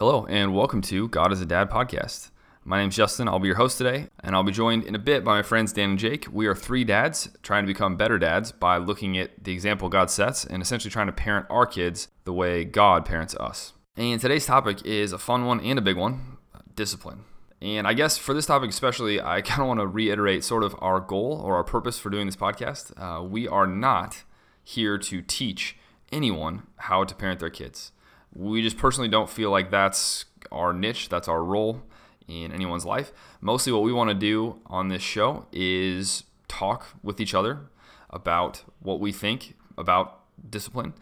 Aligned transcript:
Hello, 0.00 0.24
and 0.30 0.54
welcome 0.54 0.80
to 0.80 1.08
God 1.08 1.30
is 1.30 1.42
a 1.42 1.44
Dad 1.44 1.68
podcast. 1.68 2.30
My 2.64 2.78
name's 2.78 2.96
Justin. 2.96 3.28
I'll 3.28 3.38
be 3.38 3.48
your 3.48 3.58
host 3.58 3.76
today, 3.76 4.08
and 4.24 4.34
I'll 4.34 4.42
be 4.42 4.50
joined 4.50 4.84
in 4.84 4.94
a 4.94 4.98
bit 4.98 5.22
by 5.22 5.34
my 5.34 5.42
friends 5.42 5.74
Dan 5.74 5.90
and 5.90 5.98
Jake. 5.98 6.26
We 6.32 6.46
are 6.46 6.54
three 6.54 6.84
dads 6.84 7.28
trying 7.42 7.64
to 7.64 7.66
become 7.66 7.98
better 7.98 8.18
dads 8.18 8.50
by 8.50 8.78
looking 8.78 9.18
at 9.18 9.44
the 9.44 9.52
example 9.52 9.90
God 9.90 10.10
sets 10.10 10.46
and 10.46 10.62
essentially 10.62 10.90
trying 10.90 11.08
to 11.08 11.12
parent 11.12 11.44
our 11.50 11.66
kids 11.66 12.08
the 12.24 12.32
way 12.32 12.64
God 12.64 13.04
parents 13.04 13.34
us. 13.34 13.74
And 13.94 14.18
today's 14.18 14.46
topic 14.46 14.82
is 14.86 15.12
a 15.12 15.18
fun 15.18 15.44
one 15.44 15.60
and 15.60 15.78
a 15.78 15.82
big 15.82 15.98
one 15.98 16.38
discipline. 16.74 17.24
And 17.60 17.86
I 17.86 17.92
guess 17.92 18.16
for 18.16 18.32
this 18.32 18.46
topic 18.46 18.70
especially, 18.70 19.20
I 19.20 19.42
kind 19.42 19.60
of 19.60 19.68
want 19.68 19.80
to 19.80 19.86
reiterate 19.86 20.44
sort 20.44 20.64
of 20.64 20.74
our 20.78 21.00
goal 21.00 21.42
or 21.44 21.56
our 21.56 21.64
purpose 21.64 21.98
for 21.98 22.08
doing 22.08 22.24
this 22.24 22.36
podcast. 22.36 22.94
Uh, 22.96 23.22
we 23.22 23.46
are 23.46 23.66
not 23.66 24.22
here 24.64 24.96
to 24.96 25.20
teach 25.20 25.76
anyone 26.10 26.62
how 26.76 27.04
to 27.04 27.14
parent 27.14 27.38
their 27.38 27.50
kids. 27.50 27.92
We 28.32 28.62
just 28.62 28.78
personally 28.78 29.08
don't 29.08 29.28
feel 29.28 29.50
like 29.50 29.70
that's 29.70 30.26
our 30.52 30.72
niche, 30.72 31.08
that's 31.08 31.28
our 31.28 31.42
role 31.42 31.82
in 32.28 32.52
anyone's 32.52 32.84
life. 32.84 33.12
Mostly 33.40 33.72
what 33.72 33.82
we 33.82 33.92
want 33.92 34.10
to 34.10 34.14
do 34.14 34.60
on 34.66 34.88
this 34.88 35.02
show 35.02 35.46
is 35.52 36.24
talk 36.48 36.86
with 37.02 37.20
each 37.20 37.34
other 37.34 37.60
about 38.08 38.64
what 38.80 39.00
we 39.00 39.12
think 39.12 39.54
about 39.76 40.20
discipline 40.48 40.94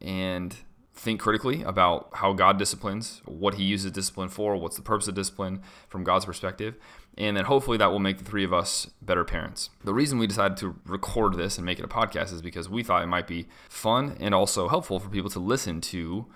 and 0.00 0.56
think 0.94 1.20
critically 1.20 1.62
about 1.62 2.08
how 2.14 2.32
God 2.32 2.58
disciplines, 2.58 3.22
what 3.24 3.54
he 3.54 3.64
uses 3.64 3.92
discipline 3.92 4.28
for, 4.28 4.56
what's 4.56 4.76
the 4.76 4.82
purpose 4.82 5.06
of 5.08 5.14
discipline 5.14 5.62
from 5.88 6.02
God's 6.02 6.24
perspective, 6.24 6.74
and 7.16 7.36
then 7.36 7.44
hopefully 7.44 7.78
that 7.78 7.90
will 7.90 8.00
make 8.00 8.18
the 8.18 8.24
three 8.24 8.44
of 8.44 8.52
us 8.52 8.90
better 9.00 9.24
parents. 9.24 9.70
The 9.84 9.94
reason 9.94 10.18
we 10.18 10.26
decided 10.26 10.56
to 10.58 10.76
record 10.84 11.34
this 11.34 11.56
and 11.56 11.64
make 11.64 11.78
it 11.78 11.84
a 11.84 11.88
podcast 11.88 12.32
is 12.32 12.42
because 12.42 12.68
we 12.68 12.82
thought 12.82 13.02
it 13.02 13.08
might 13.08 13.28
be 13.28 13.46
fun 13.68 14.16
and 14.20 14.34
also 14.34 14.68
helpful 14.68 14.98
for 14.98 15.08
people 15.08 15.30
to 15.30 15.40
listen 15.40 15.80
to 15.82 16.26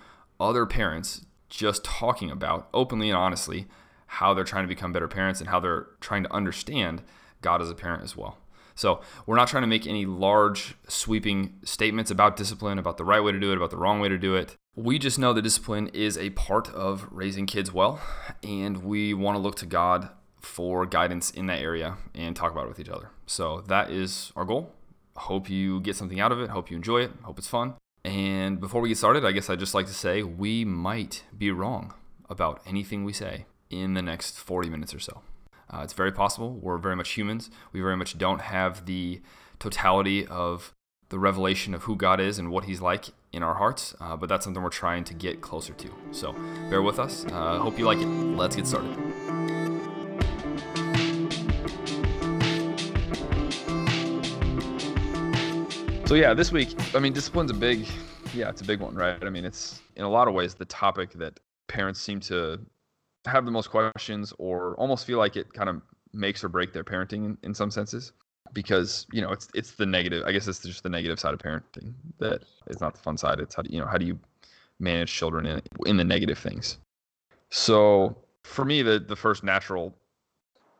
other 0.42 0.66
parents 0.66 1.24
just 1.48 1.84
talking 1.84 2.30
about 2.30 2.68
openly 2.74 3.08
and 3.08 3.16
honestly 3.16 3.66
how 4.06 4.34
they're 4.34 4.44
trying 4.44 4.64
to 4.64 4.68
become 4.68 4.92
better 4.92 5.08
parents 5.08 5.40
and 5.40 5.48
how 5.48 5.60
they're 5.60 5.86
trying 6.00 6.22
to 6.22 6.32
understand 6.32 7.02
God 7.40 7.62
as 7.62 7.70
a 7.70 7.74
parent 7.74 8.02
as 8.02 8.16
well. 8.16 8.38
So, 8.74 9.00
we're 9.26 9.36
not 9.36 9.48
trying 9.48 9.62
to 9.62 9.66
make 9.68 9.86
any 9.86 10.06
large, 10.06 10.74
sweeping 10.88 11.58
statements 11.62 12.10
about 12.10 12.36
discipline, 12.36 12.78
about 12.78 12.96
the 12.96 13.04
right 13.04 13.22
way 13.22 13.32
to 13.32 13.38
do 13.38 13.52
it, 13.52 13.56
about 13.56 13.70
the 13.70 13.76
wrong 13.76 14.00
way 14.00 14.08
to 14.08 14.16
do 14.16 14.34
it. 14.34 14.56
We 14.74 14.98
just 14.98 15.18
know 15.18 15.34
that 15.34 15.42
discipline 15.42 15.88
is 15.88 16.16
a 16.16 16.30
part 16.30 16.70
of 16.70 17.06
raising 17.10 17.46
kids 17.46 17.72
well, 17.72 18.00
and 18.42 18.82
we 18.82 19.12
want 19.12 19.36
to 19.36 19.40
look 19.40 19.56
to 19.56 19.66
God 19.66 20.08
for 20.40 20.86
guidance 20.86 21.30
in 21.30 21.46
that 21.46 21.60
area 21.60 21.98
and 22.14 22.34
talk 22.34 22.50
about 22.50 22.64
it 22.64 22.68
with 22.68 22.80
each 22.80 22.88
other. 22.88 23.10
So, 23.26 23.60
that 23.68 23.90
is 23.90 24.32
our 24.36 24.46
goal. 24.46 24.72
Hope 25.16 25.50
you 25.50 25.80
get 25.80 25.96
something 25.96 26.20
out 26.20 26.32
of 26.32 26.40
it. 26.40 26.48
Hope 26.48 26.70
you 26.70 26.76
enjoy 26.76 27.02
it. 27.02 27.10
Hope 27.24 27.38
it's 27.38 27.48
fun. 27.48 27.74
And 28.04 28.60
before 28.60 28.80
we 28.80 28.88
get 28.88 28.98
started, 28.98 29.24
I 29.24 29.32
guess 29.32 29.48
I'd 29.48 29.58
just 29.58 29.74
like 29.74 29.86
to 29.86 29.94
say 29.94 30.22
we 30.22 30.64
might 30.64 31.24
be 31.36 31.50
wrong 31.50 31.94
about 32.28 32.60
anything 32.66 33.04
we 33.04 33.12
say 33.12 33.46
in 33.70 33.94
the 33.94 34.02
next 34.02 34.38
40 34.38 34.68
minutes 34.68 34.94
or 34.94 34.98
so. 34.98 35.22
Uh, 35.70 35.80
it's 35.82 35.92
very 35.92 36.12
possible. 36.12 36.58
We're 36.60 36.78
very 36.78 36.96
much 36.96 37.12
humans. 37.12 37.50
We 37.72 37.80
very 37.80 37.96
much 37.96 38.18
don't 38.18 38.40
have 38.42 38.86
the 38.86 39.22
totality 39.58 40.26
of 40.26 40.74
the 41.08 41.18
revelation 41.18 41.74
of 41.74 41.84
who 41.84 41.96
God 41.96 42.20
is 42.20 42.38
and 42.38 42.50
what 42.50 42.64
He's 42.64 42.80
like 42.80 43.06
in 43.32 43.42
our 43.42 43.54
hearts, 43.54 43.94
uh, 44.00 44.16
but 44.16 44.28
that's 44.28 44.44
something 44.44 44.62
we're 44.62 44.70
trying 44.70 45.04
to 45.04 45.14
get 45.14 45.40
closer 45.40 45.72
to. 45.74 45.90
So 46.10 46.34
bear 46.68 46.82
with 46.82 46.98
us. 46.98 47.24
Uh, 47.26 47.58
hope 47.58 47.78
you 47.78 47.86
like 47.86 47.98
it. 47.98 48.06
Let's 48.06 48.56
get 48.56 48.66
started. 48.66 49.51
So 56.06 56.14
yeah, 56.14 56.34
this 56.34 56.52
week, 56.52 56.74
I 56.94 56.98
mean, 56.98 57.12
discipline's 57.12 57.50
a 57.50 57.54
big, 57.54 57.86
yeah, 58.34 58.50
it's 58.50 58.60
a 58.60 58.64
big 58.64 58.80
one, 58.80 58.94
right? 58.94 59.22
I 59.22 59.30
mean, 59.30 59.44
it's 59.44 59.80
in 59.96 60.04
a 60.04 60.08
lot 60.08 60.28
of 60.28 60.34
ways 60.34 60.54
the 60.54 60.64
topic 60.66 61.12
that 61.14 61.40
parents 61.68 62.00
seem 62.00 62.20
to 62.20 62.58
have 63.24 63.44
the 63.44 63.50
most 63.50 63.70
questions 63.70 64.32
or 64.38 64.74
almost 64.76 65.06
feel 65.06 65.18
like 65.18 65.36
it 65.36 65.52
kind 65.52 65.68
of 65.68 65.80
makes 66.12 66.44
or 66.44 66.48
break 66.48 66.72
their 66.72 66.84
parenting 66.84 67.24
in, 67.24 67.38
in 67.42 67.54
some 67.54 67.70
senses 67.70 68.12
because 68.52 69.06
you 69.12 69.22
know 69.22 69.32
it's 69.32 69.48
it's 69.54 69.72
the 69.72 69.86
negative 69.86 70.24
i 70.26 70.32
guess 70.32 70.46
it's 70.46 70.60
just 70.60 70.82
the 70.82 70.88
negative 70.88 71.18
side 71.18 71.32
of 71.32 71.40
parenting 71.40 71.94
that 72.18 72.42
is 72.68 72.80
not 72.80 72.94
the 72.94 73.00
fun 73.00 73.16
side 73.16 73.40
it's 73.40 73.54
how 73.54 73.62
do 73.62 73.72
you 73.72 73.80
know 73.80 73.86
how 73.86 73.96
do 73.96 74.04
you 74.04 74.18
manage 74.78 75.12
children 75.12 75.46
in 75.46 75.62
in 75.86 75.96
the 75.96 76.04
negative 76.04 76.38
things 76.38 76.78
so 77.50 78.16
for 78.42 78.64
me 78.64 78.82
the 78.82 78.98
the 78.98 79.16
first 79.16 79.42
natural 79.42 79.96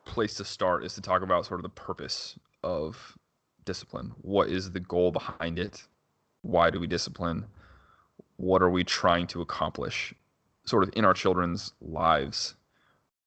place 0.05 0.35
to 0.35 0.43
start 0.43 0.83
is 0.83 0.93
to 0.93 1.01
talk 1.01 1.21
about 1.21 1.45
sort 1.45 1.59
of 1.59 1.63
the 1.63 1.69
purpose 1.69 2.37
of 2.63 3.17
discipline? 3.65 4.13
What 4.21 4.49
is 4.49 4.71
the 4.71 4.79
goal 4.79 5.11
behind 5.11 5.59
it? 5.59 5.83
Why 6.41 6.69
do 6.69 6.79
we 6.79 6.87
discipline? 6.87 7.45
What 8.37 8.61
are 8.61 8.69
we 8.69 8.83
trying 8.83 9.27
to 9.27 9.41
accomplish 9.41 10.13
sort 10.65 10.83
of 10.83 10.91
in 10.95 11.05
our 11.05 11.13
children's 11.13 11.73
lives 11.81 12.55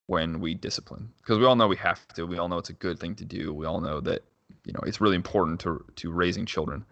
when 0.06 0.40
we 0.40 0.54
discipline? 0.54 1.10
Because 1.18 1.38
we 1.38 1.44
all 1.44 1.56
know 1.56 1.68
we 1.68 1.76
have 1.76 2.06
to. 2.08 2.26
We 2.26 2.38
all 2.38 2.48
know 2.48 2.58
it's 2.58 2.70
a 2.70 2.74
good 2.74 2.98
thing 2.98 3.14
to 3.16 3.24
do. 3.24 3.52
We 3.52 3.66
all 3.66 3.80
know 3.80 4.00
that 4.00 4.22
you 4.64 4.72
know 4.72 4.80
it's 4.86 5.00
really 5.00 5.16
important 5.16 5.60
to 5.60 5.84
to 5.96 6.10
raising 6.10 6.46
children. 6.46 6.84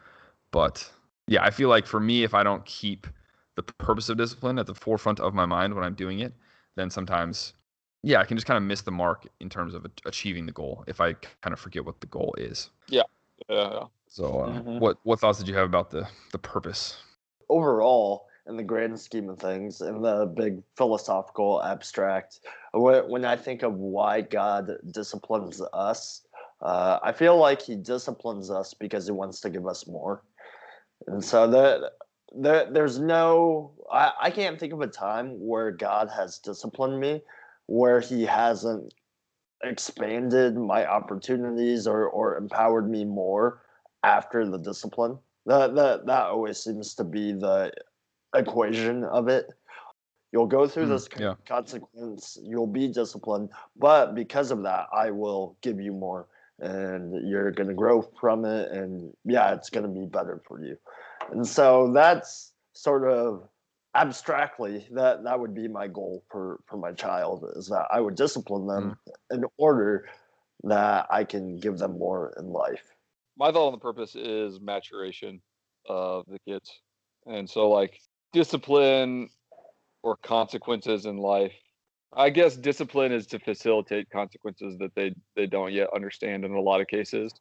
But 0.50 0.90
yeah 1.26 1.42
i 1.42 1.50
feel 1.50 1.68
like 1.68 1.86
for 1.86 2.00
me 2.00 2.24
if 2.24 2.34
i 2.34 2.42
don't 2.42 2.64
keep 2.64 3.06
the 3.56 3.62
purpose 3.62 4.08
of 4.08 4.16
discipline 4.16 4.58
at 4.58 4.66
the 4.66 4.74
forefront 4.74 5.20
of 5.20 5.34
my 5.34 5.46
mind 5.46 5.74
when 5.74 5.84
i'm 5.84 5.94
doing 5.94 6.20
it 6.20 6.32
then 6.76 6.90
sometimes 6.90 7.54
yeah 8.02 8.20
i 8.20 8.24
can 8.24 8.36
just 8.36 8.46
kind 8.46 8.56
of 8.56 8.62
miss 8.62 8.82
the 8.82 8.90
mark 8.90 9.26
in 9.40 9.48
terms 9.48 9.74
of 9.74 9.86
achieving 10.04 10.46
the 10.46 10.52
goal 10.52 10.84
if 10.86 11.00
i 11.00 11.12
kind 11.12 11.52
of 11.52 11.58
forget 11.58 11.84
what 11.84 12.00
the 12.00 12.06
goal 12.08 12.34
is. 12.38 12.70
Yeah 12.88 13.02
yeah 13.48 13.84
so 14.08 14.40
uh, 14.40 14.48
mm-hmm. 14.48 14.78
what 14.78 14.98
what 15.02 15.20
thoughts 15.20 15.38
did 15.38 15.48
you 15.48 15.54
have 15.54 15.66
about 15.66 15.90
the 15.90 16.06
the 16.32 16.38
purpose 16.38 16.96
overall 17.48 18.26
in 18.46 18.56
the 18.56 18.62
grand 18.62 18.98
scheme 18.98 19.28
of 19.28 19.38
things, 19.38 19.80
in 19.80 20.02
the 20.02 20.26
big 20.26 20.62
philosophical 20.76 21.62
abstract. 21.62 22.40
When 22.72 23.24
I 23.24 23.36
think 23.36 23.62
of 23.62 23.74
why 23.74 24.20
God 24.20 24.70
disciplines 24.90 25.62
us, 25.72 26.22
uh, 26.60 26.98
I 27.02 27.12
feel 27.12 27.36
like 27.36 27.62
He 27.62 27.74
disciplines 27.74 28.50
us 28.50 28.74
because 28.74 29.06
He 29.06 29.12
wants 29.12 29.40
to 29.40 29.50
give 29.50 29.66
us 29.66 29.86
more. 29.86 30.22
And 31.06 31.24
so 31.24 31.48
that 31.50 31.92
there, 32.34 32.70
there's 32.70 32.98
no, 32.98 33.72
I, 33.90 34.12
I 34.20 34.30
can't 34.30 34.60
think 34.60 34.72
of 34.72 34.80
a 34.80 34.86
time 34.86 35.38
where 35.38 35.70
God 35.70 36.10
has 36.14 36.38
disciplined 36.38 37.00
me 37.00 37.22
where 37.66 38.00
He 38.00 38.24
hasn't 38.24 38.92
expanded 39.66 40.56
my 40.56 40.86
opportunities 40.86 41.86
or, 41.86 42.08
or 42.08 42.36
empowered 42.36 42.88
me 42.88 43.04
more 43.04 43.62
after 44.02 44.48
the 44.48 44.58
discipline. 44.58 45.18
That, 45.46 45.74
that 45.74 46.06
that 46.06 46.24
always 46.24 46.58
seems 46.58 46.94
to 46.94 47.04
be 47.04 47.32
the 47.32 47.72
equation 48.34 49.04
of 49.04 49.28
it. 49.28 49.46
You'll 50.32 50.46
go 50.46 50.66
through 50.66 50.86
mm, 50.86 50.90
this 50.90 51.08
yeah. 51.18 51.34
consequence, 51.46 52.38
you'll 52.42 52.66
be 52.66 52.88
disciplined, 52.88 53.50
but 53.76 54.14
because 54.14 54.50
of 54.50 54.62
that, 54.64 54.88
I 54.92 55.10
will 55.10 55.56
give 55.62 55.80
you 55.80 55.92
more 55.92 56.26
and 56.58 57.28
you're 57.28 57.50
going 57.52 57.68
to 57.68 57.74
grow 57.74 58.02
from 58.20 58.44
it. 58.44 58.70
And 58.72 59.12
yeah, 59.24 59.54
it's 59.54 59.70
going 59.70 59.86
to 59.86 60.00
be 60.00 60.06
better 60.06 60.40
for 60.46 60.64
you. 60.64 60.76
And 61.30 61.46
so 61.46 61.92
that's 61.92 62.52
sort 62.72 63.08
of 63.08 63.48
abstractly 63.94 64.86
that 64.92 65.24
that 65.24 65.38
would 65.38 65.54
be 65.54 65.68
my 65.68 65.86
goal 65.86 66.24
for 66.30 66.60
for 66.66 66.76
my 66.76 66.92
child 66.92 67.44
is 67.56 67.68
that 67.68 67.86
I 67.90 68.00
would 68.00 68.16
discipline 68.16 68.66
them 68.66 68.96
mm. 69.08 69.36
in 69.36 69.44
order 69.56 70.08
that 70.64 71.06
I 71.10 71.24
can 71.24 71.58
give 71.58 71.78
them 71.78 71.98
more 71.98 72.34
in 72.38 72.46
life. 72.46 72.82
My 73.36 73.50
thought 73.52 73.66
on 73.66 73.72
the 73.72 73.78
purpose 73.78 74.14
is 74.14 74.60
maturation 74.60 75.40
of 75.88 76.24
the 76.26 76.38
kids. 76.46 76.70
And 77.26 77.48
so 77.48 77.68
like 77.68 78.00
discipline 78.32 79.28
or 80.02 80.16
consequences 80.16 81.06
in 81.06 81.16
life 81.16 81.52
i 82.14 82.30
guess 82.30 82.56
discipline 82.56 83.12
is 83.12 83.26
to 83.26 83.38
facilitate 83.38 84.08
consequences 84.10 84.76
that 84.78 84.94
they 84.94 85.14
they 85.34 85.46
don't 85.46 85.72
yet 85.72 85.88
understand 85.94 86.44
in 86.44 86.52
a 86.52 86.60
lot 86.60 86.80
of 86.80 86.86
cases 86.86 87.32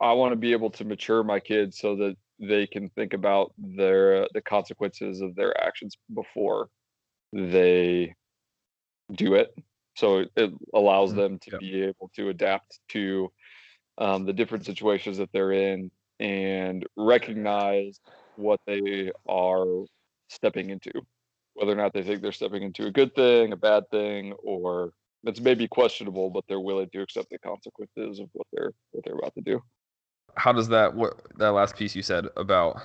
i 0.00 0.12
want 0.12 0.32
to 0.32 0.36
be 0.36 0.52
able 0.52 0.70
to 0.70 0.84
mature 0.84 1.22
my 1.22 1.40
kids 1.40 1.78
so 1.78 1.96
that 1.96 2.16
they 2.38 2.66
can 2.66 2.88
think 2.90 3.12
about 3.14 3.52
their 3.58 4.26
the 4.34 4.40
consequences 4.40 5.20
of 5.20 5.34
their 5.34 5.58
actions 5.62 5.96
before 6.14 6.68
they 7.32 8.14
do 9.12 9.34
it 9.34 9.54
so 9.96 10.24
it 10.36 10.52
allows 10.74 11.10
mm-hmm. 11.10 11.20
them 11.20 11.38
to 11.40 11.50
yeah. 11.52 11.58
be 11.58 11.82
able 11.82 12.10
to 12.14 12.28
adapt 12.28 12.78
to 12.90 13.30
um, 13.98 14.24
the 14.24 14.32
different 14.32 14.64
situations 14.64 15.18
that 15.18 15.30
they're 15.32 15.52
in 15.52 15.90
and 16.20 16.86
recognize 16.96 18.00
what 18.36 18.60
they 18.66 19.10
are 19.28 19.84
stepping 20.28 20.70
into, 20.70 20.92
whether 21.54 21.72
or 21.72 21.76
not 21.76 21.92
they 21.92 22.02
think 22.02 22.22
they're 22.22 22.32
stepping 22.32 22.62
into 22.62 22.86
a 22.86 22.92
good 22.92 23.14
thing, 23.14 23.52
a 23.52 23.56
bad 23.56 23.84
thing, 23.90 24.32
or 24.44 24.92
it's 25.24 25.40
maybe 25.40 25.66
questionable, 25.66 26.30
but 26.30 26.44
they're 26.48 26.60
willing 26.60 26.88
to 26.90 27.02
accept 27.02 27.28
the 27.30 27.38
consequences 27.40 28.20
of 28.20 28.28
what 28.32 28.46
they're 28.52 28.72
what 28.92 29.04
they're 29.04 29.18
about 29.18 29.34
to 29.34 29.40
do. 29.40 29.60
How 30.38 30.52
does 30.52 30.68
that 30.68 30.94
what 30.94 31.20
that 31.36 31.50
last 31.50 31.76
piece 31.76 31.94
you 31.94 32.02
said 32.02 32.26
about? 32.36 32.80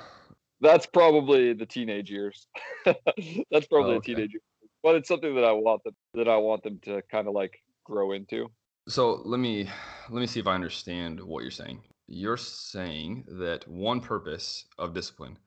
That's 0.61 0.85
probably 0.85 1.53
the 1.53 1.65
teenage 1.65 2.09
years. 2.09 2.47
That's 2.85 3.67
probably 3.67 3.93
oh, 3.93 3.97
okay. 3.97 4.13
a 4.13 4.15
teenage 4.15 4.31
years. 4.33 4.43
But 4.81 4.95
it's 4.95 5.07
something 5.07 5.35
that 5.35 5.45
I 5.45 5.51
want 5.51 5.83
them 5.83 5.95
that 6.15 6.27
I 6.27 6.37
want 6.37 6.63
them 6.63 6.79
to 6.83 7.01
kind 7.11 7.27
of 7.27 7.33
like 7.33 7.57
grow 7.85 8.11
into. 8.11 8.49
So 8.87 9.21
let 9.23 9.39
me 9.39 9.69
let 10.09 10.19
me 10.19 10.27
see 10.27 10.39
if 10.39 10.47
I 10.47 10.55
understand 10.55 11.21
what 11.21 11.41
you're 11.41 11.51
saying. 11.51 11.81
You're 12.07 12.37
saying 12.37 13.25
that 13.39 13.67
one 13.67 14.01
purpose 14.01 14.65
of 14.77 14.93
discipline 14.93 15.37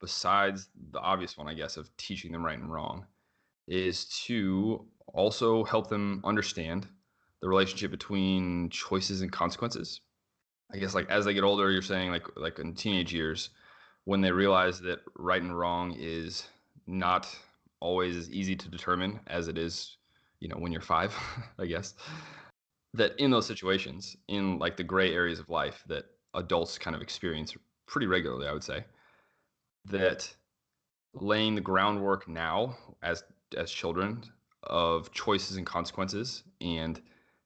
besides 0.00 0.68
the 0.92 0.98
obvious 0.98 1.36
one, 1.36 1.46
I 1.46 1.54
guess, 1.54 1.76
of 1.76 1.94
teaching 1.96 2.32
them 2.32 2.44
right 2.44 2.58
and 2.58 2.72
wrong, 2.72 3.06
is 3.68 4.06
to 4.26 4.86
also 5.12 5.62
help 5.64 5.88
them 5.88 6.22
understand 6.24 6.88
the 7.40 7.48
relationship 7.48 7.90
between 7.90 8.70
choices 8.70 9.20
and 9.20 9.30
consequences. 9.30 10.00
I 10.72 10.78
guess 10.78 10.94
like 10.94 11.10
as 11.10 11.24
they 11.24 11.34
get 11.34 11.44
older, 11.44 11.70
you're 11.70 11.82
saying 11.82 12.10
like 12.10 12.26
like 12.36 12.58
in 12.58 12.74
teenage 12.74 13.12
years, 13.12 13.50
when 14.04 14.20
they 14.20 14.30
realize 14.30 14.80
that 14.80 15.00
right 15.16 15.42
and 15.42 15.56
wrong 15.56 15.94
is 15.98 16.46
not 16.86 17.28
always 17.80 18.16
as 18.16 18.30
easy 18.30 18.54
to 18.56 18.68
determine 18.68 19.20
as 19.26 19.48
it 19.48 19.58
is, 19.58 19.96
you 20.40 20.48
know, 20.48 20.56
when 20.56 20.72
you're 20.72 20.80
five, 20.80 21.14
I 21.58 21.66
guess. 21.66 21.94
That 22.94 23.18
in 23.18 23.30
those 23.30 23.46
situations, 23.46 24.16
in 24.28 24.58
like 24.58 24.76
the 24.76 24.84
gray 24.84 25.14
areas 25.14 25.38
of 25.38 25.48
life 25.48 25.84
that 25.86 26.06
adults 26.34 26.78
kind 26.78 26.96
of 26.96 27.02
experience 27.02 27.54
pretty 27.86 28.06
regularly, 28.06 28.48
I 28.48 28.52
would 28.52 28.64
say, 28.64 28.84
that 29.86 30.32
laying 31.14 31.54
the 31.54 31.60
groundwork 31.60 32.28
now 32.28 32.76
as 33.02 33.24
as 33.56 33.70
children 33.70 34.22
of 34.64 35.10
choices 35.12 35.56
and 35.56 35.66
consequences 35.66 36.44
and 36.60 37.00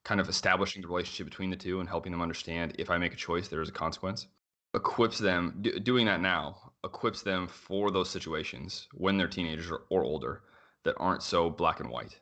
kind 0.04 0.20
of 0.20 0.28
establishing 0.28 0.82
the 0.82 0.88
relationship 0.88 1.26
between 1.26 1.50
the 1.50 1.56
two 1.56 1.80
and 1.80 1.88
helping 1.88 2.12
them 2.12 2.22
understand 2.22 2.74
if 2.78 2.90
I 2.90 2.98
make 2.98 3.12
a 3.12 3.16
choice, 3.16 3.48
there 3.48 3.62
is 3.62 3.68
a 3.68 3.72
consequence. 3.72 4.28
Equips 4.74 5.18
them, 5.18 5.58
do, 5.62 5.78
doing 5.78 6.06
that 6.06 6.20
now, 6.20 6.72
equips 6.84 7.22
them 7.22 7.46
for 7.46 7.90
those 7.90 8.10
situations 8.10 8.88
when 8.92 9.16
they're 9.16 9.28
teenagers 9.28 9.70
or, 9.70 9.82
or 9.88 10.04
older 10.04 10.42
that 10.84 10.94
aren't 10.98 11.22
so 11.22 11.48
black 11.48 11.80
and 11.80 11.88
white 11.88 12.20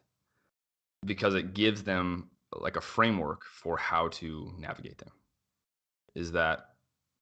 because 1.04 1.34
it 1.34 1.54
gives 1.54 1.82
them 1.82 2.28
like 2.54 2.76
a 2.76 2.80
framework 2.80 3.44
for 3.44 3.76
how 3.76 4.08
to 4.08 4.52
navigate 4.58 4.98
them. 4.98 5.10
Is 6.14 6.30
that, 6.32 6.66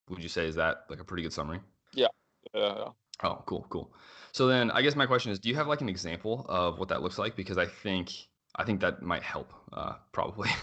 would 0.09 0.23
you 0.23 0.29
say, 0.29 0.47
is 0.47 0.57
that 0.57 0.85
like 0.91 1.01
a 1.01 1.05
pretty 1.05 1.23
good 1.23 1.33
summary? 1.33 1.61
Yeah. 1.95 2.09
Yeah. 2.53 2.89
Oh, 3.23 3.43
cool, 3.47 3.67
cool. 3.71 3.93
So 4.33 4.47
then, 4.47 4.71
I 4.71 4.83
guess 4.83 4.97
my 4.97 5.07
question 5.07 5.31
is, 5.31 5.39
do 5.39 5.49
you 5.49 5.55
have 5.55 5.69
like 5.69 5.81
an 5.81 5.89
example 5.89 6.45
of 6.49 6.79
what 6.79 6.89
that 6.89 7.03
looks 7.03 7.19
like? 7.19 7.37
Because 7.37 7.59
I 7.59 7.67
think 7.67 8.11
I 8.57 8.65
think 8.65 8.81
that 8.81 9.03
might 9.03 9.23
help, 9.23 9.53
uh, 9.73 9.95
probably. 10.13 10.51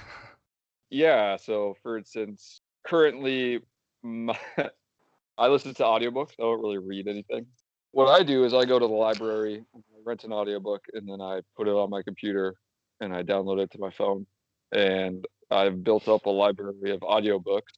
Yeah. 0.90 1.36
So, 1.38 1.76
for 1.84 1.98
instance, 1.98 2.62
currently, 2.86 3.60
my, 4.04 4.38
I 5.38 5.48
listen 5.48 5.74
to 5.76 5.84
audiobooks. 5.84 6.32
I 6.40 6.44
don't 6.44 6.62
really 6.62 6.78
read 6.78 7.08
anything. 7.08 7.46
What 7.92 8.08
I 8.08 8.24
do 8.24 8.46
is 8.46 8.54
I 8.54 8.66
go 8.66 8.80
to 8.80 8.88
the 8.88 8.94
library, 8.94 9.64
rent 10.06 10.24
an 10.24 10.32
audiobook, 10.32 10.86
and 10.94 11.08
then 11.08 11.22
I 11.22 11.42
put 11.56 11.68
it 11.68 11.72
on 11.72 11.90
my 11.90 12.02
computer 12.04 12.56
and 13.02 13.14
I 13.14 13.24
download 13.24 13.60
it 13.60 13.72
to 13.72 13.80
my 13.80 13.90
phone. 13.90 14.26
And 14.72 15.26
I've 15.50 15.84
built 15.84 16.08
up 16.08 16.26
a 16.26 16.30
library 16.30 16.92
of 16.92 17.00
audiobooks 17.02 17.74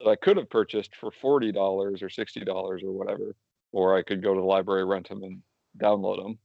that 0.00 0.08
I 0.08 0.16
could 0.16 0.36
have 0.36 0.50
purchased 0.50 0.94
for 0.96 1.10
$40 1.10 1.56
or 1.56 1.92
$60 1.92 2.82
or 2.82 2.92
whatever, 2.92 3.34
or 3.72 3.96
I 3.96 4.02
could 4.02 4.22
go 4.22 4.34
to 4.34 4.40
the 4.40 4.46
library, 4.46 4.84
rent 4.84 5.08
them, 5.08 5.22
and 5.22 5.42
download 5.80 6.22
them. 6.22 6.38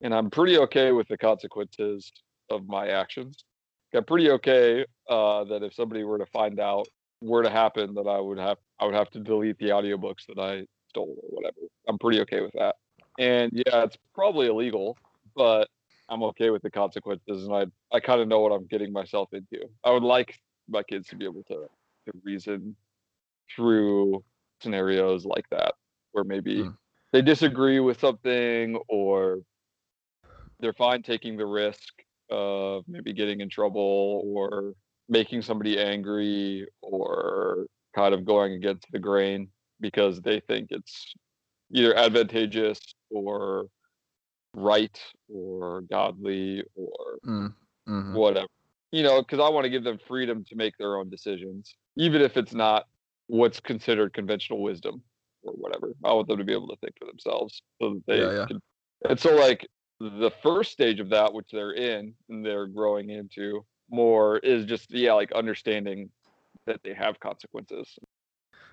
And 0.00 0.14
I'm 0.14 0.30
pretty 0.30 0.58
okay 0.58 0.92
with 0.92 1.08
the 1.08 1.16
consequences 1.16 2.12
of 2.50 2.66
my 2.66 2.88
actions. 2.88 3.44
I'm 3.94 4.04
pretty 4.04 4.30
okay 4.32 4.84
uh, 5.08 5.44
that 5.44 5.62
if 5.62 5.74
somebody 5.74 6.02
were 6.04 6.18
to 6.18 6.26
find 6.26 6.58
out 6.58 6.88
were 7.20 7.42
to 7.42 7.50
happen, 7.50 7.94
that 7.94 8.08
I 8.08 8.18
would 8.18 8.38
have 8.38 8.58
I 8.80 8.86
would 8.86 8.94
have 8.94 9.10
to 9.10 9.20
delete 9.20 9.58
the 9.58 9.68
audiobooks 9.68 10.26
that 10.28 10.38
I 10.38 10.66
stole 10.88 11.16
or 11.22 11.28
whatever. 11.28 11.68
I'm 11.88 11.98
pretty 11.98 12.20
okay 12.22 12.40
with 12.40 12.52
that. 12.54 12.76
And 13.18 13.52
yeah, 13.54 13.84
it's 13.84 13.96
probably 14.14 14.48
illegal, 14.48 14.98
but 15.36 15.68
I'm 16.08 16.22
okay 16.24 16.50
with 16.50 16.62
the 16.62 16.70
consequences, 16.70 17.46
and 17.46 17.54
I 17.54 17.66
I 17.96 18.00
kind 18.00 18.20
of 18.20 18.28
know 18.28 18.40
what 18.40 18.50
I'm 18.52 18.66
getting 18.66 18.92
myself 18.92 19.32
into. 19.32 19.64
I 19.84 19.90
would 19.90 20.02
like 20.02 20.40
my 20.68 20.82
kids 20.82 21.08
to 21.08 21.16
be 21.16 21.24
able 21.24 21.44
to 21.44 21.68
to 22.06 22.12
reason 22.24 22.74
through 23.54 24.24
scenarios 24.60 25.24
like 25.24 25.48
that, 25.50 25.74
where 26.12 26.24
maybe 26.24 26.64
Mm. 26.64 26.76
they 27.12 27.22
disagree 27.22 27.78
with 27.80 28.00
something, 28.00 28.76
or 28.88 29.38
they're 30.58 30.72
fine 30.72 31.02
taking 31.02 31.36
the 31.36 31.46
risk 31.46 32.03
of 32.30 32.84
maybe 32.88 33.12
getting 33.12 33.40
in 33.40 33.48
trouble, 33.48 34.22
or 34.24 34.74
making 35.08 35.42
somebody 35.42 35.78
angry, 35.78 36.66
or 36.82 37.66
kind 37.94 38.14
of 38.14 38.24
going 38.24 38.52
against 38.54 38.86
the 38.92 38.98
grain 38.98 39.48
because 39.80 40.20
they 40.20 40.40
think 40.40 40.68
it's 40.70 41.14
either 41.72 41.94
advantageous 41.96 42.78
or 43.10 43.66
right 44.54 44.98
or 45.28 45.82
godly 45.82 46.62
or 46.74 47.18
Mm, 47.24 47.54
mhm. 47.88 48.12
whatever. 48.14 48.48
You 48.92 49.02
know, 49.02 49.20
because 49.22 49.40
I 49.40 49.48
want 49.48 49.64
to 49.64 49.70
give 49.70 49.82
them 49.84 49.98
freedom 50.06 50.44
to 50.44 50.56
make 50.56 50.76
their 50.78 50.96
own 50.96 51.10
decisions, 51.10 51.74
even 51.96 52.22
if 52.22 52.36
it's 52.36 52.54
not 52.54 52.84
what's 53.26 53.58
considered 53.58 54.12
conventional 54.12 54.62
wisdom 54.62 55.02
or 55.42 55.52
whatever. 55.54 55.94
I 56.04 56.12
want 56.12 56.28
them 56.28 56.38
to 56.38 56.44
be 56.44 56.52
able 56.52 56.68
to 56.68 56.76
think 56.76 56.94
for 56.98 57.06
themselves 57.06 57.62
so 57.80 57.94
that 57.94 58.02
they 58.06 58.18
Yeah, 58.20 58.32
yeah. 58.32 58.46
can. 58.46 58.60
And 59.08 59.18
so, 59.18 59.34
like, 59.34 59.66
the 60.00 60.32
first 60.42 60.72
stage 60.72 61.00
of 61.00 61.10
that, 61.10 61.32
which 61.32 61.46
they're 61.52 61.72
in 61.72 62.14
and 62.28 62.44
they're 62.44 62.66
growing 62.66 63.10
into 63.10 63.64
more, 63.90 64.38
is 64.38 64.64
just, 64.64 64.90
yeah, 64.90 65.12
like 65.12 65.32
understanding 65.32 66.10
that 66.66 66.80
they 66.82 66.94
have 66.94 67.20
consequences. 67.20 67.98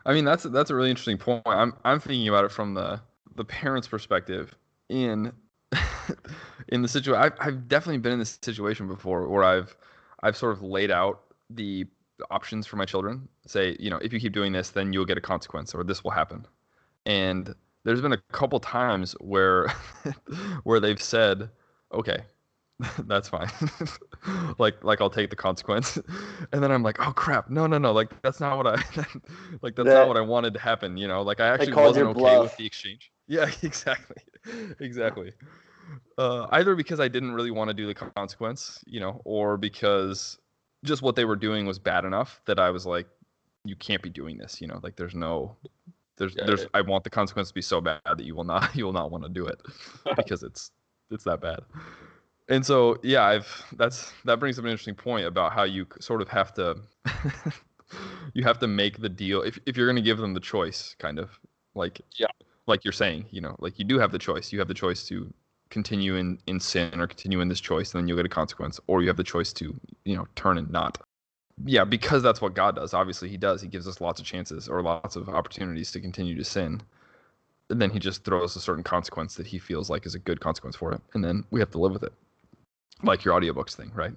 I 0.06 0.14
mean, 0.14 0.26
that's 0.26 0.44
that's 0.44 0.70
a 0.72 0.76
really 0.76 0.90
interesting 0.90 1.18
point. 1.18 1.44
I'm 1.46 1.74
I'm 1.86 2.00
thinking 2.00 2.28
about 2.28 2.46
it 2.46 2.52
from 2.52 2.74
the 2.74 3.00
the 3.36 3.46
parent's 3.46 3.88
perspective. 3.88 4.56
In 4.90 5.32
in 6.70 6.82
the 6.82 6.88
situation, 6.88 7.22
I've 7.22 7.34
I've 7.40 7.68
definitely 7.68 8.00
been 8.00 8.14
in 8.14 8.20
this 8.20 8.40
situation 8.42 8.88
before 8.88 9.28
where 9.28 9.44
I've 9.44 9.76
I've 10.24 10.36
sort 10.36 10.54
of 10.54 10.64
laid 10.64 10.92
out 10.92 11.22
the 11.50 11.86
options 12.30 12.66
for 12.66 12.78
my 12.78 12.86
children. 12.86 13.28
Say, 13.46 13.76
you 13.80 13.90
know, 13.90 13.98
if 13.98 14.14
you 14.14 14.20
keep 14.20 14.34
doing 14.34 14.52
this, 14.52 14.72
then 14.72 14.94
you'll 14.94 15.06
get 15.06 15.18
a 15.18 15.22
consequence, 15.22 15.74
or 15.74 15.84
this 15.84 16.04
will 16.04 16.12
happen. 16.12 16.46
And 17.06 17.54
there's 17.83 18.01
been 18.01 18.13
a 18.13 18.22
couple 18.31 18.60
times 18.60 19.13
where 19.19 19.68
where 20.63 20.80
they've 20.80 21.01
said, 21.01 21.50
okay, 21.94 22.19
that's 23.00 23.30
fine. 23.30 23.50
like 24.57 24.83
like 24.83 25.01
I'll 25.01 25.10
take 25.10 25.30
the 25.30 25.36
consequence. 25.36 25.98
And 26.51 26.63
then 26.63 26.72
I'm 26.72 26.83
like, 26.83 27.06
oh 27.06 27.12
crap, 27.12 27.50
no 27.50 27.68
no 27.68 27.78
no, 27.78 27.92
like 27.92 28.22
that's 28.22 28.39
not 28.39 28.57
what 28.57 28.68
I 28.68 28.83
like 29.62 29.75
that's 29.75 29.88
That- 29.88 29.94
not 29.94 30.07
what 30.07 30.18
I 30.18 30.22
wanted 30.22 30.54
to 30.56 30.60
happen, 30.60 30.98
you 30.98 31.07
know. 31.07 31.22
Like 31.22 31.39
I 31.39 31.48
actually 31.48 31.74
wasn't 31.74 32.07
okay 32.18 32.39
with 32.39 32.56
the 32.57 32.66
exchange. 32.66 33.12
Yeah, 33.28 33.50
exactly. 33.62 34.18
exactly. 34.80 35.34
Uh, 36.18 36.48
either 36.51 36.75
because 36.75 37.00
I 37.00 37.07
didn't 37.07 37.34
really 37.34 37.51
want 37.51 37.69
to 37.69 37.74
do 37.74 37.88
the 37.88 37.94
consequence, 37.94 38.84
you 38.86 39.00
know, 39.00 39.22
or 39.25 39.57
because 39.57 40.38
just 40.84 41.01
what 41.01 41.16
they 41.16 41.25
were 41.25 41.36
doing 41.36 41.66
was 41.66 41.80
bad 41.80 42.06
enough 42.06 42.42
that 42.45 42.60
I 42.60 42.69
was 42.69 42.86
like, 42.86 43.07
you 43.66 43.75
can't 43.75 44.01
be 44.01 44.10
doing 44.10 44.38
this, 44.38 44.62
you 44.62 44.68
know, 44.68 44.80
like 44.81 44.95
there's 44.95 45.16
no 45.16 45.56
there's 46.22 46.36
Yeah, 46.36 46.44
there's 46.44 46.64
yeah. 46.64 46.68
I 46.76 46.82
want 46.82 47.04
the 47.04 47.10
consequence 47.10 47.48
to 47.50 47.54
be 47.56 47.62
so 47.64 47.82
bad 47.82 48.00
that 48.06 48.24
you 48.24 48.36
will 48.36 48.44
not 48.44 48.76
you 48.76 48.86
will 48.86 48.94
not 48.94 49.10
want 49.12 49.24
to 49.24 49.30
do 49.30 49.48
it 49.48 49.60
because 50.16 50.44
it's 50.44 50.72
it's 51.10 51.24
that 51.26 51.42
bad. 51.42 51.62
And 52.48 52.66
so 52.66 52.98
yeah, 53.04 53.24
I've 53.26 53.66
that's 53.78 54.12
that 54.26 54.40
brings 54.40 54.60
up 54.60 54.66
an 54.66 54.72
interesting 54.72 54.96
point 54.96 55.25
about 55.25 55.54
how 55.54 55.63
you 55.63 55.88
sort 56.00 56.22
of 56.22 56.28
have 56.30 56.54
to 56.56 56.78
you 58.34 58.44
have 58.44 58.60
to 58.60 58.68
make 58.68 59.00
the 59.00 59.10
deal 59.10 59.42
if 59.42 59.58
if 59.66 59.78
you're 59.78 59.88
going 59.88 59.96
to 59.96 60.01
give 60.01 60.18
them 60.18 60.34
the 60.34 60.40
choice 60.40 60.96
kind 61.00 61.20
of 61.20 61.40
like 61.75 62.01
Yeah. 62.18 62.28
like 62.68 62.86
you're 62.86 62.94
saying, 62.94 63.28
you 63.32 63.42
know, 63.42 63.56
like 63.60 63.80
you 63.80 63.86
do 63.86 64.00
have 64.00 64.12
the 64.12 64.20
choice. 64.20 64.51
You 64.54 64.60
have 64.60 64.68
the 64.70 64.75
choice 64.75 65.06
to 65.08 65.34
continue 65.70 66.16
in 66.18 66.40
in 66.48 66.60
sin 66.60 67.00
or 67.01 67.08
continue 67.08 67.42
in 67.42 67.50
this 67.50 67.62
choice 67.62 67.94
and 67.94 68.01
then 68.01 68.08
you'll 68.08 68.18
get 68.18 68.25
a 68.25 68.30
consequence 68.30 68.80
or 68.88 69.01
you 69.01 69.08
have 69.10 69.18
the 69.18 69.24
choice 69.24 69.54
to, 69.54 69.75
you 70.06 70.16
know, 70.18 70.28
turn 70.36 70.58
and 70.58 70.70
not. 70.72 71.00
Yeah, 71.65 71.84
because 71.84 72.24
that's 72.24 72.41
what 72.41 72.53
God 72.53 72.75
does. 72.75 72.94
Obviously, 72.94 73.30
he 73.30 73.38
does. 73.38 73.62
He 73.62 73.68
gives 73.68 73.88
us 73.88 74.01
lots 74.01 74.20
of 74.20 74.25
chances 74.25 74.68
or 74.68 74.82
lots 74.82 75.15
of 75.15 75.30
opportunities 75.30 75.91
to 75.91 76.00
continue 76.00 76.36
to 76.36 76.44
sin. 76.44 76.82
And 77.70 77.82
then 77.82 77.89
he 77.89 78.00
just 78.00 78.24
throws 78.24 78.56
a 78.56 78.60
certain 78.60 78.84
consequence 78.84 79.36
that 79.36 79.48
he 79.48 79.60
feels 79.60 79.89
like 79.89 80.06
is 80.06 80.15
a 80.15 80.20
good 80.20 80.39
consequence 80.39 80.75
for 80.75 80.91
it. 80.91 81.01
And 81.13 81.24
then 81.24 81.44
we 81.51 81.60
have 81.60 81.72
to 81.72 81.77
live 81.77 81.94
with 81.94 82.03
it. 82.03 82.13
Like 83.03 83.24
your 83.24 83.39
audiobooks 83.39 83.75
thing, 83.75 83.91
right? 83.96 84.13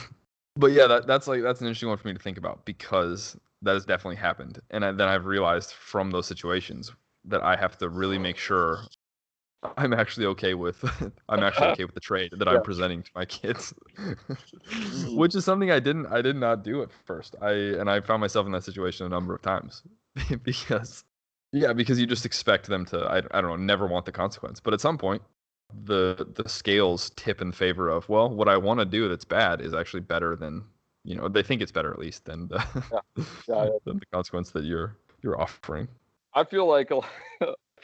but 0.56 0.72
yeah, 0.72 0.86
that, 0.86 1.06
that's 1.06 1.28
like 1.28 1.42
that's 1.42 1.60
an 1.60 1.66
interesting 1.66 1.88
one 1.88 1.98
for 1.98 2.08
me 2.08 2.14
to 2.14 2.20
think 2.20 2.38
about 2.38 2.64
because 2.64 3.36
that 3.62 3.74
has 3.74 3.84
definitely 3.84 4.16
happened. 4.16 4.60
And 4.70 4.84
I, 4.84 4.92
then 4.92 5.08
I've 5.08 5.26
realized 5.26 5.72
from 5.72 6.10
those 6.10 6.26
situations 6.26 6.92
that 7.26 7.42
I 7.42 7.56
have 7.56 7.78
to 7.78 7.88
really 7.88 8.18
make 8.18 8.36
sure 8.36 8.80
I'm 9.76 9.92
actually 9.92 10.26
okay 10.26 10.54
with 10.54 10.82
I'm 11.28 11.42
actually 11.42 11.68
okay 11.68 11.84
with 11.84 11.94
the 11.94 12.00
trade 12.00 12.32
that 12.36 12.46
Yeah. 12.46 12.54
I'm 12.54 12.62
presenting 12.62 13.02
to 13.02 13.10
my 13.14 13.24
kids. 13.24 13.74
Which 15.08 15.34
is 15.34 15.44
something 15.44 15.70
I 15.70 15.80
didn't 15.80 16.06
I 16.06 16.22
did 16.22 16.36
not 16.36 16.62
do 16.62 16.82
at 16.82 16.90
first. 17.04 17.36
I 17.40 17.50
and 17.52 17.88
I 17.90 18.00
found 18.00 18.20
myself 18.20 18.46
in 18.46 18.52
that 18.52 18.64
situation 18.64 19.06
a 19.06 19.08
number 19.08 19.34
of 19.34 19.42
times 19.42 19.82
because 20.42 21.04
yeah, 21.52 21.72
because 21.72 22.00
you 22.00 22.06
just 22.06 22.26
expect 22.26 22.66
them 22.66 22.84
to 22.86 22.98
I, 23.00 23.18
I 23.36 23.40
don't 23.40 23.50
know, 23.50 23.56
never 23.56 23.86
want 23.86 24.06
the 24.06 24.12
consequence. 24.12 24.60
But 24.60 24.74
at 24.74 24.80
some 24.80 24.98
point 24.98 25.22
the 25.84 26.26
the 26.34 26.48
scales 26.48 27.10
tip 27.16 27.40
in 27.40 27.50
favor 27.52 27.88
of 27.88 28.08
well, 28.08 28.28
what 28.28 28.48
I 28.48 28.56
want 28.56 28.80
to 28.80 28.86
do 28.86 29.08
that's 29.08 29.24
bad 29.24 29.60
is 29.60 29.74
actually 29.74 30.00
better 30.00 30.36
than 30.36 30.64
you 31.06 31.14
know, 31.14 31.28
they 31.28 31.42
think 31.42 31.60
it's 31.60 31.72
better 31.72 31.92
at 31.92 31.98
least 31.98 32.24
than 32.24 32.48
the 32.48 32.64
Yeah, 33.48 33.64
yeah. 33.64 33.68
than 33.84 33.98
the 33.98 34.06
consequence 34.12 34.50
that 34.52 34.64
you're 34.64 34.96
you're 35.22 35.40
offering. 35.40 35.88
I 36.34 36.44
feel 36.44 36.66
like 36.66 36.90
a- 36.90 37.00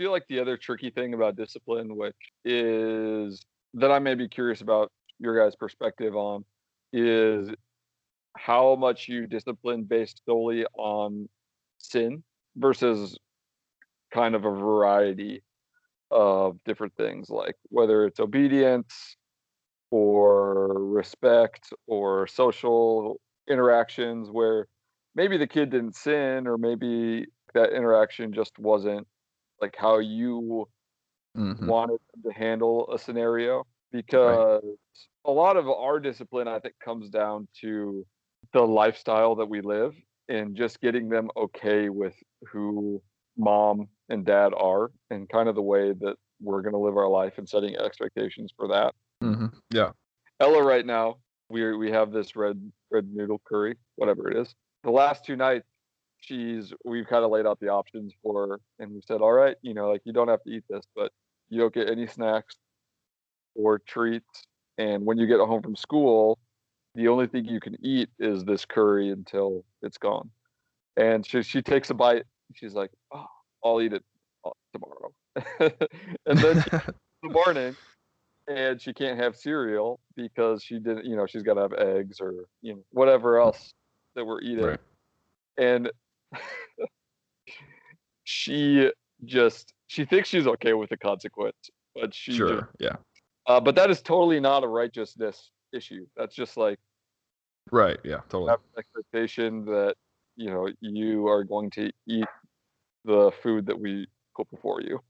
feel 0.00 0.12
like 0.12 0.26
the 0.30 0.40
other 0.40 0.57
tricky 0.57 0.88
thing 0.88 1.12
about 1.12 1.37
discipline, 1.37 1.95
which 1.95 2.16
is 2.42 3.45
that 3.75 3.90
I 3.90 3.99
may 3.99 4.14
be 4.14 4.28
curious 4.28 4.62
about 4.62 4.90
your 5.19 5.38
guys' 5.38 5.54
perspective 5.54 6.16
on, 6.16 6.42
is 6.90 7.50
how 8.35 8.76
much 8.76 9.09
you 9.09 9.26
discipline 9.26 9.83
based 9.83 10.23
solely 10.25 10.64
on 10.73 11.28
sin 11.76 12.23
versus 12.57 13.19
kind 14.11 14.35
of 14.35 14.47
a 14.47 14.50
variety 14.50 15.42
of 16.11 16.57
different 16.64 16.95
things, 16.97 17.28
like 17.28 17.57
whether 17.69 18.07
it's 18.07 18.21
obedience, 18.21 19.16
or 19.90 20.83
respect 20.83 21.75
or 21.87 22.26
social 22.26 23.21
interactions 23.50 24.30
where 24.30 24.66
maybe 25.14 25.37
the 25.37 25.47
kid 25.47 25.69
didn't 25.69 25.95
sin 25.95 26.47
or 26.47 26.57
maybe 26.57 27.26
that 27.52 27.75
interaction 27.75 28.33
just 28.33 28.59
wasn't 28.59 29.07
like 29.61 29.76
how 29.76 29.99
you 29.99 30.67
Mhm. 31.37 31.67
wanted 31.67 31.99
them 32.12 32.23
to 32.33 32.38
handle 32.38 32.90
a 32.93 32.99
scenario 32.99 33.64
because 33.93 34.62
a 35.25 35.31
lot 35.31 35.57
of 35.57 35.69
our 35.69 36.00
discipline 36.00 36.49
i 36.49 36.59
think 36.59 36.75
comes 36.81 37.09
down 37.09 37.47
to 37.61 38.05
the 38.52 38.61
lifestyle 38.67 39.35
that 39.37 39.47
we 39.47 39.61
live 39.61 39.95
and 40.29 40.57
just 40.57 40.81
getting 40.81 41.09
them 41.09 41.31
okay 41.37 41.88
with 41.88 42.17
who 42.49 43.00
mom 43.37 43.88
and 44.09 44.25
dad 44.26 44.52
are 44.57 44.90
and 45.11 45.29
kind 45.29 45.49
of 45.49 45.55
the 45.55 45.62
way 45.62 45.93
that 45.93 46.17
we're 46.40 46.62
going 46.62 46.73
to 46.73 46.79
live 46.79 46.97
our 46.97 47.09
life 47.09 47.38
and 47.38 47.49
setting 47.49 47.76
expectations 47.76 48.52
for 48.57 48.67
that 48.69 48.95
Mhm. 49.23 49.55
Yeah. 49.71 49.93
ella 50.40 50.62
right 50.64 50.87
now 50.87 51.19
we 51.49 51.76
we 51.76 51.90
have 51.90 52.11
this 52.11 52.35
red 52.35 52.73
red 52.90 53.07
noodle 53.14 53.40
curry 53.45 53.76
whatever 53.97 54.31
it 54.31 54.37
is 54.37 54.55
the 54.83 54.90
last 54.90 55.25
two 55.25 55.37
nights 55.37 55.67
she's 56.21 56.73
we've 56.85 57.07
kind 57.07 57.25
of 57.25 57.31
laid 57.31 57.47
out 57.47 57.59
the 57.61 57.69
options 57.69 58.12
for 58.23 58.47
her 58.47 58.61
and 58.79 58.93
we 58.93 59.00
said 59.07 59.21
all 59.21 59.33
right 59.33 59.57
you 59.62 59.75
know 59.75 59.91
like 59.91 60.03
you 60.05 60.12
don't 60.12 60.29
have 60.29 60.43
to 60.43 60.50
eat 60.50 60.65
this 60.69 60.85
but 60.95 61.12
you 61.49 61.59
don't 61.59 61.75
get 61.75 61.89
any 61.89 62.07
snacks 62.07 62.57
or 63.55 63.79
treats 63.79 64.45
and 64.79 65.05
when 65.05 65.19
you 65.19 65.27
get 65.27 65.39
home 65.41 65.62
from 65.62 65.75
school 65.75 66.39
the 66.95 67.09
only 67.09 67.27
thing 67.27 67.45
you 67.45 67.61
can 67.61 67.77
eat 67.85 68.09
is 68.19 68.45
this 68.45 68.65
curry 68.65 69.11
until 69.11 69.65
it's 69.83 69.99
gone. 69.99 70.29
And 70.97 71.25
she, 71.27 71.43
she 71.43 71.62
takes 71.62 71.91
a 71.91 71.95
bite 71.95 72.25
she's 72.55 72.75
like 72.75 72.91
oh 73.12 73.27
i'll 73.65 73.81
eat 73.81 73.93
it 73.93 74.03
uh, 74.45 74.50
tomorrow. 74.73 75.12
And 76.27 76.39
then 76.39 76.62
she, 76.62 76.71
the 76.71 76.93
morning 77.29 77.77
and 78.49 78.81
she 78.81 78.93
can't 78.93 79.19
have 79.19 79.37
cereal 79.37 80.00
because 80.17 80.62
she 80.62 80.81
didn't 80.81 81.05
you 81.05 81.17
know 81.17 81.27
she's 81.27 81.43
got 81.43 81.55
to 81.55 81.61
have 81.61 81.73
eggs 81.75 82.21
or 82.21 82.47
you 82.62 82.75
know 82.75 82.83
whatever 82.91 83.39
else 83.39 83.73
that 84.17 84.25
we're 84.25 84.41
eating. 84.41 84.65
Right. 84.65 84.81
and 85.57 85.91
she 88.25 88.91
just 89.25 89.73
she 89.89 90.05
thinks 90.05 90.29
she's 90.29 90.47
okay 90.47 90.73
with 90.73 90.89
the 90.91 90.97
consequence 90.97 91.57
but 91.95 92.15
she 92.15 92.33
just- 92.33 92.39
Sure. 92.39 92.71
Yeah. 92.79 92.97
uh, 93.47 93.61
but 93.61 93.75
that 93.75 93.91
is 93.91 94.01
totally 94.03 94.41
not 94.41 94.65
a 94.65 94.69
righteousness 94.69 95.51
issue 95.73 96.07
that's 96.17 96.35
just 96.35 96.57
like 96.57 96.79
Right. 97.73 97.99
Yeah. 98.03 98.21
Totally. 98.29 98.51
have 98.51 98.61
an 98.75 98.79
expectation 98.83 99.65
that 99.67 99.95
you 100.37 100.51
know 100.51 100.69
you 100.81 101.29
are 101.29 101.45
going 101.45 101.71
to 101.73 101.93
eat 102.07 102.25
the 103.05 103.31
food 103.43 103.67
that 103.67 103.79
we 103.79 104.07
put 104.37 104.51
before 104.51 104.81
you 104.81 105.01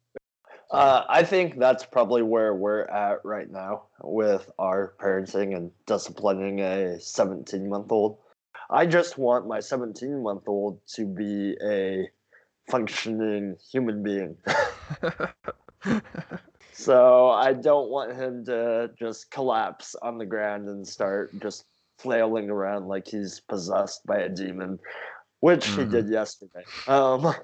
Uh, 0.70 1.04
I 1.08 1.22
think 1.24 1.58
that's 1.58 1.84
probably 1.86 2.22
where 2.22 2.54
we're 2.54 2.84
at 2.84 3.24
right 3.24 3.50
now 3.50 3.84
with 4.02 4.50
our 4.58 4.94
parenting 5.00 5.56
and 5.56 5.70
disciplining 5.86 6.60
a 6.60 7.00
17 7.00 7.68
month 7.68 7.90
old. 7.90 8.18
I 8.70 8.86
just 8.86 9.18
want 9.18 9.46
my 9.48 9.60
17 9.60 10.22
month 10.22 10.48
old 10.48 10.80
to 10.94 11.06
be 11.06 11.56
a 11.62 12.08
functioning 12.70 13.56
human 13.72 14.02
being. 14.02 14.36
so 16.72 17.30
I 17.30 17.52
don't 17.52 17.90
want 17.90 18.16
him 18.16 18.44
to 18.46 18.90
just 18.98 19.30
collapse 19.30 19.94
on 20.02 20.18
the 20.18 20.26
ground 20.26 20.68
and 20.68 20.86
start 20.86 21.38
just 21.40 21.64
flailing 21.98 22.50
around 22.50 22.88
like 22.88 23.08
he's 23.08 23.40
possessed 23.40 24.04
by 24.06 24.18
a 24.18 24.28
demon, 24.28 24.78
which 25.40 25.66
he 25.68 25.82
Mhm. 25.82 25.84
did 25.84 26.08
yesterday. 26.08 26.64
Um, 26.86 27.34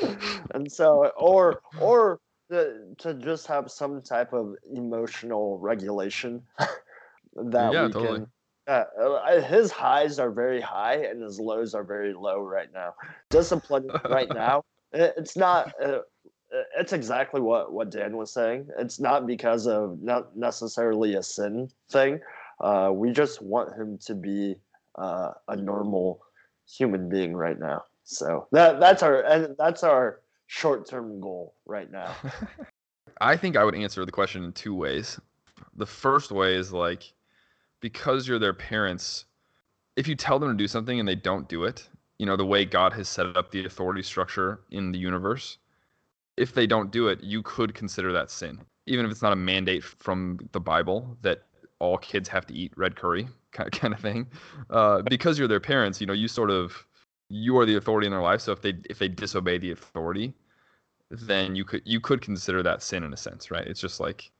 and 0.54 0.70
so, 0.70 1.10
or 1.16 1.60
or 1.80 2.20
to, 2.50 2.94
to 2.98 3.14
just 3.14 3.46
have 3.48 3.70
some 3.70 4.02
type 4.02 4.32
of 4.32 4.54
emotional 4.72 5.58
regulation 5.58 6.42
that 7.34 7.72
Yeah, 7.72 7.86
we 7.86 7.92
totally. 7.92 8.18
can. 8.20 8.32
Uh, 8.66 9.40
his 9.42 9.70
highs 9.70 10.18
are 10.18 10.30
very 10.30 10.60
high 10.60 10.96
and 10.96 11.22
his 11.22 11.38
lows 11.38 11.74
are 11.74 11.84
very 11.84 12.14
low 12.14 12.40
right 12.40 12.72
now. 12.72 12.94
Discipline 13.30 13.90
right 14.08 14.32
now, 14.32 14.64
it's 14.92 15.36
not. 15.36 15.72
Uh, 15.82 16.00
uh, 16.54 16.62
it's 16.78 16.92
exactly 16.92 17.40
what 17.40 17.72
what 17.72 17.90
Dan 17.90 18.16
was 18.16 18.32
saying. 18.32 18.68
It's 18.78 19.00
not 19.00 19.26
because 19.26 19.66
of 19.66 20.00
not 20.02 20.36
necessarily 20.36 21.14
a 21.14 21.22
sin 21.22 21.70
thing. 21.90 22.20
Uh, 22.60 22.90
we 22.94 23.10
just 23.10 23.42
want 23.42 23.74
him 23.74 23.98
to 23.98 24.14
be 24.14 24.56
uh, 24.96 25.32
a 25.48 25.56
normal 25.56 26.22
human 26.68 27.08
being 27.08 27.34
right 27.34 27.58
now. 27.58 27.84
So 28.04 28.46
that 28.52 28.80
that's 28.80 29.02
our 29.02 29.22
and 29.22 29.56
that's 29.58 29.82
our 29.82 30.20
short 30.46 30.86
term 30.88 31.20
goal 31.20 31.54
right 31.66 31.90
now. 31.90 32.14
I 33.20 33.36
think 33.36 33.56
I 33.56 33.64
would 33.64 33.74
answer 33.74 34.04
the 34.04 34.12
question 34.12 34.44
in 34.44 34.52
two 34.52 34.74
ways. 34.74 35.18
The 35.76 35.86
first 35.86 36.30
way 36.30 36.54
is 36.54 36.72
like 36.72 37.12
because 37.84 38.26
you're 38.26 38.38
their 38.38 38.54
parents, 38.54 39.26
if 39.94 40.08
you 40.08 40.14
tell 40.14 40.38
them 40.38 40.48
to 40.48 40.56
do 40.56 40.66
something 40.66 40.98
and 40.98 41.06
they 41.06 41.14
don't 41.14 41.50
do 41.50 41.64
it, 41.64 41.86
you 42.18 42.24
know, 42.24 42.34
the 42.34 42.46
way 42.46 42.64
God 42.64 42.94
has 42.94 43.10
set 43.10 43.36
up 43.36 43.50
the 43.50 43.66
authority 43.66 44.02
structure 44.02 44.62
in 44.70 44.90
the 44.90 44.98
universe, 44.98 45.58
if 46.38 46.54
they 46.54 46.66
don't 46.66 46.90
do 46.90 47.08
it, 47.08 47.22
you 47.22 47.42
could 47.42 47.74
consider 47.74 48.10
that 48.10 48.30
sin. 48.30 48.58
Even 48.86 49.04
if 49.04 49.10
it's 49.10 49.20
not 49.20 49.34
a 49.34 49.36
mandate 49.36 49.84
from 49.84 50.38
the 50.52 50.60
Bible 50.60 51.14
that 51.20 51.42
all 51.78 51.98
kids 51.98 52.26
have 52.26 52.46
to 52.46 52.54
eat 52.54 52.72
red 52.74 52.96
curry 52.96 53.28
kind 53.52 53.92
of, 53.92 54.00
thing. 54.00 54.28
Uh, 54.70 55.02
because 55.02 55.38
you're 55.38 55.46
their 55.46 55.60
parents, 55.60 56.00
you 56.00 56.06
know, 56.06 56.14
you 56.14 56.26
sort 56.26 56.50
of 56.50 56.86
you 57.28 57.58
are 57.58 57.66
the 57.66 57.76
authority 57.76 58.06
in 58.06 58.12
their 58.12 58.22
life. 58.22 58.40
So 58.40 58.52
if 58.52 58.62
they 58.62 58.72
if 58.88 58.98
they 58.98 59.08
disobey 59.08 59.58
the 59.58 59.72
authority, 59.72 60.32
then 61.10 61.54
you 61.54 61.66
could 61.66 61.82
you 61.84 62.00
could 62.00 62.22
consider 62.22 62.62
that 62.62 62.82
sin 62.82 63.04
in 63.04 63.12
a 63.12 63.18
sense, 63.18 63.50
right? 63.50 63.66
It's 63.66 63.80
just 63.80 64.00
like 64.00 64.30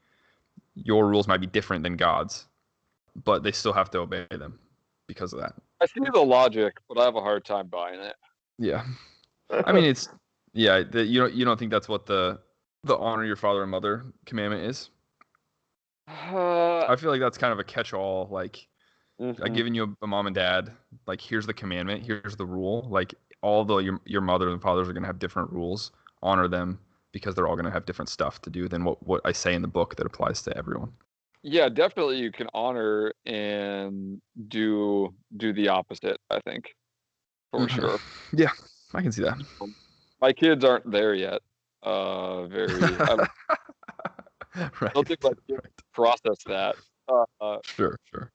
your 0.74 1.06
rules 1.06 1.28
might 1.28 1.42
be 1.42 1.46
different 1.46 1.82
than 1.82 1.98
God's, 1.98 2.46
but 3.24 3.42
they 3.42 3.52
still 3.52 3.72
have 3.72 3.90
to 3.90 3.98
obey 3.98 4.26
them 4.30 4.58
because 5.06 5.32
of 5.32 5.40
that. 5.40 5.54
i 5.80 5.86
see 5.86 6.00
the 6.12 6.20
logic 6.20 6.74
but 6.88 6.98
i 6.98 7.04
have 7.04 7.16
a 7.16 7.20
hard 7.20 7.44
time 7.44 7.66
buying 7.68 8.00
it 8.00 8.16
Yeah. 8.58 8.84
I 9.66 9.72
mean, 9.72 9.84
it's 9.84 10.08
yeah. 10.54 10.82
The, 10.82 11.04
you 11.04 11.20
don't 11.20 11.34
you 11.34 11.44
don't 11.44 11.58
think 11.58 11.70
that's 11.70 11.88
what 11.88 12.06
the 12.06 12.40
the 12.84 12.96
honor 12.96 13.24
your 13.24 13.36
father 13.36 13.62
and 13.62 13.70
mother 13.70 14.06
commandment 14.24 14.62
is? 14.62 14.90
uh, 16.08 16.86
I 16.88 16.96
feel 16.96 17.10
like 17.10 17.20
that's 17.20 17.38
kind 17.38 17.52
of 17.52 17.58
a 17.58 17.64
catch-all. 17.64 18.28
Like 18.30 18.66
I've 19.20 19.36
Mhm. 19.36 19.54
given 19.54 19.74
you 19.74 19.96
a 20.02 20.06
mom 20.06 20.26
and 20.26 20.34
dad. 20.34 20.72
Like 21.06 21.20
here's 21.20 21.46
the 21.46 21.54
commandment. 21.54 22.04
Here's 22.04 22.36
the 22.36 22.46
rule. 22.46 22.86
Like 22.90 23.14
although 23.42 23.78
your 23.78 24.00
your 24.06 24.20
mother 24.20 24.48
and 24.50 24.60
fathers 24.62 24.88
are 24.88 24.92
gonna 24.92 25.06
have 25.06 25.18
different 25.18 25.50
rules, 25.50 25.92
honor 26.22 26.48
them 26.48 26.78
because 27.12 27.34
they're 27.34 27.46
all 27.46 27.56
gonna 27.56 27.70
have 27.70 27.86
different 27.86 28.08
stuff 28.08 28.40
to 28.42 28.50
do 28.50 28.68
than 28.68 28.84
what 28.84 29.02
what 29.06 29.20
I 29.24 29.32
say 29.32 29.54
in 29.54 29.62
the 29.62 29.68
book 29.68 29.96
that 29.96 30.06
applies 30.06 30.42
to 30.42 30.56
everyone. 30.56 30.92
Yeah 31.44 31.68
definitely 31.68 32.16
you 32.18 32.32
can 32.32 32.48
honor 32.54 33.12
and 33.26 34.20
do 34.48 35.14
do 35.36 35.52
the 35.52 35.68
opposite 35.68 36.18
i 36.30 36.40
think 36.40 36.74
for 37.52 37.60
Mhm. 37.66 37.70
sure 37.70 37.98
Yeah, 38.36 38.50
I 38.94 39.02
can 39.02 39.12
see 39.12 39.22
that. 39.22 39.38
my 40.20 40.32
kids 40.32 40.64
aren't 40.64 40.90
there 40.90 41.14
yet 41.14 41.40
uh 41.82 42.46
very 42.46 42.98
i 43.06 43.14
don't, 43.14 43.28
right. 44.80 44.92
don't 44.94 45.06
think 45.06 45.20
my 45.22 45.30
kids 45.48 45.60
process 45.92 46.38
that 46.46 46.74
uh, 47.08 47.24
uh, 47.40 47.58
Sure, 47.76 47.96
sure. 48.10 48.32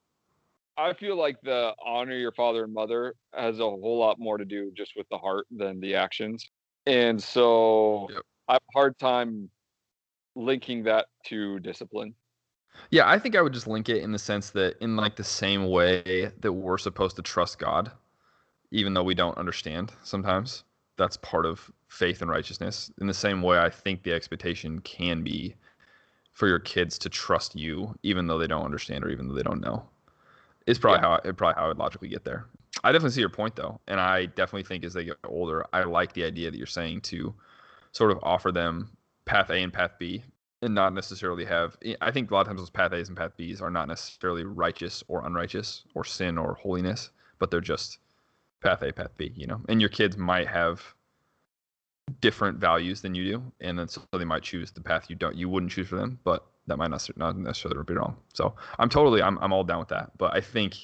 i 0.78 0.94
feel 0.94 1.16
like 1.16 1.36
the 1.42 1.74
honor 1.84 2.16
your 2.16 2.32
father 2.34 2.64
and 2.64 2.74
mother 2.74 3.16
has 3.34 3.60
a 3.60 3.64
whole 3.64 3.98
lot 3.98 4.20
more 4.20 4.38
to 4.38 4.46
do 4.46 4.72
just 4.78 4.94
with 4.96 5.08
the 5.10 5.18
heart 5.18 5.48
than 5.50 5.80
the 5.80 5.96
actions 5.96 6.46
and 6.86 7.22
so 7.22 8.08
Yep. 8.12 8.22
i 8.48 8.54
have 8.54 8.62
a 8.62 8.78
hard 8.78 8.98
time 9.00 9.50
linking 10.36 10.84
that 10.84 11.08
to 11.26 11.60
discipline 11.60 12.14
Yeah, 12.92 13.08
I 13.10 13.20
think 13.20 13.36
I 13.36 13.42
would 13.42 13.54
just 13.54 13.68
link 13.68 13.90
it 13.90 14.04
in 14.04 14.12
the 14.12 14.20
sense 14.20 14.50
that 14.52 14.78
in 14.82 14.96
like 14.96 15.16
the 15.16 15.24
same 15.24 15.70
way 15.70 16.32
that 16.40 16.52
we're 16.52 16.78
supposed 16.78 17.16
to 17.18 17.22
trust 17.22 17.60
God, 17.60 17.92
even 18.72 18.94
though 18.94 19.04
we 19.04 19.16
don't 19.16 19.38
understand 19.38 19.92
sometimes. 20.04 20.64
That's 20.98 21.18
part 21.18 21.46
of 21.46 21.72
faith 21.88 22.22
and 22.22 22.30
righteousness. 22.30 22.92
In 23.00 23.08
the 23.08 23.14
same 23.14 23.42
way, 23.42 23.58
I 23.58 23.70
think 23.70 24.04
the 24.04 24.14
expectation 24.14 24.80
can 24.80 25.24
be 25.24 25.56
for 26.34 26.48
your 26.48 26.60
kids 26.60 26.98
to 27.00 27.10
trust 27.10 27.56
you, 27.56 27.96
even 28.04 28.28
though 28.28 28.38
they 28.38 28.48
don't 28.48 28.66
understand 28.66 29.04
or 29.04 29.10
even 29.10 29.28
though 29.28 29.34
they 29.34 29.44
don't 29.44 29.62
know. 29.62 29.86
It's 30.68 30.80
probably 30.80 31.00
how 31.00 31.16
it 31.16 31.38
probably 31.38 31.56
how 31.56 31.66
I 31.66 31.68
would 31.70 31.78
logically 31.78 32.10
get 32.10 32.24
there. 32.24 32.46
I 32.84 32.92
definitely 32.92 33.12
see 33.12 33.22
your 33.22 33.30
point 33.30 33.56
though, 33.56 33.80
and 33.88 34.00
I 34.00 34.28
definitely 34.28 34.64
think 34.64 34.84
as 34.84 34.94
they 34.94 35.06
get 35.06 35.18
older, 35.26 35.66
I 35.74 35.84
like 35.84 36.14
the 36.14 36.24
idea 36.24 36.52
that 36.52 36.58
you're 36.58 36.68
saying 36.68 37.02
to 37.02 37.34
sort 37.92 38.12
of 38.12 38.20
offer 38.22 38.52
them 38.52 38.92
path 39.26 39.50
A 39.50 39.56
and 39.56 39.74
path 39.74 39.94
B 40.00 40.24
and 40.62 40.76
not 40.76 40.94
necessarily 40.94 41.46
have 41.46 41.78
eh, 41.84 41.96
I 42.02 42.12
think 42.12 42.32
a 42.32 42.34
lot 42.34 42.42
of 42.42 42.48
times 42.48 42.62
those 42.62 42.70
path 42.70 42.94
A's 42.94 43.08
and 43.08 43.18
path 43.18 43.36
B's 43.38 43.62
are 43.62 43.70
not 43.70 43.88
necessarily 43.88 44.44
righteous 44.44 45.04
or 45.08 45.26
unrighteous 45.26 45.84
or 45.96 46.04
sin 46.04 46.38
or 46.38 46.56
holiness, 46.56 47.12
but 47.40 47.52
they're 47.52 47.62
just 47.62 48.00
path 48.62 48.82
A, 48.82 48.92
path 48.92 49.12
B, 49.18 49.32
you 49.36 49.48
know. 49.48 49.62
And 49.70 49.80
your 49.80 49.90
kids 49.90 50.18
might 50.18 50.48
have 50.48 50.84
different 52.22 52.58
values 52.58 53.02
than 53.02 53.16
you 53.16 53.24
do, 53.24 53.52
and 53.62 53.78
then 53.78 53.88
so 53.88 54.02
they 54.12 54.26
might 54.26 54.44
choose 54.44 54.72
the 54.72 54.82
path 54.82 55.10
you 55.10 55.16
don't 55.16 55.36
you 55.36 55.50
wouldn't 55.50 55.72
choose 55.72 55.88
for 55.88 55.96
them, 55.96 56.20
but 56.24 56.46
that 56.68 56.78
might 56.78 56.90
not 56.90 57.08
not 57.18 57.38
necessarily 57.38 57.82
be 57.84 57.94
wrong. 57.94 58.16
So 58.34 58.56
I'm 58.78 58.90
totally 58.90 59.22
I'm 59.22 59.38
I'm 59.40 59.54
all 59.54 59.64
down 59.64 59.80
with 59.80 59.90
that. 59.90 60.12
But 60.18 60.36
I 60.36 60.42
think 60.42 60.76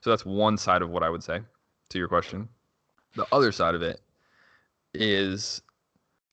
so 0.00 0.10
that's 0.10 0.24
one 0.24 0.56
side 0.56 0.82
of 0.82 0.90
what 0.90 1.02
I 1.02 1.10
would 1.10 1.22
say 1.22 1.40
to 1.90 1.98
your 1.98 2.08
question. 2.08 2.48
The 3.14 3.26
other 3.32 3.52
side 3.52 3.74
of 3.74 3.82
it 3.82 4.00
is 4.92 5.62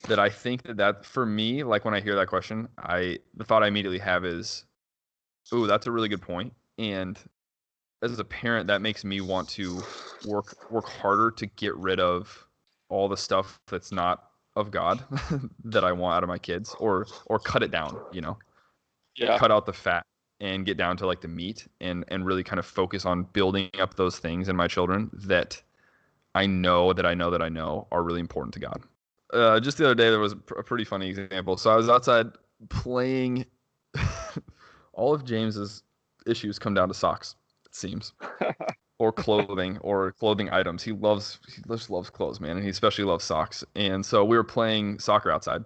that 0.06 0.18
I 0.18 0.28
think 0.30 0.62
that 0.64 0.76
that 0.78 1.04
for 1.06 1.26
me, 1.26 1.64
like 1.64 1.84
when 1.84 1.94
I 1.94 2.00
hear 2.00 2.14
that 2.16 2.28
question, 2.28 2.68
I 2.78 3.18
the 3.34 3.44
thought 3.44 3.62
I 3.62 3.68
immediately 3.68 3.98
have 4.00 4.24
is, 4.24 4.64
"Ooh, 5.54 5.66
that's 5.66 5.86
a 5.86 5.92
really 5.92 6.08
good 6.08 6.22
point." 6.22 6.54
and 6.78 7.18
as 8.02 8.18
a 8.18 8.24
parent, 8.24 8.66
that 8.68 8.82
makes 8.82 9.04
me 9.04 9.20
want 9.20 9.48
to 9.50 9.86
work 10.22 10.56
work 10.68 10.88
harder 10.88 11.30
to 11.32 11.46
get 11.46 11.76
rid 11.76 12.00
of 12.00 12.48
all 12.90 13.08
the 13.08 13.16
stuff 13.16 13.60
that's 13.68 13.92
not 13.92 14.32
of 14.56 14.70
God 14.70 15.04
that 15.64 15.84
I 15.84 15.92
want 15.92 16.16
out 16.16 16.22
of 16.24 16.28
my 16.28 16.38
kids, 16.38 16.74
or 16.78 17.10
or 17.26 17.38
cut 17.40 17.62
it 17.62 17.70
down. 17.72 18.00
You 18.10 18.22
know, 18.22 18.38
Yeah. 19.16 19.38
cut 19.38 19.50
out 19.50 19.66
the 19.66 19.72
fat 19.72 20.06
and 20.40 20.66
get 20.66 20.76
down 20.76 20.96
to 20.98 21.06
like 21.06 21.20
the 21.20 21.28
meat, 21.28 21.68
and 21.80 22.04
and 22.08 22.26
really 22.26 22.44
kind 22.44 22.58
of 22.58 22.66
focus 22.66 23.04
on 23.06 23.24
building 23.24 23.70
up 23.78 23.94
those 23.94 24.18
things 24.18 24.48
in 24.48 24.56
my 24.56 24.68
children 24.68 25.10
that 25.14 25.62
I 26.34 26.46
know 26.46 26.92
that 26.94 27.06
I 27.06 27.14
know 27.14 27.30
that 27.30 27.42
I 27.42 27.48
know 27.50 27.88
are 27.92 28.02
really 28.04 28.20
important 28.20 28.54
to 28.54 28.60
God. 28.60 28.84
Uh, 29.32 29.60
just 29.60 29.78
the 29.78 29.84
other 29.84 29.94
day, 29.94 30.10
there 30.10 30.20
was 30.20 30.32
a 30.32 30.36
pr- 30.36 30.60
a 30.60 30.64
pretty 30.64 30.84
funny 30.84 31.08
example. 31.08 31.56
So 31.56 31.70
I 31.70 31.76
was 31.76 31.88
outside 31.88 32.26
playing. 32.68 33.46
all 34.92 35.14
of 35.14 35.24
James's 35.24 35.82
issues 36.26 36.58
come 36.58 36.74
down 36.74 36.88
to 36.88 36.94
socks. 36.94 37.36
It 37.66 37.74
seems, 37.74 38.12
or 38.98 39.12
clothing, 39.12 39.78
or 39.78 40.12
clothing 40.12 40.50
items. 40.50 40.82
He 40.82 40.92
loves 40.92 41.40
he 41.54 41.62
just 41.66 41.90
loves 41.90 42.10
clothes, 42.10 42.40
man, 42.40 42.56
and 42.56 42.62
he 42.62 42.70
especially 42.70 43.04
loves 43.04 43.24
socks. 43.24 43.64
And 43.74 44.04
so 44.04 44.24
we 44.24 44.36
were 44.36 44.44
playing 44.44 44.98
soccer 44.98 45.30
outside, 45.30 45.64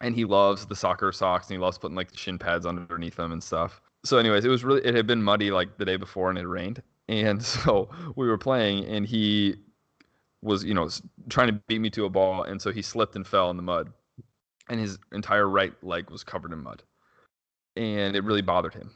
and 0.00 0.14
he 0.14 0.24
loves 0.24 0.66
the 0.66 0.76
soccer 0.76 1.12
socks, 1.12 1.48
and 1.48 1.54
he 1.54 1.58
loves 1.58 1.78
putting 1.78 1.96
like 1.96 2.10
the 2.10 2.16
shin 2.16 2.38
pads 2.38 2.66
underneath 2.66 3.16
them 3.16 3.32
and 3.32 3.42
stuff. 3.42 3.80
So, 4.04 4.16
anyways, 4.16 4.44
it 4.44 4.48
was 4.48 4.64
really 4.64 4.84
it 4.84 4.94
had 4.94 5.06
been 5.06 5.22
muddy 5.22 5.50
like 5.50 5.76
the 5.76 5.84
day 5.84 5.96
before, 5.96 6.30
and 6.30 6.38
it 6.38 6.46
rained, 6.46 6.82
and 7.08 7.42
so 7.44 7.90
we 8.16 8.26
were 8.26 8.38
playing, 8.38 8.84
and 8.86 9.06
he 9.06 9.56
was 10.42 10.64
you 10.64 10.74
know 10.74 10.88
trying 11.28 11.48
to 11.48 11.60
beat 11.66 11.80
me 11.80 11.90
to 11.90 12.04
a 12.04 12.10
ball, 12.10 12.44
and 12.44 12.60
so 12.60 12.72
he 12.72 12.82
slipped 12.82 13.16
and 13.16 13.26
fell 13.26 13.50
in 13.50 13.56
the 13.56 13.62
mud, 13.62 13.92
and 14.68 14.80
his 14.80 14.98
entire 15.12 15.48
right 15.48 15.72
leg 15.82 16.10
was 16.10 16.24
covered 16.24 16.52
in 16.52 16.62
mud, 16.62 16.82
and 17.76 18.16
it 18.16 18.24
really 18.24 18.42
bothered 18.42 18.74
him, 18.74 18.90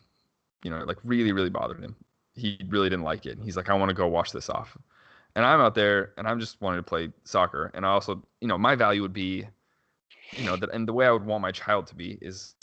you 0.62 0.70
know, 0.70 0.84
like 0.84 0.98
really 1.04 1.32
really 1.32 1.50
bothered 1.50 1.82
him. 1.82 1.96
He 2.34 2.58
really 2.68 2.88
didn't 2.88 3.04
like 3.04 3.26
it. 3.26 3.38
He's 3.42 3.56
like, 3.56 3.70
I 3.70 3.74
want 3.74 3.90
to 3.90 3.94
go 3.94 4.08
wash 4.08 4.30
this 4.30 4.50
off, 4.50 4.76
and 5.36 5.44
I'm 5.44 5.60
out 5.60 5.74
there, 5.74 6.12
and 6.16 6.26
I'm 6.26 6.40
just 6.40 6.60
wanting 6.60 6.78
to 6.80 6.88
play 6.88 7.10
soccer, 7.24 7.70
and 7.74 7.84
I 7.84 7.90
also 7.90 8.22
you 8.40 8.48
know 8.48 8.58
my 8.58 8.74
value 8.74 9.02
would 9.02 9.12
be, 9.12 9.46
you 10.32 10.44
know 10.44 10.56
that, 10.56 10.70
and 10.72 10.88
the 10.88 10.92
way 10.92 11.06
I 11.06 11.10
would 11.10 11.26
want 11.26 11.42
my 11.42 11.52
child 11.52 11.86
to 11.88 11.94
be 11.94 12.18
is 12.22 12.54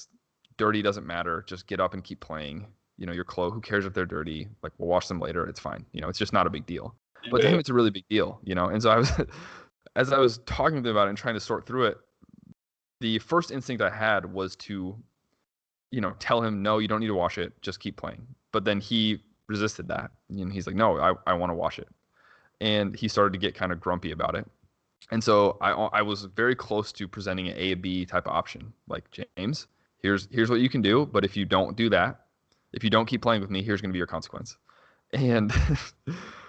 dirty 0.57 0.81
doesn't 0.81 1.07
matter. 1.07 1.43
Just 1.47 1.67
get 1.67 1.79
up 1.79 1.93
and 1.93 2.03
keep 2.03 2.19
playing. 2.19 2.67
You 2.97 3.07
know, 3.07 3.13
your 3.13 3.23
clothes. 3.23 3.53
Who 3.53 3.61
cares 3.61 3.85
if 3.85 3.93
they're 3.93 4.05
dirty? 4.05 4.47
Like 4.61 4.73
we'll 4.77 4.89
wash 4.89 5.07
them 5.07 5.19
later. 5.19 5.47
It's 5.47 5.59
fine. 5.59 5.85
You 5.91 6.01
know, 6.01 6.09
it's 6.09 6.19
just 6.19 6.33
not 6.33 6.45
a 6.45 6.51
big 6.51 6.67
deal. 6.67 6.95
But 7.29 7.41
to 7.41 7.49
him, 7.49 7.59
it's 7.59 7.69
a 7.69 7.73
really 7.73 7.91
big 7.91 8.07
deal. 8.09 8.39
You 8.43 8.55
know, 8.55 8.65
and 8.65 8.81
so 8.81 8.89
I 8.89 8.97
was, 8.97 9.11
as 9.95 10.11
I 10.11 10.17
was 10.17 10.39
talking 10.45 10.81
to 10.81 10.89
him 10.89 10.95
about 10.95 11.07
it 11.07 11.09
and 11.09 11.17
trying 11.17 11.35
to 11.35 11.39
sort 11.39 11.65
through 11.65 11.87
it, 11.87 11.97
the 12.99 13.19
first 13.19 13.51
instinct 13.51 13.81
I 13.81 13.89
had 13.89 14.31
was 14.31 14.55
to, 14.57 14.95
you 15.91 16.01
know, 16.01 16.13
tell 16.19 16.41
him 16.41 16.61
no, 16.61 16.77
you 16.77 16.87
don't 16.87 16.99
need 16.99 17.07
to 17.07 17.15
wash 17.15 17.37
it. 17.37 17.53
Just 17.61 17.79
keep 17.79 17.97
playing. 17.97 18.25
But 18.51 18.65
then 18.65 18.79
he 18.79 19.21
resisted 19.47 19.87
that. 19.89 20.11
And 20.29 20.51
he's 20.51 20.67
like, 20.67 20.75
no, 20.75 20.97
I, 20.99 21.13
I 21.27 21.33
want 21.33 21.49
to 21.49 21.55
wash 21.55 21.79
it. 21.79 21.87
And 22.61 22.95
he 22.95 23.07
started 23.07 23.33
to 23.33 23.39
get 23.39 23.55
kind 23.55 23.71
of 23.71 23.79
grumpy 23.79 24.11
about 24.11 24.35
it. 24.35 24.49
And 25.11 25.23
so 25.23 25.57
I, 25.61 25.71
I 25.71 26.01
was 26.03 26.25
very 26.25 26.55
close 26.55 26.91
to 26.93 27.07
presenting 27.07 27.49
an 27.49 27.55
A 27.57 27.73
B 27.73 28.05
type 28.05 28.27
of 28.27 28.33
option. 28.33 28.71
Like 28.87 29.03
James, 29.11 29.67
here's 30.01 30.27
here's 30.31 30.49
what 30.49 30.59
you 30.59 30.69
can 30.69 30.81
do, 30.81 31.05
but 31.05 31.25
if 31.25 31.35
you 31.35 31.43
don't 31.43 31.75
do 31.75 31.89
that, 31.89 32.21
if 32.71 32.83
you 32.83 32.89
don't 32.89 33.07
keep 33.07 33.21
playing 33.21 33.41
with 33.41 33.49
me, 33.49 33.63
here's 33.63 33.81
going 33.81 33.89
to 33.89 33.93
be 33.93 33.97
your 33.97 34.07
consequence. 34.07 34.57
And 35.11 35.51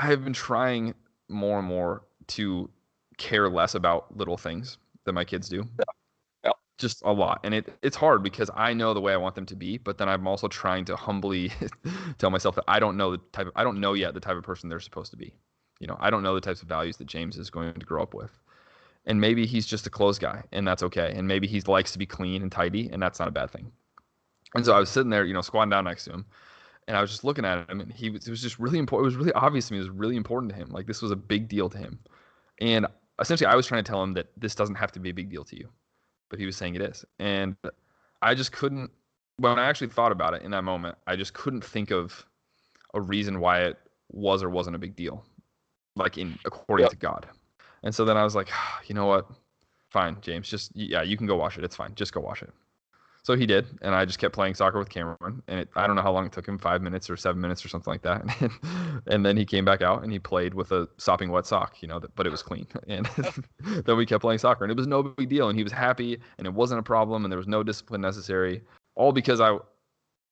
I 0.00 0.06
have 0.06 0.24
been 0.24 0.32
trying 0.32 0.94
more 1.28 1.58
and 1.58 1.68
more 1.68 2.02
to 2.28 2.70
care 3.18 3.50
less 3.50 3.74
about 3.74 4.16
little 4.16 4.38
things 4.38 4.78
that 5.04 5.12
my 5.12 5.24
kids 5.24 5.46
do. 5.46 5.68
Yeah. 6.42 6.52
Just 6.78 7.02
a 7.04 7.12
lot. 7.12 7.40
And 7.44 7.52
it 7.52 7.76
it's 7.82 7.96
hard 7.96 8.22
because 8.22 8.50
I 8.56 8.72
know 8.72 8.94
the 8.94 9.00
way 9.02 9.12
I 9.12 9.18
want 9.18 9.34
them 9.34 9.44
to 9.44 9.54
be, 9.54 9.76
but 9.76 9.98
then 9.98 10.08
I'm 10.08 10.26
also 10.26 10.48
trying 10.48 10.86
to 10.86 10.96
humbly 10.96 11.52
tell 12.18 12.30
myself 12.30 12.54
that 12.54 12.64
I 12.66 12.80
don't 12.80 12.96
know 12.96 13.10
the 13.10 13.18
type 13.32 13.48
of 13.48 13.52
I 13.54 13.62
don't 13.62 13.78
know 13.78 13.92
yet 13.92 14.14
the 14.14 14.20
type 14.20 14.38
of 14.38 14.42
person 14.42 14.70
they're 14.70 14.80
supposed 14.80 15.10
to 15.10 15.18
be. 15.18 15.34
You 15.80 15.86
know, 15.86 15.98
I 16.00 16.08
don't 16.08 16.22
know 16.22 16.34
the 16.34 16.40
types 16.40 16.62
of 16.62 16.68
values 16.68 16.96
that 16.96 17.06
James 17.06 17.36
is 17.36 17.50
going 17.50 17.74
to 17.74 17.84
grow 17.84 18.02
up 18.02 18.14
with. 18.14 18.30
And 19.04 19.20
maybe 19.20 19.44
he's 19.44 19.66
just 19.66 19.86
a 19.86 19.90
clothes 19.90 20.18
guy, 20.18 20.44
and 20.52 20.66
that's 20.66 20.82
okay. 20.82 21.12
And 21.14 21.28
maybe 21.28 21.46
he 21.46 21.60
likes 21.62 21.92
to 21.92 21.98
be 21.98 22.06
clean 22.06 22.42
and 22.42 22.52
tidy, 22.52 22.88
and 22.90 23.02
that's 23.02 23.18
not 23.18 23.28
a 23.28 23.32
bad 23.32 23.50
thing. 23.50 23.70
And 24.54 24.64
so 24.64 24.74
I 24.74 24.78
was 24.78 24.90
sitting 24.90 25.10
there, 25.10 25.24
you 25.24 25.32
know, 25.34 25.40
squatting 25.40 25.70
down 25.70 25.84
next 25.84 26.04
to 26.04 26.12
him, 26.12 26.26
and 26.90 26.96
I 26.96 27.00
was 27.00 27.10
just 27.10 27.22
looking 27.22 27.44
at 27.44 27.70
him, 27.70 27.80
and 27.80 27.92
he 27.92 28.10
was, 28.10 28.26
it 28.26 28.30
was 28.30 28.42
just 28.42 28.58
really 28.58 28.80
important. 28.80 29.04
It 29.04 29.16
was 29.16 29.24
really 29.24 29.32
obvious 29.34 29.68
to 29.68 29.74
me. 29.74 29.78
It 29.78 29.82
was 29.82 29.90
really 29.90 30.16
important 30.16 30.50
to 30.50 30.56
him. 30.56 30.70
Like 30.70 30.88
this 30.88 31.00
was 31.00 31.12
a 31.12 31.16
big 31.16 31.46
deal 31.46 31.68
to 31.70 31.78
him. 31.78 32.00
And 32.60 32.84
essentially, 33.20 33.46
I 33.46 33.54
was 33.54 33.64
trying 33.68 33.84
to 33.84 33.88
tell 33.88 34.02
him 34.02 34.12
that 34.14 34.26
this 34.36 34.56
doesn't 34.56 34.74
have 34.74 34.90
to 34.92 34.98
be 34.98 35.10
a 35.10 35.14
big 35.14 35.30
deal 35.30 35.44
to 35.44 35.56
you, 35.56 35.68
but 36.30 36.40
he 36.40 36.46
was 36.46 36.56
saying 36.56 36.74
it 36.74 36.82
is. 36.82 37.04
And 37.20 37.54
I 38.22 38.34
just 38.34 38.50
couldn't. 38.50 38.90
When 39.36 39.56
I 39.56 39.66
actually 39.68 39.86
thought 39.86 40.10
about 40.10 40.34
it 40.34 40.42
in 40.42 40.50
that 40.50 40.64
moment, 40.64 40.98
I 41.06 41.14
just 41.14 41.32
couldn't 41.32 41.64
think 41.64 41.92
of 41.92 42.26
a 42.92 43.00
reason 43.00 43.38
why 43.38 43.60
it 43.60 43.78
was 44.10 44.42
or 44.42 44.50
wasn't 44.50 44.74
a 44.74 44.80
big 44.80 44.96
deal, 44.96 45.24
like 45.94 46.18
in 46.18 46.36
according 46.44 46.86
Yep. 46.86 46.90
to 46.90 46.96
God. 46.96 47.26
And 47.84 47.94
so 47.94 48.04
then 48.04 48.16
I 48.16 48.24
was 48.24 48.34
like, 48.34 48.48
you 48.86 48.96
know 48.96 49.06
what? 49.06 49.28
Fine, 49.90 50.16
James. 50.22 50.48
Just 50.48 50.74
yeah, 50.74 51.02
you 51.02 51.16
can 51.16 51.28
go 51.28 51.36
wash 51.36 51.56
it. 51.56 51.62
It's 51.62 51.76
fine. 51.76 51.94
Just 51.94 52.12
go 52.12 52.20
wash 52.20 52.42
it. 52.42 52.50
So 53.22 53.36
he 53.36 53.44
did, 53.44 53.66
and 53.82 53.94
I 53.94 54.06
just 54.06 54.18
kept 54.18 54.34
playing 54.34 54.54
soccer 54.54 54.78
with 54.78 54.88
Cameron. 54.88 55.42
And 55.46 55.60
it, 55.60 55.68
I 55.76 55.86
don't 55.86 55.96
know 55.96 56.02
how 56.02 56.12
long 56.12 56.26
it 56.26 56.32
took 56.32 56.48
him 56.48 56.58
five 56.58 56.80
minutes 56.80 57.10
or 57.10 57.16
seven 57.16 57.40
minutes 57.40 57.64
or 57.64 57.68
something 57.68 57.92
like 57.92 58.02
that. 58.02 58.24
And, 58.40 59.02
and 59.06 59.26
then 59.26 59.36
he 59.36 59.44
came 59.44 59.64
back 59.64 59.82
out 59.82 60.02
and 60.02 60.12
he 60.12 60.18
played 60.18 60.54
with 60.54 60.72
a 60.72 60.88
sopping 60.96 61.30
wet 61.30 61.46
sock, 61.46 61.82
you 61.82 61.88
know, 61.88 62.00
but 62.14 62.26
it 62.26 62.30
was 62.30 62.42
clean. 62.42 62.66
And 62.88 63.06
then 63.84 63.96
we 63.96 64.06
kept 64.06 64.22
playing 64.22 64.38
soccer, 64.38 64.64
and 64.64 64.70
it 64.70 64.76
was 64.76 64.86
no 64.86 65.02
big 65.02 65.28
deal. 65.28 65.48
And 65.48 65.58
he 65.58 65.62
was 65.62 65.72
happy, 65.72 66.18
and 66.38 66.46
it 66.46 66.52
wasn't 66.52 66.80
a 66.80 66.82
problem, 66.82 67.24
and 67.24 67.32
there 67.32 67.38
was 67.38 67.48
no 67.48 67.62
discipline 67.62 68.00
necessary. 68.00 68.62
All 68.94 69.12
because 69.12 69.40
I, 69.40 69.58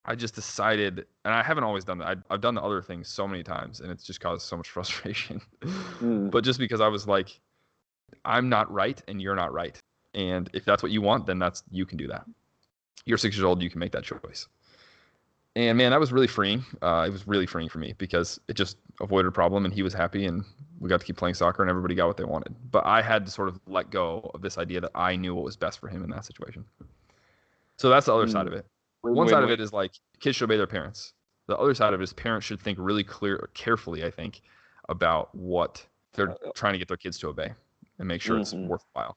I 0.07 0.15
just 0.15 0.35
decided, 0.35 1.07
and 1.25 1.35
I 1.35 1.43
haven't 1.43 1.65
always 1.65 1.85
done 1.85 1.99
that. 1.99 2.09
I, 2.09 2.35
I've 2.35 2.41
done 2.41 2.55
the 2.55 2.63
other 2.63 2.83
things 2.83 3.09
so 3.09 3.29
many 3.29 3.43
times, 3.43 3.81
and 3.81 3.91
it's 3.91 4.05
just 4.05 4.21
caused 4.21 4.43
so 4.47 4.57
much 4.57 4.71
frustration. 4.71 5.41
Mm. 5.63 6.31
but 6.31 6.45
just 6.45 6.59
because 6.59 6.81
I 6.81 6.89
was 6.89 7.07
like, 7.07 7.39
I'm 8.25 8.49
not 8.49 8.73
right, 8.73 9.01
and 9.09 9.21
you're 9.21 9.37
not 9.37 9.53
right. 9.53 9.79
And 10.15 10.49
if 10.55 10.65
that's 10.65 10.83
what 10.83 10.91
you 10.91 11.03
want, 11.03 11.27
then 11.27 11.39
that's 11.39 11.63
you 11.71 11.85
can 11.85 11.99
do 11.99 12.07
that. 12.09 12.25
You're 13.05 13.19
six 13.19 13.37
years 13.37 13.45
old, 13.45 13.63
you 13.63 13.71
can 13.71 13.81
make 13.81 13.93
that 13.93 14.05
choice. 14.05 14.49
And 15.57 15.77
man, 15.79 15.91
that 15.91 15.99
was 15.99 16.13
really 16.13 16.27
freeing. 16.27 16.65
Uh, 16.83 17.05
it 17.07 17.11
was 17.11 17.27
really 17.27 17.47
freeing 17.47 17.69
for 17.69 17.79
me 17.79 17.95
because 17.99 18.39
it 18.49 18.55
just 18.55 18.77
avoided 19.01 19.29
a 19.29 19.33
problem, 19.33 19.65
and 19.65 19.75
he 19.75 19.83
was 19.83 19.93
happy, 19.93 20.27
and 20.27 20.45
we 20.79 20.89
got 20.89 21.01
to 21.01 21.07
keep 21.07 21.17
playing 21.17 21.35
soccer, 21.35 21.63
and 21.63 21.71
everybody 21.71 21.95
got 21.95 22.07
what 22.07 22.17
they 22.17 22.25
wanted. 22.25 22.55
But 22.71 22.87
I 22.87 23.03
had 23.03 23.27
to 23.27 23.33
sort 23.33 23.49
of 23.49 23.59
let 23.67 23.91
go 23.91 24.31
of 24.35 24.41
this 24.43 24.59
idea 24.59 24.81
that 24.81 24.93
I 24.95 25.17
knew 25.17 25.35
what 25.35 25.45
was 25.45 25.57
best 25.57 25.81
for 25.81 25.89
him 25.89 26.05
in 26.05 26.11
that 26.11 26.25
situation. 26.25 26.65
So 27.77 27.89
that's 27.89 28.07
the 28.07 28.15
other 28.15 28.29
side 28.29 28.47
of 28.47 28.53
it. 28.53 28.67
One 29.01 29.29
side 29.29 29.43
of 29.43 29.51
it 29.51 29.61
is 29.61 29.73
like 29.73 29.93
kids 30.21 30.37
should 30.37 30.45
obey 30.45 30.57
their 30.57 30.67
parents. 30.67 31.15
The 31.47 31.57
other 31.57 31.75
side 31.75 31.95
of 31.95 32.01
it 32.01 32.05
is 32.05 32.13
parents 32.13 32.47
should 32.47 32.61
think 32.61 32.79
really 32.81 33.05
clear, 33.05 33.49
carefully. 33.55 34.05
I 34.05 34.11
think 34.11 34.43
about 34.89 35.35
what 35.35 35.85
they're 36.13 36.37
trying 36.55 36.75
to 36.75 36.79
get 36.79 36.89
their 36.89 36.97
kids 36.97 37.19
to 37.21 37.29
obey 37.29 37.53
and 37.99 38.07
make 38.07 38.21
sure 38.21 38.39
it's 38.39 38.53
Mhm. 38.53 38.67
worthwhile. 38.67 39.17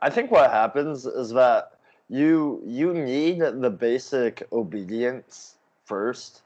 I 0.00 0.10
think 0.10 0.30
what 0.30 0.50
happens 0.50 1.04
is 1.06 1.30
that 1.30 1.78
you 2.12 2.62
you 2.66 2.94
need 2.94 3.40
the 3.40 3.70
basic 3.70 4.48
obedience 4.52 5.56
first 5.84 6.42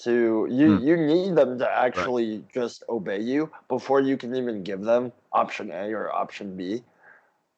to 0.00 0.46
you 0.50 0.66
Hmm. 0.66 0.86
you 0.88 0.96
need 0.96 1.36
them 1.36 1.58
to 1.58 1.68
actually 1.70 2.44
just 2.52 2.82
obey 2.88 3.20
you 3.20 3.50
before 3.68 4.00
you 4.00 4.16
can 4.16 4.34
even 4.36 4.62
give 4.64 4.82
them 4.82 5.12
option 5.32 5.70
A 5.72 5.92
or 5.92 6.12
option 6.12 6.56
B. 6.56 6.84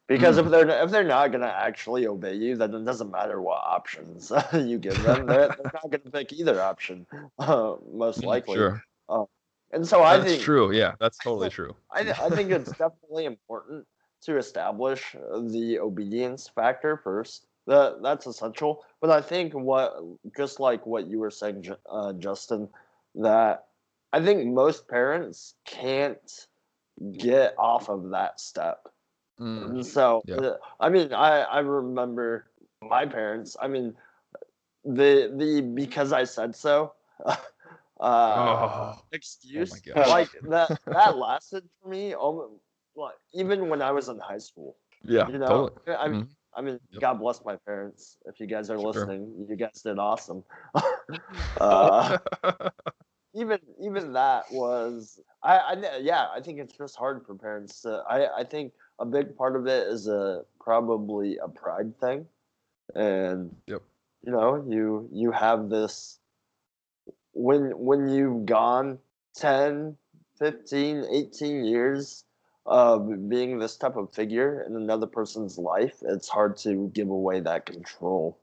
Because 0.07 0.37
Hmm. 0.37 0.45
if 0.45 0.47
they're 0.49 0.69
if 0.83 0.91
they're 0.91 1.03
not 1.03 1.31
gonna 1.31 1.47
actually 1.69 2.07
obey 2.07 2.35
you, 2.35 2.55
then 2.57 2.73
it 2.75 2.85
doesn't 2.85 3.11
matter 3.11 3.41
what 3.41 3.61
options 3.63 4.31
you 4.53 4.77
give 4.79 5.01
them. 5.01 5.27
They're, 5.27 5.51
they're 5.57 5.71
not 5.73 5.89
gonna 5.91 6.11
pick 6.11 6.33
either 6.33 6.61
option, 6.61 7.07
uh, 7.39 7.75
most 7.93 8.23
likely. 8.23 8.69
Sure, 8.69 8.83
And 9.71 9.87
so 9.87 10.03
I 10.03 10.19
that's 10.19 10.23
think 10.23 10.51
true. 10.51 10.71
Yeah, 10.71 10.95
that's 10.99 11.19
totally 11.19 11.49
true. 11.49 11.75
I, 11.91 12.13
I 12.19 12.29
think 12.31 12.51
it's 12.51 12.73
definitely 12.73 13.25
important 13.25 13.87
to 14.21 14.37
establish 14.37 15.13
the 15.13 15.79
obedience 15.79 16.47
factor 16.47 16.97
first. 16.97 17.47
That 17.67 18.01
that's 18.01 18.25
essential. 18.25 18.83
But 18.99 19.09
I 19.11 19.21
think 19.21 19.53
what 19.53 19.95
just 20.35 20.59
like 20.59 20.85
what 20.85 21.07
you 21.07 21.19
were 21.19 21.31
saying, 21.31 21.67
uh, 21.89 22.13
Justin, 22.13 22.69
that 23.15 23.65
I 24.13 24.21
think 24.23 24.45
most 24.47 24.87
parents 24.87 25.55
can't 25.65 26.47
get 27.17 27.55
off 27.57 27.89
of 27.89 28.09
that 28.09 28.39
step. 28.39 28.87
Mm. 29.39 29.83
So, 29.85 30.21
Yeah. 30.25 30.53
I 30.79 30.89
mean, 30.89 31.13
I 31.13 31.41
I 31.41 31.59
remember 31.59 32.45
my 32.81 33.05
parents. 33.05 33.55
I 33.61 33.67
mean, 33.67 33.95
the 34.83 35.31
the 35.35 35.61
because 35.61 36.11
I 36.11 36.23
said 36.25 36.55
so. 36.55 36.93
uh, 37.25 37.35
Oh, 37.99 39.01
excuse 39.11 39.79
gosh. 39.81 40.07
like 40.07 40.29
that 40.43 40.79
that 40.85 41.17
lasted 41.17 41.67
for 41.81 41.89
me 41.89 42.13
almost 42.13 42.53
even 43.33 43.69
when 43.69 43.81
I 43.81 43.91
was 43.91 44.09
in 44.09 44.19
high 44.19 44.39
school. 44.39 44.75
yeah, 45.03 45.27
you 45.27 45.37
know, 45.37 45.47
totally. 45.47 45.95
I 45.97 46.07
mean, 46.09 46.23
Mhm. 46.23 46.27
I 46.55 46.61
mean, 46.61 46.79
Yep. 46.91 47.01
God 47.01 47.19
bless 47.19 47.43
my 47.45 47.55
parents. 47.57 48.17
If 48.25 48.39
you 48.39 48.47
guys 48.47 48.69
are 48.69 48.77
Sure. 48.77 48.87
listening, 48.87 49.45
you 49.49 49.55
guys 49.55 49.81
did 49.81 49.99
awesome. 49.99 50.43
uh, 51.61 52.17
even 53.33 53.59
even 53.79 54.13
that 54.13 54.51
was 54.51 55.19
I, 55.43 55.57
I 55.57 55.97
yeah 56.01 56.27
I 56.35 56.41
think 56.41 56.59
it's 56.59 56.75
just 56.77 56.95
hard 56.97 57.25
for 57.25 57.35
parents 57.35 57.81
to 57.81 58.03
I 58.09 58.39
I 58.41 58.43
think 58.43 58.73
a 58.99 59.05
big 59.05 59.35
part 59.35 59.55
of 59.55 59.67
it 59.67 59.87
is 59.87 60.07
a 60.07 60.43
probably 60.59 61.37
a 61.37 61.47
pride 61.47 61.97
thing, 61.99 62.27
and 62.95 63.55
Yep. 63.67 63.81
you 64.25 64.31
know 64.31 64.63
you 64.67 65.09
you 65.11 65.31
have 65.31 65.69
this 65.69 66.19
when 67.33 67.71
when 67.77 68.09
you've 68.09 68.45
gone 68.45 68.99
10, 69.35 69.97
15, 70.37 71.05
18 71.05 71.65
years 71.65 72.25
of 72.65 73.29
being 73.29 73.57
this 73.57 73.75
type 73.75 73.95
of 73.95 74.13
figure 74.13 74.63
in 74.67 74.75
another 74.75 75.07
person's 75.07 75.57
life, 75.57 75.95
it's 76.03 76.29
hard 76.29 76.57
to 76.57 76.89
give 76.93 77.09
away 77.09 77.39
that 77.39 77.65
control. 77.65 78.37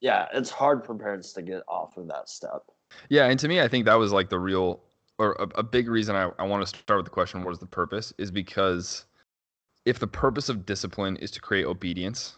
Yeah, 0.00 0.26
it's 0.34 0.50
hard 0.50 0.84
for 0.84 0.94
parents 0.94 1.32
to 1.34 1.42
get 1.42 1.62
off 1.68 1.96
of 1.96 2.08
that 2.08 2.28
step. 2.28 2.64
Yeah, 3.08 3.26
and 3.26 3.38
to 3.40 3.48
me, 3.48 3.60
I 3.60 3.68
think 3.68 3.86
that 3.86 3.94
was 3.94 4.12
like 4.12 4.28
the 4.28 4.38
real 4.38 4.80
or 5.18 5.32
a, 5.34 5.48
a 5.58 5.62
big 5.62 5.88
reason 5.88 6.16
I, 6.16 6.30
I 6.38 6.44
want 6.44 6.66
to 6.66 6.78
start 6.78 6.98
with 6.98 7.06
the 7.06 7.10
question, 7.10 7.44
what 7.44 7.52
is 7.52 7.58
the 7.58 7.66
purpose? 7.66 8.12
Is 8.18 8.30
because 8.30 9.04
if 9.84 9.98
the 9.98 10.06
purpose 10.06 10.48
of 10.48 10.66
discipline 10.66 11.16
is 11.16 11.30
to 11.32 11.40
create 11.40 11.66
obedience, 11.66 12.34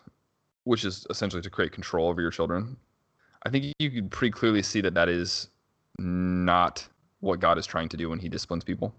which 0.65 0.85
is 0.85 1.07
essentially 1.11 1.43
to 1.43 1.51
create 1.51 1.73
control 1.73 2.09
over 2.09 2.21
your 2.21 2.31
children, 2.31 2.77
I 3.45 3.51
think 3.51 3.73
you 3.79 3.91
can 3.91 4.09
pretty 4.09 4.33
clearly 4.33 4.63
see 4.63 4.81
that 4.83 4.95
that 4.95 5.09
is 5.09 5.49
not 5.99 6.87
what 7.21 7.41
God 7.41 7.59
is 7.59 7.67
trying 7.67 7.89
to 7.89 7.97
do 7.97 8.11
when 8.11 8.19
He 8.19 8.29
disciplines 8.29 8.65
people. 8.65 8.95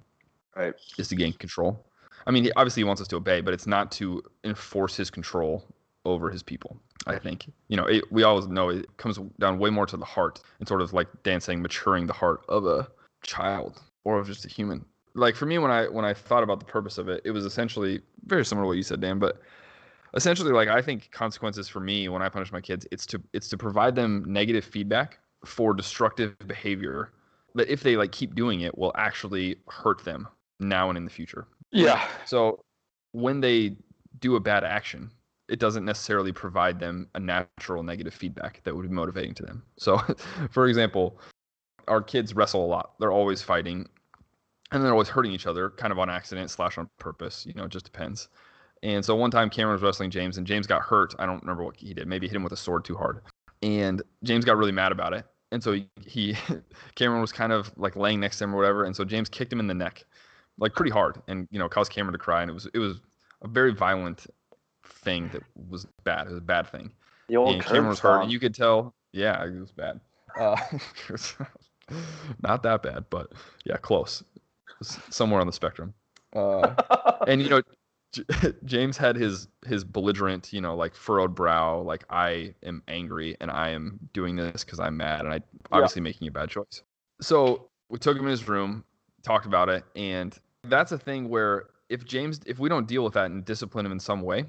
Right. 0.55 0.73
Is 0.97 1.09
to 1.09 1.15
gain 1.15 1.33
control. 1.33 1.85
I 2.27 2.31
mean, 2.31 2.43
he, 2.43 2.51
obviously 2.55 2.81
He 2.81 2.83
wants 2.83 3.01
us 3.01 3.07
to 3.07 3.15
obey, 3.15 3.41
but 3.41 3.53
it's 3.53 3.65
not 3.65 3.91
to 3.93 4.21
enforce 4.43 4.95
His 4.95 5.09
control 5.09 5.65
over 6.05 6.29
His 6.29 6.43
people. 6.43 6.77
I 7.07 7.17
think 7.17 7.49
you 7.69 7.77
know 7.77 7.85
it, 7.85 8.03
we 8.11 8.23
always 8.23 8.47
know 8.47 8.69
it 8.69 8.85
comes 8.97 9.17
down 9.39 9.59
way 9.59 9.69
more 9.69 9.85
to 9.85 9.97
the 9.97 10.05
heart 10.05 10.41
and 10.59 10.67
sort 10.67 10.81
of 10.81 10.93
like 10.93 11.07
dancing, 11.23 11.61
maturing 11.61 12.05
the 12.05 12.13
heart 12.13 12.41
of 12.49 12.65
a 12.65 12.87
child 13.23 13.81
or 14.03 14.19
of 14.19 14.27
just 14.27 14.45
a 14.45 14.49
human. 14.49 14.85
Like 15.13 15.35
for 15.35 15.45
me, 15.45 15.57
when 15.57 15.71
I 15.71 15.87
when 15.87 16.05
I 16.05 16.13
thought 16.13 16.43
about 16.43 16.59
the 16.59 16.65
purpose 16.65 16.97
of 16.97 17.07
it, 17.07 17.21
it 17.23 17.31
was 17.31 17.45
essentially 17.45 18.01
very 18.25 18.43
similar 18.45 18.65
to 18.65 18.67
what 18.67 18.77
you 18.77 18.83
said, 18.83 18.99
Dan. 18.99 19.19
But 19.19 19.41
essentially, 20.13 20.51
like 20.51 20.67
I 20.67 20.81
think 20.81 21.09
consequences 21.11 21.69
for 21.69 21.79
me 21.79 22.09
when 22.09 22.21
I 22.21 22.29
punish 22.29 22.51
my 22.51 22.61
kids, 22.61 22.85
it's 22.91 23.05
to 23.07 23.21
it's 23.33 23.47
to 23.49 23.57
provide 23.57 23.95
them 23.95 24.23
negative 24.27 24.65
feedback 24.65 25.19
for 25.45 25.73
destructive 25.73 26.35
behavior 26.45 27.13
that 27.55 27.69
if 27.69 27.83
they 27.83 27.95
like 27.95 28.11
keep 28.11 28.35
doing 28.35 28.61
it 28.61 28.77
will 28.77 28.91
actually 28.95 29.55
hurt 29.67 30.03
them 30.03 30.27
now 30.59 30.89
and 30.89 30.97
in 30.97 31.05
the 31.05 31.11
future. 31.11 31.47
Yeah. 31.71 32.07
So 32.25 32.63
when 33.11 33.41
they 33.41 33.75
do 34.19 34.35
a 34.35 34.39
bad 34.39 34.63
action, 34.63 35.11
it 35.49 35.59
doesn't 35.59 35.85
necessarily 35.85 36.31
provide 36.31 36.79
them 36.79 37.07
a 37.15 37.19
natural 37.19 37.83
negative 37.83 38.13
feedback 38.13 38.61
that 38.63 38.75
would 38.75 38.87
be 38.87 38.93
motivating 38.93 39.33
to 39.35 39.43
them. 39.43 39.63
So, 39.77 39.97
for 40.51 40.67
example, 40.67 41.19
our 41.87 42.01
kids 42.01 42.35
wrestle 42.35 42.65
a 42.65 42.67
lot. 42.67 42.93
They're 42.99 43.11
always 43.11 43.41
fighting, 43.41 43.87
and 44.71 44.83
they're 44.83 44.91
always 44.91 45.07
hurting 45.07 45.31
each 45.31 45.47
other, 45.47 45.69
kind 45.71 45.91
of 45.91 45.99
on 45.99 46.09
accident 46.09 46.51
slash 46.51 46.77
on 46.77 46.89
purpose. 46.99 47.45
You 47.45 47.53
know, 47.53 47.65
it 47.65 47.71
just 47.71 47.85
depends. 47.85 48.27
And 48.83 49.03
so 49.03 49.15
one 49.15 49.31
time 49.31 49.49
Cameron 49.49 49.73
was 49.73 49.81
wrestling 49.81 50.11
James, 50.11 50.37
and 50.37 50.45
James 50.45 50.67
got 50.67 50.81
hurt. 50.81 51.15
I 51.17 51.25
don't 51.25 51.41
remember 51.41 51.63
what 51.63 51.77
he 51.77 51.93
did. 51.93 52.07
Maybe 52.07 52.27
hit 52.27 52.35
him 52.35 52.43
with 52.43 52.53
a 52.53 52.57
sword 52.57 52.85
too 52.85 52.95
hard, 52.95 53.21
and 53.61 54.01
James 54.23 54.45
got 54.45 54.57
really 54.57 54.71
mad 54.71 54.91
about 54.91 55.13
it. 55.13 55.25
And 55.51 55.63
so 55.63 55.71
he, 55.71 55.87
he 56.05 56.37
Cameron 56.95 57.21
was 57.21 57.31
kind 57.31 57.53
of 57.53 57.71
like 57.77 57.95
laying 57.95 58.19
next 58.19 58.39
to 58.39 58.43
him 58.43 58.53
or 58.53 58.57
whatever, 58.57 58.83
and 58.83 58.95
so 58.95 59.05
James 59.05 59.29
kicked 59.29 59.51
him 59.51 59.59
in 59.59 59.67
the 59.67 59.73
neck, 59.73 60.03
like 60.59 60.73
pretty 60.73 60.91
hard, 60.91 61.21
and 61.27 61.47
you 61.51 61.59
know 61.59 61.69
caused 61.69 61.91
Cameron 61.91 62.13
to 62.13 62.19
cry. 62.19 62.41
And 62.41 62.49
it 62.49 62.53
was 62.53 62.67
it 62.73 62.79
was 62.79 63.01
a 63.41 63.47
very 63.47 63.73
violent 63.73 64.27
thing 64.85 65.29
that 65.29 65.43
was 65.69 65.85
bad. 66.03 66.27
It 66.27 66.31
was 66.31 66.39
a 66.39 66.41
bad 66.41 66.67
thing. 66.67 66.91
The 67.27 67.35
old 67.37 67.53
and 67.55 67.63
Cameron 67.63 67.89
was 67.89 67.99
hurt, 67.99 68.21
and 68.23 68.31
you 68.31 68.39
could 68.39 68.55
tell. 68.55 68.93
Yeah, 69.13 69.43
it 69.43 69.59
was 69.59 69.71
bad. 69.71 69.99
Uh, 70.37 70.55
not 72.41 72.63
that 72.63 72.83
bad, 72.83 73.05
but 73.09 73.31
yeah, 73.65 73.77
close. 73.77 74.23
Somewhere 74.81 75.41
on 75.41 75.47
the 75.47 75.53
spectrum. 75.53 75.93
Uh, 76.35 76.75
and 77.27 77.41
you 77.41 77.49
know, 77.49 77.61
J- 78.13 78.23
James 78.65 78.97
had 78.97 79.15
his 79.15 79.47
his 79.65 79.83
belligerent, 79.83 80.53
you 80.53 80.61
know, 80.61 80.75
like 80.75 80.95
furrowed 80.95 81.35
brow, 81.35 81.79
like 81.79 82.03
I 82.09 82.53
am 82.63 82.83
angry 82.87 83.37
and 83.39 83.49
I 83.49 83.69
am 83.69 83.99
doing 84.13 84.35
this 84.35 84.63
because 84.63 84.79
I'm 84.79 84.97
mad 84.97 85.21
and 85.21 85.33
I 85.33 85.41
obviously 85.71 86.01
making 86.01 86.27
a 86.27 86.31
bad 86.31 86.49
choice. 86.49 86.83
So 87.21 87.69
we 87.89 87.97
took 87.97 88.17
him 88.17 88.25
in 88.25 88.31
his 88.31 88.47
room, 88.47 88.83
talked 89.23 89.45
about 89.45 89.69
it, 89.69 89.83
and 89.95 90.37
that's 90.63 90.91
a 90.91 90.97
thing 90.97 91.29
where 91.29 91.67
if 91.89 92.05
James, 92.05 92.39
if 92.45 92.59
we 92.59 92.69
don't 92.69 92.87
deal 92.87 93.03
with 93.03 93.13
that 93.13 93.25
and 93.31 93.45
discipline 93.45 93.85
him 93.85 93.91
in 93.91 93.99
some 93.99 94.21
way, 94.21 94.45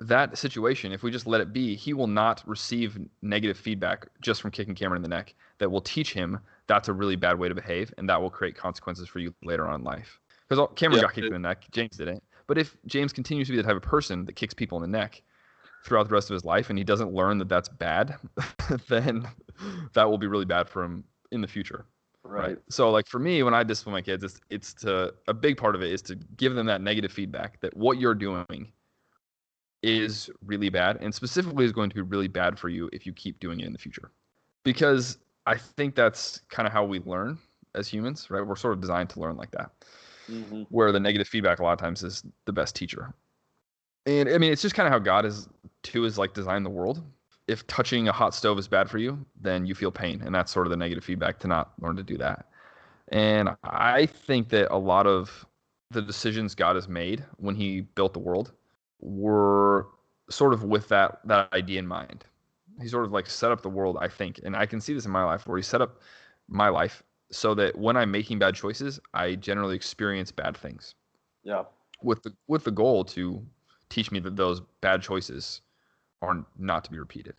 that 0.00 0.36
situation, 0.36 0.92
if 0.92 1.02
we 1.02 1.10
just 1.10 1.26
let 1.26 1.40
it 1.40 1.52
be, 1.52 1.76
he 1.76 1.92
will 1.94 2.08
not 2.08 2.42
receive 2.46 2.98
negative 3.22 3.56
feedback 3.56 4.08
just 4.20 4.42
from 4.42 4.50
kicking 4.50 4.74
Cameron 4.74 4.98
in 4.98 5.02
the 5.02 5.08
neck 5.16 5.34
that 5.58 5.70
will 5.70 5.80
teach 5.80 6.12
him 6.12 6.38
that's 6.66 6.88
a 6.88 6.92
really 6.92 7.16
bad 7.16 7.38
way 7.38 7.48
to 7.48 7.54
behave 7.54 7.92
and 7.98 8.08
that 8.08 8.20
will 8.20 8.30
create 8.30 8.56
consequences 8.56 9.08
for 9.08 9.20
you 9.20 9.32
later 9.44 9.66
on 9.66 9.80
in 9.80 9.84
life. 9.84 10.18
Because 10.48 10.66
Cameron 10.74 10.96
Yeah, 10.98 11.02
got 11.02 11.14
kicked 11.14 11.24
it- 11.26 11.28
in 11.28 11.42
the 11.42 11.48
neck, 11.48 11.64
James 11.70 11.96
didn't. 11.96 12.22
But 12.46 12.58
if 12.58 12.76
James 12.86 13.12
continues 13.12 13.48
to 13.48 13.52
be 13.52 13.56
the 13.56 13.62
type 13.62 13.76
of 13.76 13.82
person 13.82 14.24
that 14.26 14.34
kicks 14.34 14.52
people 14.52 14.82
in 14.82 14.82
the 14.90 14.98
neck 14.98 15.22
throughout 15.84 16.08
the 16.08 16.14
rest 16.14 16.28
of 16.28 16.34
his 16.34 16.44
life 16.44 16.68
and 16.70 16.78
he 16.78 16.84
doesn't 16.84 17.12
learn 17.12 17.38
that 17.38 17.48
that's 17.48 17.68
bad, 17.68 18.16
then 18.88 19.26
that 19.94 20.10
will 20.10 20.18
be 20.18 20.26
really 20.26 20.44
bad 20.44 20.68
for 20.68 20.82
him 20.82 21.04
in 21.30 21.40
the 21.40 21.48
future 21.48 21.86
right. 22.24 22.58
so 22.68 22.90
like 22.90 23.06
for 23.06 23.18
me 23.18 23.42
when 23.42 23.54
i 23.54 23.62
discipline 23.62 23.92
my 23.92 24.02
kids 24.02 24.24
it's 24.24 24.40
it's 24.50 24.74
to 24.74 25.12
a 25.28 25.34
big 25.34 25.56
part 25.56 25.74
of 25.74 25.82
it 25.82 25.92
is 25.92 26.02
to 26.02 26.16
give 26.36 26.54
them 26.54 26.66
that 26.66 26.80
negative 26.80 27.12
feedback 27.12 27.60
that 27.60 27.76
what 27.76 27.98
you're 27.98 28.14
doing 28.14 28.72
is 29.82 30.30
really 30.44 30.70
bad 30.70 30.96
and 31.00 31.14
specifically 31.14 31.64
is 31.64 31.72
going 31.72 31.90
to 31.90 31.96
be 31.96 32.02
really 32.02 32.28
bad 32.28 32.58
for 32.58 32.68
you 32.68 32.88
if 32.92 33.04
you 33.06 33.12
keep 33.12 33.38
doing 33.40 33.60
it 33.60 33.66
in 33.66 33.72
the 33.72 33.78
future 33.78 34.10
because 34.64 35.18
i 35.46 35.56
think 35.56 35.94
that's 35.94 36.40
kind 36.48 36.66
of 36.66 36.72
how 36.72 36.84
we 36.84 37.00
learn 37.00 37.38
as 37.74 37.86
humans 37.86 38.30
right 38.30 38.46
we're 38.46 38.56
sort 38.56 38.72
of 38.72 38.80
designed 38.80 39.10
to 39.10 39.20
learn 39.20 39.36
like 39.36 39.50
that 39.50 39.70
hmm 40.26 40.62
where 40.70 40.92
the 40.92 41.00
negative 41.00 41.28
feedback 41.28 41.58
a 41.58 41.62
lot 41.62 41.72
of 41.72 41.78
times 41.78 42.02
is 42.02 42.24
the 42.46 42.52
best 42.52 42.74
teacher. 42.74 43.14
And 44.06 44.28
I 44.28 44.38
mean, 44.38 44.52
it's 44.52 44.62
just 44.62 44.74
kind 44.74 44.86
of 44.86 44.92
how 44.92 44.98
God 44.98 45.24
is 45.24 45.48
too 45.82 46.04
is 46.04 46.18
like 46.18 46.34
designed 46.34 46.66
the 46.66 46.70
world. 46.70 47.02
If 47.46 47.66
touching 47.66 48.08
a 48.08 48.12
hot 48.12 48.34
stove 48.34 48.58
is 48.58 48.68
bad 48.68 48.88
for 48.90 48.98
you, 48.98 49.24
then 49.40 49.66
you 49.66 49.74
feel 49.74 49.90
pain, 49.90 50.22
and 50.22 50.34
that's 50.34 50.52
sort 50.52 50.66
of 50.66 50.70
the 50.70 50.76
negative 50.76 51.04
feedback 51.04 51.38
to 51.40 51.48
not 51.48 51.72
learn 51.80 51.96
to 51.96 52.02
do 52.02 52.16
that. 52.18 52.48
And 53.08 53.50
I 53.64 54.06
think 54.06 54.48
that 54.50 54.74
a 54.74 54.78
lot 54.78 55.06
of 55.06 55.46
the 55.90 56.02
decisions 56.02 56.54
God 56.54 56.76
has 56.76 56.88
made 56.88 57.24
when 57.36 57.54
He 57.54 57.82
built 57.82 58.12
the 58.14 58.18
world 58.20 58.52
were 59.00 59.88
sort 60.30 60.54
of 60.54 60.64
with 60.64 60.88
that 60.88 61.20
that 61.26 61.52
idea 61.52 61.78
in 61.78 61.86
mind. 61.86 62.24
He 62.80 62.88
sort 62.88 63.04
of 63.04 63.12
like 63.12 63.28
set 63.28 63.52
up 63.52 63.62
the 63.62 63.68
world, 63.70 63.98
I 64.00 64.08
think, 64.08 64.40
and 64.42 64.56
I 64.56 64.66
can 64.66 64.80
see 64.80 64.94
this 64.94 65.04
in 65.06 65.12
my 65.12 65.24
life 65.24 65.46
where 65.46 65.58
He 65.58 65.62
set 65.62 65.82
up 65.82 66.00
my 66.48 66.68
life 66.68 67.02
so 67.30 67.54
that 67.54 67.76
when 67.78 67.96
I'm 67.96 68.10
making 68.10 68.38
bad 68.38 68.54
choices, 68.54 69.00
I 69.12 69.34
generally 69.36 69.76
experience 69.76 70.32
bad 70.32 70.56
things 70.56 70.94
Yeah. 71.44 71.64
with 72.02 72.22
the 72.22 72.34
with 72.46 72.64
the 72.64 72.70
goal 72.70 73.04
to 73.04 73.44
teach 73.88 74.10
me 74.10 74.18
that 74.20 74.36
those 74.36 74.60
bad 74.80 75.02
choices 75.02 75.60
are 76.22 76.44
not 76.58 76.84
to 76.84 76.90
be 76.90 76.98
repeated. 76.98 77.34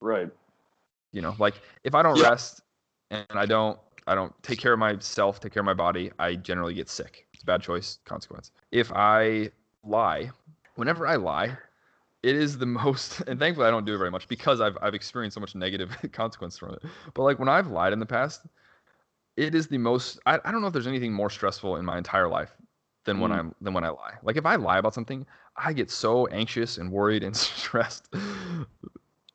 Right. 0.00 0.30
You 1.12 1.22
know, 1.22 1.34
like 1.38 1.60
if 1.84 1.94
I 1.94 2.02
don't 2.02 2.18
Yeah. 2.18 2.28
rest 2.28 2.62
and 3.10 3.26
I 3.30 3.46
don't 3.46 3.78
I 4.06 4.14
don't 4.14 4.32
take 4.42 4.58
care 4.58 4.72
of 4.72 4.78
myself, 4.78 5.40
take 5.40 5.52
care 5.52 5.60
of 5.60 5.66
my 5.66 5.74
body, 5.74 6.12
I 6.18 6.34
generally 6.36 6.74
get 6.74 6.88
sick. 6.88 7.26
It's 7.34 7.42
a 7.42 7.46
bad 7.46 7.62
choice, 7.62 7.98
consequence. 8.04 8.52
If 8.70 8.92
I 8.92 9.50
lie, 9.82 10.30
whenever 10.76 11.06
I 11.06 11.16
lie, 11.16 11.56
it 12.22 12.36
is 12.36 12.58
the 12.58 12.66
most 12.82 13.20
and 13.22 13.38
thankfully 13.38 13.66
I 13.66 13.70
don't 13.70 13.84
do 13.84 13.94
it 13.94 13.98
very 13.98 14.10
much 14.10 14.28
because 14.28 14.60
I've 14.60 14.76
I've 14.82 14.94
experienced 14.94 15.34
so 15.34 15.40
much 15.40 15.54
negative 15.54 15.96
consequence 16.12 16.58
from 16.58 16.74
it. 16.74 16.82
But 17.14 17.22
like 17.22 17.38
when 17.38 17.48
I've 17.48 17.68
lied 17.68 17.92
in 17.92 17.98
the 18.00 18.06
past, 18.06 18.46
it 19.36 19.54
is 19.54 19.68
the 19.68 19.78
most 19.78 20.18
I, 20.26 20.38
I 20.44 20.52
don't 20.52 20.60
know 20.60 20.66
if 20.68 20.72
there's 20.72 20.86
anything 20.86 21.12
more 21.12 21.30
stressful 21.30 21.76
in 21.76 21.84
my 21.84 21.98
entire 21.98 22.28
life 22.28 22.52
than 23.06 23.20
when 23.20 23.30
Mm. 23.30 23.38
I'm 23.38 23.54
than 23.62 23.72
when 23.72 23.84
I 23.84 23.88
lie. 23.88 24.14
Like 24.22 24.36
if 24.36 24.44
I 24.44 24.56
lie 24.56 24.78
about 24.78 24.92
something, 24.94 25.24
I 25.56 25.72
get 25.72 25.90
so 25.90 26.26
anxious 26.26 26.76
and 26.78 26.92
worried 26.92 27.22
and 27.24 27.34
stressed. 27.36 28.08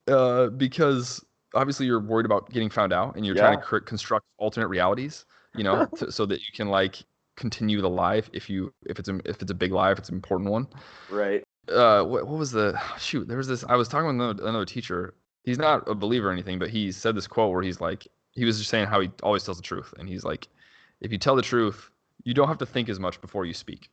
Uh, 0.08 0.48
because 0.48 1.24
obviously 1.54 1.86
you're 1.86 2.00
worried 2.00 2.26
about 2.26 2.50
getting 2.50 2.70
found 2.70 2.94
out 2.94 3.16
and 3.16 3.26
you're 3.26 3.36
trying 3.36 3.58
to 3.58 3.64
cr- 3.64 3.80
construct 3.80 4.26
alternate 4.38 4.68
realities, 4.68 5.26
you 5.56 5.64
know, 5.64 5.86
to, 5.98 6.12
so 6.12 6.26
that 6.26 6.40
you 6.40 6.52
can 6.54 6.70
like 6.70 7.04
continue 7.36 7.82
the 7.82 7.90
lie 7.90 8.22
if 8.34 8.50
you 8.50 8.74
if 8.86 9.00
it's 9.00 9.10
a 9.10 9.20
if 9.26 9.42
it's 9.42 9.52
a 9.52 9.56
big 9.56 9.72
lie, 9.72 9.92
if 9.92 9.98
it's 10.00 10.10
an 10.10 10.16
important 10.16 10.50
one 10.50 10.68
Right. 11.10 11.44
uh 11.70 12.04
what, 12.04 12.28
what 12.28 12.38
was 12.40 12.52
the 12.52 12.80
shoot 13.00 13.28
there 13.28 13.38
was 13.38 13.48
this 13.48 13.64
i 13.70 13.76
was 13.76 13.88
talking 13.88 14.08
with 14.08 14.16
another, 14.16 14.44
another 14.48 14.66
teacher 14.66 15.14
he's 15.44 15.58
not 15.60 15.88
a 15.88 15.94
believer 15.96 16.30
or 16.30 16.32
anything 16.32 16.58
but 16.60 16.70
he 16.70 16.92
said 16.92 17.16
this 17.16 17.28
quote 17.28 17.52
where 17.52 17.62
he's 17.62 17.80
like 17.80 18.08
he 18.32 18.44
was 18.46 18.58
just 18.58 18.70
saying 18.70 18.88
how 18.88 19.00
he 19.00 19.10
always 19.24 19.44
tells 19.44 19.58
the 19.58 19.64
truth 19.64 19.94
and 20.00 20.10
he's 20.10 20.24
like 20.24 20.48
if 21.00 21.12
you 21.12 21.18
tell 21.20 21.36
the 21.36 21.42
truth 21.42 21.91
you 22.24 22.34
don't 22.34 22.48
have 22.48 22.58
to 22.60 22.66
think 22.66 22.90
as 22.90 23.00
much 23.00 23.20
before 23.22 23.46
you 23.46 23.54
speak 23.54 23.90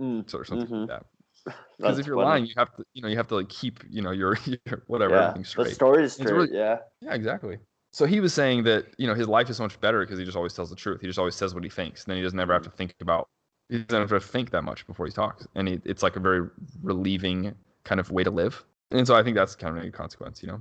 Mm. 0.00 0.28
so 0.28 0.38
or 0.38 0.44
something 0.44 0.66
Mhm. 0.68 0.80
like 0.80 0.88
that 0.88 1.06
because 1.78 1.98
if 1.98 2.06
you're 2.06 2.16
funny. 2.16 2.28
lying 2.28 2.46
you 2.46 2.54
have 2.56 2.74
to 2.76 2.84
you 2.94 3.02
know 3.02 3.08
you 3.08 3.16
have 3.16 3.28
to 3.28 3.34
like 3.36 3.48
keep 3.50 3.84
you 3.90 4.00
know 4.00 4.10
your, 4.10 4.36
your 4.46 4.82
whatever 4.86 5.14
yeah. 5.14 5.20
everything 5.28 5.42
The 5.42 5.48
straight 5.48 5.74
story's 5.74 6.04
It's 6.12 6.14
straight. 6.16 6.32
really- 6.32 6.54
yeah. 6.56 6.78
yeah 7.00 7.14
exactly 7.14 7.58
so 7.92 8.06
he 8.06 8.20
was 8.20 8.32
saying 8.32 8.62
that 8.64 8.86
you 8.96 9.06
know 9.06 9.14
his 9.14 9.28
life 9.28 9.50
is 9.50 9.58
so 9.58 9.64
much 9.64 9.78
better 9.80 10.00
because 10.00 10.18
he 10.18 10.24
just 10.24 10.36
always 10.36 10.54
tells 10.54 10.70
the 10.70 10.76
truth 10.76 11.00
he 11.02 11.06
just 11.06 11.18
always 11.18 11.34
says 11.34 11.54
what 11.54 11.62
he 11.62 11.70
thinks 11.70 12.04
and 12.04 12.10
then 12.10 12.16
he 12.16 12.22
doesn't 12.22 12.40
ever 12.40 12.52
have 12.54 12.62
to 12.62 12.70
think 12.70 12.94
about 13.00 13.28
he 13.68 13.78
doesn't 13.80 14.08
have 14.08 14.22
to 14.22 14.26
think 14.26 14.50
that 14.50 14.62
much 14.62 14.86
before 14.86 15.04
he 15.06 15.12
talks 15.12 15.46
and 15.54 15.68
he, 15.68 15.80
it's 15.84 16.02
like 16.02 16.16
a 16.16 16.20
very 16.20 16.48
relieving 16.82 17.54
kind 17.84 18.00
of 18.00 18.10
way 18.10 18.24
to 18.24 18.30
live 18.30 18.64
and 18.92 19.06
so 19.06 19.14
i 19.14 19.22
think 19.22 19.36
that's 19.36 19.54
kind 19.54 19.76
of 19.76 19.84
a 19.84 19.90
consequence 19.90 20.42
you 20.42 20.48
know 20.48 20.60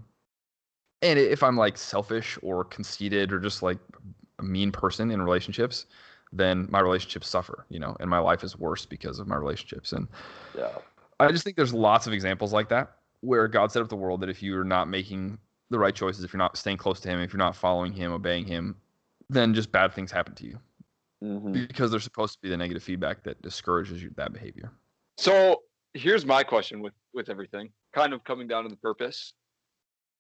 and 1.02 1.17
if 1.17 1.41
i'm 1.41 1.56
like 1.56 1.78
selfish 1.78 2.38
or 2.41 2.63
conceited 2.65 3.32
or 3.32 3.39
just 3.39 3.63
like 3.63 3.80
a 4.39 4.43
mean 4.43 4.71
person 4.71 5.10
in 5.12 5.21
relationships 5.21 5.86
then 6.34 6.67
my 6.70 6.80
relationships 6.80 7.28
suffer 7.28 7.65
you 7.70 7.80
know 7.80 7.96
and 8.00 8.10
my 8.10 8.20
life 8.20 8.44
is 8.44 8.58
worse 8.58 8.86
because 8.86 9.20
of 9.20 9.28
my 9.28 9.36
relationships 9.36 9.91
and 9.94 10.08
Yeah. 10.58 10.78
I 11.20 11.32
just 11.32 11.44
think 11.44 11.56
there's 11.56 11.74
lots 11.74 12.08
of 12.08 12.13
examples 12.13 12.52
like 12.52 12.70
that 12.70 12.98
where 13.20 13.48
God 13.48 13.72
set 13.72 13.84
up 13.84 13.89
the 13.89 13.96
world 13.96 14.22
that 14.22 14.30
if 14.30 14.41
you're 14.41 14.63
not 14.63 14.88
making 14.89 15.38
the 15.70 15.78
right 15.78 15.94
choices, 15.94 16.24
if 16.24 16.34
you're 16.34 16.39
not 16.39 16.58
staying 16.58 16.78
close 16.78 17.00
to 17.02 17.10
Him, 17.10 17.20
if 17.20 17.32
you're 17.32 17.38
not 17.38 17.56
following 17.56 17.94
Him, 17.94 18.12
obeying 18.12 18.44
Him, 18.46 18.76
then 19.30 19.54
just 19.54 19.72
bad 19.72 19.94
things 19.94 20.12
happen 20.12 20.34
to 20.36 20.46
you 20.48 20.60
Mhm. 21.24 21.67
because 21.67 21.91
they're 21.91 22.00
supposed 22.00 22.34
to 22.34 22.41
be 22.41 22.50
the 22.50 22.58
negative 22.58 22.82
feedback 22.82 23.22
that 23.24 23.39
discourages 23.44 24.02
you 24.02 24.10
that 24.17 24.34
behavior. 24.34 24.72
So 25.17 25.62
here's 25.94 26.26
my 26.26 26.44
question 26.44 26.82
with 26.82 26.94
with 27.13 27.30
everything, 27.30 27.72
kind 27.94 28.13
of 28.13 28.24
coming 28.24 28.48
down 28.48 28.63
to 28.63 28.70
the 28.70 28.78
purpose. 28.78 29.34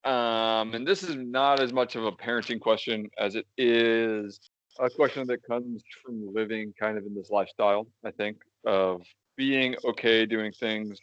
Um, 0.03 0.75
and 0.75 0.87
this 0.87 1.01
is 1.01 1.15
not 1.15 1.59
as 1.59 1.73
much 1.73 1.95
of 1.95 2.05
a 2.05 2.11
parenting 2.11 2.59
question 2.59 3.09
as 3.17 3.33
it 3.35 3.47
is 3.57 4.39
a 4.81 4.89
question 4.89 5.27
that 5.27 5.43
comes 5.43 5.83
from 6.03 6.33
living 6.33 6.73
kind 6.79 6.97
of 6.97 7.05
in 7.05 7.15
this 7.15 7.29
lifestyle. 7.29 7.87
I 8.03 8.11
think 8.11 8.37
of 8.65 9.03
being 9.37 9.75
okay 9.85 10.25
doing 10.25 10.51
things 10.51 10.99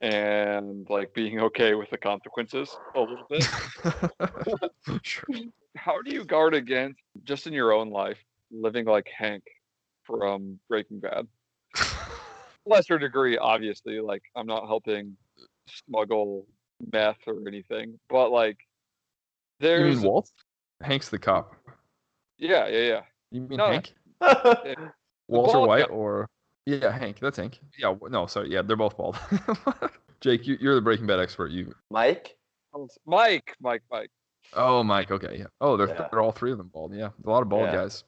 and 0.00 0.86
like 0.88 1.14
being 1.14 1.40
okay 1.40 1.74
with 1.74 1.90
the 1.90 1.98
consequences 1.98 2.74
a 2.94 3.00
little 3.00 3.26
bit. 3.28 3.46
sure. 5.02 5.24
How 5.76 6.00
do 6.02 6.12
you 6.12 6.24
guard 6.24 6.54
against 6.54 7.00
just 7.24 7.46
in 7.46 7.52
your 7.52 7.72
own 7.72 7.90
life 7.90 8.18
living 8.50 8.86
like 8.86 9.08
Hank 9.16 9.44
from 10.04 10.58
Breaking 10.68 11.00
Bad? 11.00 11.26
lesser 12.66 12.98
degree, 12.98 13.36
obviously. 13.36 14.00
Like 14.00 14.22
I'm 14.34 14.46
not 14.46 14.66
helping 14.66 15.16
smuggle 15.68 16.46
meth 16.92 17.18
or 17.26 17.36
anything, 17.46 17.98
but 18.08 18.30
like 18.30 18.58
there's 19.60 20.00
Walt? 20.00 20.30
Hank's 20.82 21.08
the 21.08 21.18
cop. 21.18 21.54
Yeah, 22.38 22.66
yeah, 22.68 22.78
yeah. 22.80 23.00
You 23.30 23.40
mean 23.42 23.58
No, 23.58 23.66
Hank? 23.70 23.94
Walter 25.28 25.52
bald 25.58 25.68
White 25.68 25.88
guy. 25.88 25.94
or 25.94 26.28
yeah, 26.66 26.90
Hank. 26.96 27.18
That's 27.20 27.36
Hank. 27.38 27.58
Yeah, 27.78 27.94
no, 28.10 28.26
sorry. 28.26 28.50
Yeah, 28.52 28.62
they're 28.62 28.76
both 28.76 28.96
bald. 28.96 29.18
Jake, 30.20 30.46
you, 30.46 30.56
you're 30.60 30.74
the 30.74 30.80
Breaking 30.80 31.06
Bad 31.06 31.20
expert. 31.20 31.50
You. 31.50 31.74
Mike? 31.90 32.36
Mike, 33.06 33.54
Mike, 33.60 33.82
Mike. 33.90 34.10
Oh, 34.54 34.82
Mike. 34.82 35.10
Okay. 35.10 35.36
Yeah. 35.38 35.46
Oh, 35.60 35.76
they're 35.76 35.88
Yeah. 35.88 36.08
they're 36.10 36.20
all 36.20 36.32
three 36.32 36.52
of 36.52 36.58
them 36.58 36.68
bald. 36.72 36.94
Yeah, 36.94 37.10
a 37.24 37.30
lot 37.30 37.42
of 37.42 37.48
bald 37.48 37.64
Yeah. 37.66 37.72
guys. 37.76 38.04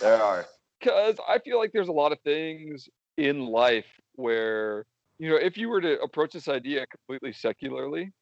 There 0.00 0.22
are. 0.22 0.46
Because 0.80 1.16
I 1.28 1.38
feel 1.38 1.58
like 1.58 1.72
there's 1.72 1.88
a 1.88 1.92
lot 1.92 2.12
of 2.12 2.20
things 2.20 2.88
in 3.16 3.46
life 3.46 3.86
where 4.14 4.84
you 5.18 5.30
know 5.30 5.36
if 5.36 5.56
you 5.56 5.68
were 5.68 5.80
to 5.80 5.98
approach 6.00 6.32
this 6.32 6.48
idea 6.48 6.86
completely 6.86 7.32
secularly, 7.32 8.12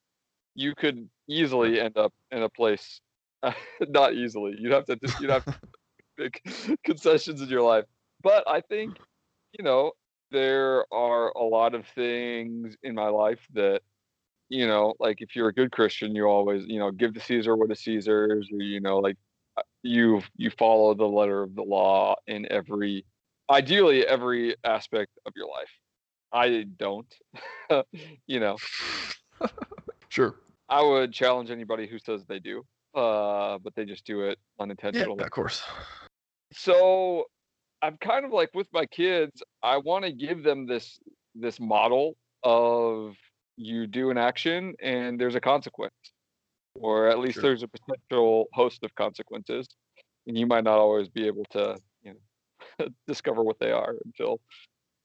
you 0.54 0.74
could 0.74 1.08
easily 1.28 1.80
end 1.80 1.96
up 1.98 2.12
in 2.30 2.42
a 2.42 2.48
place. 2.48 3.00
not 3.88 4.14
easily. 4.14 4.54
You'd 4.58 4.72
have 4.72 4.86
to 4.86 4.98
you'd 5.20 5.30
have 5.30 5.44
to 5.44 5.54
make 6.18 6.42
concessions 6.84 7.40
in 7.40 7.48
your 7.48 7.62
life. 7.62 7.84
But 8.22 8.44
I 8.48 8.60
think, 8.60 8.96
you 9.56 9.64
know, 9.64 9.92
there 10.30 10.84
are 10.92 11.30
a 11.36 11.42
lot 11.42 11.74
of 11.74 11.86
things 11.88 12.76
in 12.82 12.94
my 12.94 13.08
life 13.08 13.46
that, 13.52 13.82
you 14.48 14.66
know, 14.66 14.94
like 14.98 15.20
if 15.20 15.36
you're 15.36 15.48
a 15.48 15.54
good 15.54 15.72
Christian, 15.72 16.14
you 16.14 16.24
always, 16.24 16.64
you 16.66 16.78
know, 16.78 16.90
give 16.90 17.14
to 17.14 17.20
Caesar 17.20 17.56
what 17.56 17.70
is 17.70 17.80
Caesar's, 17.80 18.48
or 18.52 18.62
you 18.62 18.80
know, 18.80 18.98
like 18.98 19.16
uh, 19.56 19.62
you 19.82 20.22
you 20.36 20.50
follow 20.50 20.94
the 20.94 21.04
letter 21.04 21.42
of 21.42 21.54
the 21.54 21.62
law 21.62 22.16
in 22.26 22.50
every, 22.50 23.04
ideally 23.50 24.06
every 24.06 24.56
aspect 24.64 25.10
of 25.26 25.32
your 25.36 25.48
life. 25.48 25.70
I 26.32 26.64
don't, 26.78 27.14
you 28.26 28.40
know. 28.40 28.56
Sure. 30.08 30.36
I 30.68 30.82
would 30.82 31.12
challenge 31.12 31.50
anybody 31.50 31.86
who 31.86 31.98
says 31.98 32.24
they 32.24 32.38
do, 32.38 32.64
uh, 32.94 33.58
but 33.58 33.74
they 33.74 33.84
just 33.84 34.04
do 34.04 34.22
it 34.22 34.38
unintentionally. 34.60 35.16
Yeah, 35.18 35.24
of 35.24 35.30
course. 35.30 35.62
so 36.52 37.24
i'm 37.82 37.96
kind 37.98 38.24
of 38.24 38.30
like 38.30 38.50
with 38.54 38.68
my 38.72 38.86
kids 38.86 39.42
i 39.62 39.76
want 39.76 40.04
to 40.04 40.12
give 40.12 40.44
them 40.44 40.66
this 40.66 41.00
this 41.34 41.58
model 41.58 42.16
of 42.44 43.16
you 43.56 43.86
do 43.86 44.10
an 44.10 44.18
action 44.18 44.74
and 44.80 45.20
there's 45.20 45.34
a 45.34 45.40
consequence 45.40 45.92
or 46.76 47.08
at 47.08 47.18
least 47.18 47.34
Sure. 47.34 47.42
there's 47.42 47.62
a 47.62 47.68
potential 47.68 48.46
host 48.52 48.84
of 48.84 48.94
consequences 48.94 49.66
and 50.26 50.38
you 50.38 50.46
might 50.46 50.64
not 50.64 50.78
always 50.78 51.08
be 51.08 51.26
able 51.26 51.44
to 51.50 51.76
you 52.02 52.14
know 52.78 52.86
discover 53.08 53.42
what 53.42 53.58
they 53.58 53.72
are 53.72 53.96
until 54.04 54.40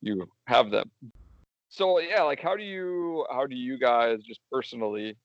you 0.02 0.28
have 0.48 0.70
them 0.70 0.90
so 1.70 2.00
yeah 2.00 2.22
like 2.22 2.40
how 2.42 2.56
do 2.56 2.64
you 2.64 3.26
how 3.32 3.46
do 3.48 3.56
you 3.56 3.78
guys 3.80 4.20
just 4.24 4.42
personally 4.52 5.16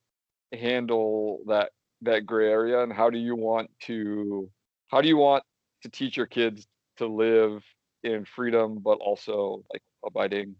handle 0.52 1.40
that 1.46 1.70
that 2.04 2.26
gray 2.26 2.48
area 2.50 2.82
and 2.82 2.92
how 2.92 3.10
do 3.10 3.18
you 3.18 3.36
want 3.36 3.70
to 3.80 4.48
how 4.88 5.00
do 5.00 5.08
you 5.08 5.16
want 5.16 5.42
to 5.82 5.88
teach 5.88 6.16
your 6.16 6.26
kids 6.26 6.66
to 6.96 7.06
live 7.06 7.62
in 8.02 8.24
freedom 8.24 8.78
but 8.82 8.98
also 8.98 9.62
like 9.72 9.82
abiding 10.04 10.54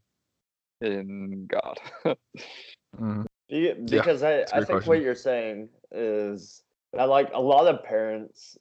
in 0.80 1.46
god 1.46 1.78
Mhm. 3.00 3.26
Be- 3.48 3.72
Because 3.72 4.22
I 4.22 4.44
good 4.44 4.66
think 4.66 4.87
what 4.87 5.00
you're 5.02 5.14
saying 5.14 5.68
is 5.90 6.62
that 6.92 7.09
like 7.09 7.30
a 7.35 7.40
lot 7.40 7.66
of 7.66 7.85
parents 7.85 8.57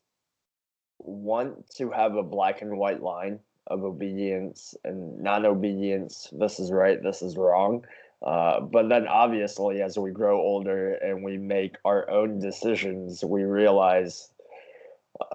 want 0.99 1.69
to 1.75 1.91
have 1.91 2.15
a 2.15 2.23
black 2.23 2.61
and 2.61 2.77
white 2.77 3.01
line 3.01 3.39
of 3.67 3.83
obedience 3.83 4.75
and 4.83 5.19
non-obedience. 5.19 6.29
This 6.33 6.59
is 6.59 6.71
right. 6.71 7.01
This 7.01 7.21
is 7.21 7.37
wrong. 7.37 7.85
Uh, 8.23 8.61
but 8.61 8.87
then 8.87 9.07
obviously, 9.07 9.81
as 9.81 9.97
we 9.99 10.11
grow 10.11 10.39
older 10.39 10.93
and 10.93 11.23
we 11.23 11.37
make 11.37 11.75
our 11.83 12.09
own 12.09 12.39
decisions, 12.39 13.23
we 13.23 13.43
realize 13.43 14.29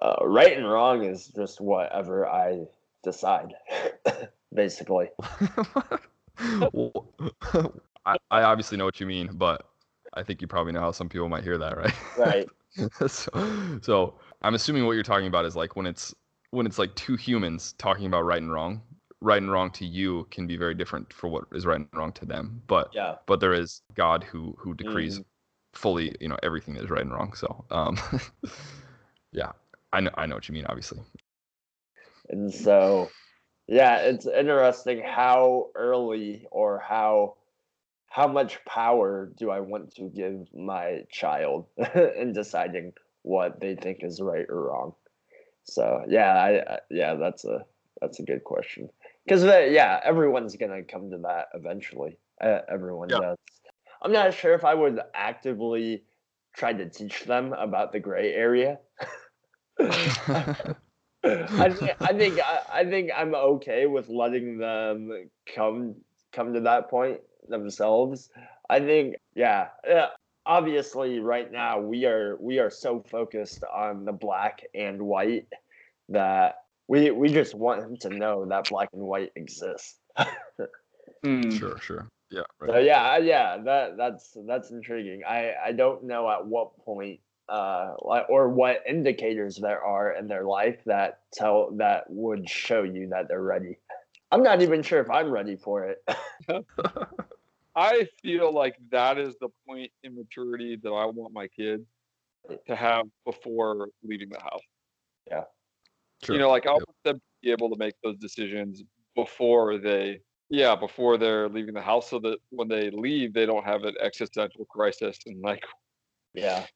uh, 0.00 0.16
right 0.22 0.56
and 0.56 0.68
wrong 0.68 1.04
is 1.04 1.28
just 1.28 1.60
whatever 1.60 2.26
I 2.26 2.64
decide, 3.04 3.54
basically. 4.54 5.08
I, 6.38 8.16
I 8.30 8.42
obviously 8.42 8.78
know 8.78 8.86
what 8.86 9.00
you 9.00 9.06
mean, 9.06 9.30
but 9.34 9.68
I 10.14 10.22
think 10.22 10.40
you 10.40 10.48
probably 10.48 10.72
know 10.72 10.80
how 10.80 10.92
some 10.92 11.08
people 11.08 11.28
might 11.28 11.44
hear 11.44 11.58
that, 11.58 11.76
right? 11.76 11.94
Right. 12.16 12.48
so, 13.06 13.78
so 13.82 14.14
I'm 14.42 14.54
assuming 14.54 14.86
what 14.86 14.92
you're 14.92 15.02
talking 15.02 15.26
about 15.26 15.44
is 15.44 15.56
like 15.56 15.76
when 15.76 15.86
it's 15.86 16.14
when 16.50 16.64
it's 16.64 16.78
like 16.78 16.94
two 16.94 17.16
humans 17.16 17.74
talking 17.76 18.06
about 18.06 18.24
right 18.24 18.40
and 18.40 18.50
wrong. 18.50 18.80
Right 19.20 19.42
and 19.42 19.50
wrong 19.50 19.70
to 19.72 19.84
you 19.84 20.24
can 20.30 20.46
be 20.46 20.56
very 20.56 20.74
different 20.74 21.12
for 21.12 21.28
what 21.28 21.44
is 21.52 21.66
right 21.66 21.80
and 21.80 21.88
wrong 21.92 22.12
to 22.14 22.24
them. 22.26 22.62
But 22.68 22.92
Yeah. 22.92 23.18
but 23.26 23.40
there 23.40 23.52
is 23.52 23.82
God 23.94 24.22
who 24.24 24.54
who 24.58 24.74
decrees 24.74 25.20
Mhm. 25.20 25.24
fully, 25.74 26.14
you 26.20 26.28
know, 26.28 26.38
everything 26.42 26.74
that 26.74 26.84
is 26.84 26.90
right 26.90 27.02
and 27.02 27.12
wrong. 27.12 27.34
So, 27.34 27.64
um, 27.70 27.98
yeah, 29.32 29.52
I 29.92 30.00
know 30.00 30.10
I 30.14 30.26
know 30.26 30.36
what 30.36 30.48
you 30.48 30.54
mean. 30.54 30.66
Obviously, 30.66 31.00
And 32.28 32.52
so, 32.52 33.14
yeah, 33.68 33.98
it's 34.00 34.26
interesting 34.26 35.02
how 35.02 35.70
early 35.74 36.46
or 36.50 36.80
how 36.80 37.36
how 38.08 38.28
much 38.28 38.64
power 38.66 39.26
do 39.36 39.50
I 39.50 39.60
want 39.60 39.94
to 39.96 40.08
give 40.10 40.52
my 40.54 41.04
child 41.10 41.66
in 42.16 42.32
deciding 42.32 42.94
what 43.22 43.60
they 43.60 43.76
think 43.76 44.04
is 44.04 44.20
right 44.20 44.46
or 44.48 44.62
wrong. 44.68 44.94
So, 45.64 46.04
yeah, 46.08 46.34
I, 46.34 46.74
I 46.76 46.80
yeah, 46.90 47.14
that's 47.16 47.44
a 47.44 47.66
that's 48.00 48.20
a 48.20 48.24
good 48.24 48.44
question. 48.44 48.90
Because 49.28 49.44
yeah, 49.44 50.00
everyone's 50.02 50.56
gonna 50.56 50.82
come 50.82 51.10
to 51.10 51.18
that 51.18 51.48
eventually. 51.54 52.18
Uh, 52.40 52.60
everyone 52.68 53.10
Yeah. 53.10 53.18
does. 53.20 53.38
I'm 54.00 54.12
not 54.12 54.32
sure 54.32 54.54
if 54.54 54.64
I 54.64 54.74
would 54.74 55.00
actively 55.14 56.04
try 56.54 56.72
to 56.72 56.88
teach 56.88 57.24
them 57.24 57.52
about 57.52 57.92
the 57.92 58.00
gray 58.00 58.32
area. 58.32 58.78
I 59.80 61.68
think 61.70 61.90
I 62.00 62.12
think 62.14 62.40
I, 62.40 62.60
I 62.72 62.84
think 62.84 63.10
I'm 63.14 63.34
okay 63.34 63.86
with 63.86 64.08
letting 64.08 64.58
them 64.58 65.30
come 65.54 65.96
come 66.32 66.54
to 66.54 66.60
that 66.60 66.88
point 66.88 67.20
themselves. 67.48 68.30
I 68.70 68.80
think 68.80 69.16
yeah, 69.34 69.68
yeah. 69.86 70.06
Obviously, 70.46 71.18
right 71.20 71.52
now 71.52 71.80
we 71.80 72.06
are 72.06 72.38
we 72.40 72.60
are 72.60 72.70
so 72.70 73.00
focused 73.10 73.62
on 73.64 74.06
the 74.06 74.12
black 74.12 74.62
and 74.74 75.02
white 75.02 75.48
that 76.08 76.62
we 76.88 77.10
we 77.10 77.28
just 77.28 77.54
want 77.54 77.82
him 77.82 77.96
to 77.98 78.10
know 78.10 78.44
that 78.46 78.68
black 78.68 78.88
and 78.92 79.02
white 79.02 79.30
exists. 79.36 79.96
Hmm. 81.24 81.50
sure, 81.50 81.78
sure, 81.80 82.08
yeah, 82.30 82.42
So 82.64 82.78
yeah, 82.78 83.18
yeah, 83.18 83.58
that 83.58 83.96
that's 83.96 84.36
that's 84.46 84.70
intriguing. 84.70 85.22
I 85.26 85.54
I 85.66 85.72
don't 85.72 86.04
know 86.04 86.28
at 86.30 86.46
what 86.46 86.76
point 86.84 87.20
uh 87.48 87.94
or 88.28 88.48
what 88.50 88.82
indicators 88.86 89.56
there 89.56 89.82
are 89.82 90.12
in 90.12 90.28
their 90.28 90.44
life 90.44 90.78
that 90.84 91.20
tell 91.32 91.70
that 91.76 92.04
would 92.08 92.48
show 92.48 92.82
you 92.82 93.08
that 93.08 93.28
they're 93.28 93.42
ready. 93.42 93.78
I'm 94.30 94.42
not 94.42 94.60
even 94.62 94.82
sure 94.82 95.00
if 95.00 95.10
I'm 95.10 95.30
ready 95.30 95.56
for 95.56 95.86
it. 95.86 96.04
I 97.74 98.08
feel 98.22 98.52
like 98.52 98.76
that 98.90 99.18
is 99.18 99.34
the 99.40 99.48
point 99.66 99.90
in 100.02 100.14
maturity 100.14 100.76
that 100.76 100.90
I 100.90 101.06
want 101.06 101.32
my 101.32 101.48
kids 101.48 101.86
to 102.66 102.76
have 102.76 103.06
before 103.24 103.88
leaving 104.02 104.28
the 104.28 104.40
house. 104.40 104.62
Sure. 106.22 106.34
You 106.34 106.40
know, 106.40 106.50
like 106.50 106.66
I 106.66 106.72
Yep. 106.72 106.78
want 106.78 107.04
them 107.04 107.16
to 107.16 107.22
be 107.42 107.50
able 107.50 107.70
to 107.70 107.76
make 107.76 107.94
those 108.02 108.16
decisions 108.16 108.82
before 109.14 109.78
they, 109.78 110.20
yeah, 110.50 110.74
before 110.74 111.16
they're 111.16 111.48
leaving 111.48 111.74
the 111.74 111.80
house, 111.82 112.10
so 112.10 112.18
that 112.20 112.38
when 112.50 112.68
they 112.68 112.90
leave, 112.90 113.32
they 113.34 113.46
don't 113.46 113.64
have 113.64 113.84
an 113.84 113.94
existential 114.00 114.64
crisis 114.66 115.18
and 115.26 115.40
like 115.42 115.64
yeah. 116.34 116.66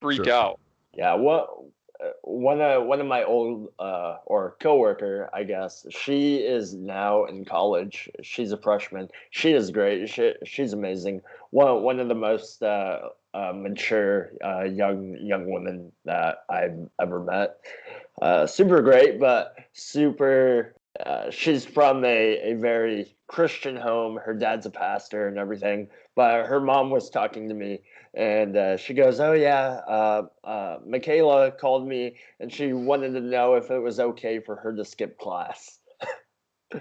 freak 0.00 0.24
Sure. 0.24 0.32
out. 0.32 0.60
Yeah, 0.94 1.14
what 1.14 1.48
uh, 2.00 2.10
one 2.22 2.60
of 2.60 2.86
one 2.86 3.00
of 3.00 3.06
my 3.06 3.24
old 3.24 3.72
uh 3.78 4.18
or 4.26 4.56
coworker, 4.60 5.28
I 5.32 5.44
guess, 5.44 5.84
she 5.90 6.36
is 6.36 6.74
now 6.74 7.24
in 7.24 7.44
college. 7.44 8.08
She's 8.22 8.52
a 8.52 8.56
freshman. 8.56 9.08
She 9.30 9.52
is 9.52 9.70
great. 9.70 10.08
She 10.08 10.34
she's 10.44 10.72
amazing. 10.72 11.22
One 11.50 11.82
one 11.82 11.98
of 11.98 12.08
the 12.08 12.14
most 12.14 12.62
uh, 12.62 13.00
uh 13.34 13.38
uh, 13.38 13.52
mature 13.52 14.30
uh, 14.44 14.64
young 14.64 15.16
young 15.20 15.50
women 15.50 15.92
that 16.04 16.44
I've 16.48 16.88
ever 17.00 17.20
met. 17.20 17.58
Uh, 18.20 18.46
super 18.46 18.82
great, 18.82 19.20
but 19.20 19.56
super. 19.72 20.74
Uh, 21.04 21.30
she's 21.30 21.64
from 21.64 22.04
a, 22.04 22.52
a 22.52 22.54
very 22.54 23.16
Christian 23.28 23.76
home. 23.76 24.16
Her 24.16 24.34
dad's 24.34 24.66
a 24.66 24.70
pastor 24.70 25.28
and 25.28 25.38
everything. 25.38 25.88
But 26.16 26.46
her 26.46 26.60
mom 26.60 26.90
was 26.90 27.10
talking 27.10 27.48
to 27.48 27.54
me, 27.54 27.82
and 28.14 28.56
uh, 28.56 28.76
she 28.76 28.94
goes, 28.94 29.20
"Oh 29.20 29.32
yeah, 29.34 29.80
uh, 29.86 30.22
uh, 30.42 30.78
Michaela 30.84 31.52
called 31.52 31.86
me, 31.86 32.16
and 32.40 32.52
she 32.52 32.72
wanted 32.72 33.12
to 33.12 33.20
know 33.20 33.54
if 33.54 33.70
it 33.70 33.78
was 33.78 34.00
okay 34.00 34.40
for 34.40 34.56
her 34.56 34.74
to 34.74 34.84
skip 34.84 35.18
class." 35.18 35.78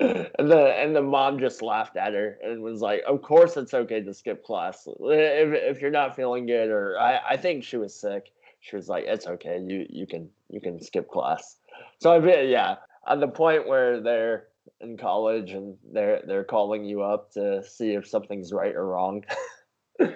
and 0.00 0.50
the 0.50 0.74
and 0.76 0.94
the 0.94 1.02
mom 1.02 1.38
just 1.38 1.62
laughed 1.62 1.96
at 1.96 2.12
her 2.12 2.38
and 2.42 2.62
was 2.62 2.80
like, 2.82 3.02
"Of 3.06 3.22
course 3.22 3.56
it's 3.56 3.72
okay 3.72 4.02
to 4.02 4.12
skip 4.12 4.44
class 4.44 4.86
if 4.86 5.76
if 5.76 5.80
you're 5.80 5.90
not 5.90 6.16
feeling 6.16 6.44
good." 6.46 6.68
Or 6.68 6.98
I 6.98 7.20
I 7.30 7.36
think 7.38 7.64
she 7.64 7.78
was 7.78 7.98
sick. 7.98 8.30
She 8.64 8.76
was 8.76 8.88
like, 8.88 9.04
"It's 9.06 9.26
okay. 9.26 9.60
You 9.60 9.86
you 9.90 10.06
can 10.06 10.30
you 10.48 10.60
can 10.60 10.80
skip 10.80 11.10
class." 11.10 11.56
So 12.00 12.14
I 12.14 12.18
mean, 12.18 12.48
yeah, 12.48 12.76
at 13.06 13.20
the 13.20 13.28
point 13.28 13.68
where 13.68 14.00
they're 14.00 14.48
in 14.80 14.96
college 14.96 15.50
and 15.50 15.76
they're 15.92 16.22
they're 16.26 16.44
calling 16.44 16.84
you 16.84 17.02
up 17.02 17.30
to 17.32 17.62
see 17.62 17.92
if 17.92 18.08
something's 18.08 18.52
right 18.54 18.74
or 18.74 18.86
wrong. 18.86 19.22
right, 20.00 20.10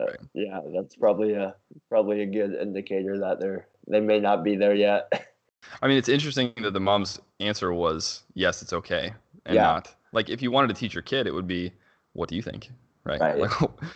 Uh, 0.00 0.06
right. 0.06 0.16
yeah, 0.34 0.60
that's 0.74 0.96
probably 0.96 1.34
a 1.34 1.54
probably 1.88 2.22
a 2.22 2.26
good 2.26 2.54
indicator 2.54 3.16
that 3.20 3.38
they're 3.38 3.68
they 3.86 4.00
may 4.00 4.18
not 4.18 4.42
be 4.42 4.56
there 4.56 4.74
yet. 4.74 5.12
I 5.80 5.86
mean, 5.86 5.96
it's 5.96 6.08
interesting 6.08 6.52
that 6.62 6.72
the 6.72 6.80
mom's 6.80 7.20
answer 7.38 7.72
was 7.72 8.22
yes, 8.34 8.60
it's 8.60 8.72
okay, 8.72 9.14
and 9.46 9.54
Yeah. 9.54 9.62
not 9.62 9.94
like 10.10 10.28
if 10.30 10.42
you 10.42 10.50
wanted 10.50 10.68
to 10.68 10.74
teach 10.74 10.94
your 10.94 11.02
kid, 11.02 11.28
it 11.28 11.32
would 11.32 11.46
be, 11.46 11.72
what 12.12 12.28
do 12.28 12.34
you 12.34 12.42
think, 12.42 12.70
right? 13.04 13.20
Right. 13.20 13.38
Like, 13.38 13.52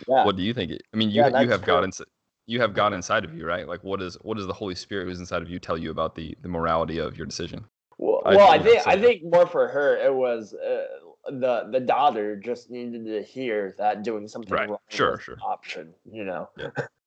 Yeah. 0.07 0.23
what 0.23 0.37
do 0.37 0.43
you 0.43 0.53
think? 0.53 0.71
I 0.93 0.97
mean, 0.97 1.09
you 1.09 1.21
Yeah, 1.21 1.41
you 1.41 1.49
have 1.49 1.63
true. 1.65 1.83
inside. 1.83 2.07
You 2.49 2.59
have 2.61 2.73
God 2.73 2.93
inside 2.93 3.25
of 3.25 3.35
you, 3.35 3.45
right? 3.45 3.67
Like, 3.67 3.83
what 3.83 4.01
is 4.01 4.15
what 4.21 4.35
does 4.37 4.47
the 4.47 4.53
Holy 4.53 4.73
Spirit 4.73 5.05
who's 5.05 5.19
inside 5.19 5.43
of 5.43 5.51
you 5.51 5.59
tell 5.59 5.77
you 5.77 5.91
about 5.91 6.15
the 6.15 6.35
the 6.41 6.47
morality 6.49 6.97
of 6.97 7.15
your 7.15 7.27
decision? 7.27 7.63
Well, 7.99 8.23
I 8.25 8.35
well, 8.35 8.49
I 8.49 8.57
think 8.57 8.87
I 8.87 8.99
think 8.99 9.21
more 9.23 9.45
for 9.45 9.67
her, 9.67 9.97
it 9.97 10.11
was 10.11 10.55
uh, 10.55 10.85
the 11.29 11.69
the 11.71 11.79
daughter 11.79 12.35
just 12.35 12.71
needed 12.71 13.05
to 13.05 13.21
hear 13.21 13.75
that 13.77 14.01
doing 14.01 14.27
something 14.27 14.51
Right. 14.51 14.67
wrong 14.67 14.79
Sure, 14.87 15.19
sure. 15.19 15.35
an 15.35 15.41
option. 15.43 15.93
You 16.11 16.23
know. 16.23 16.49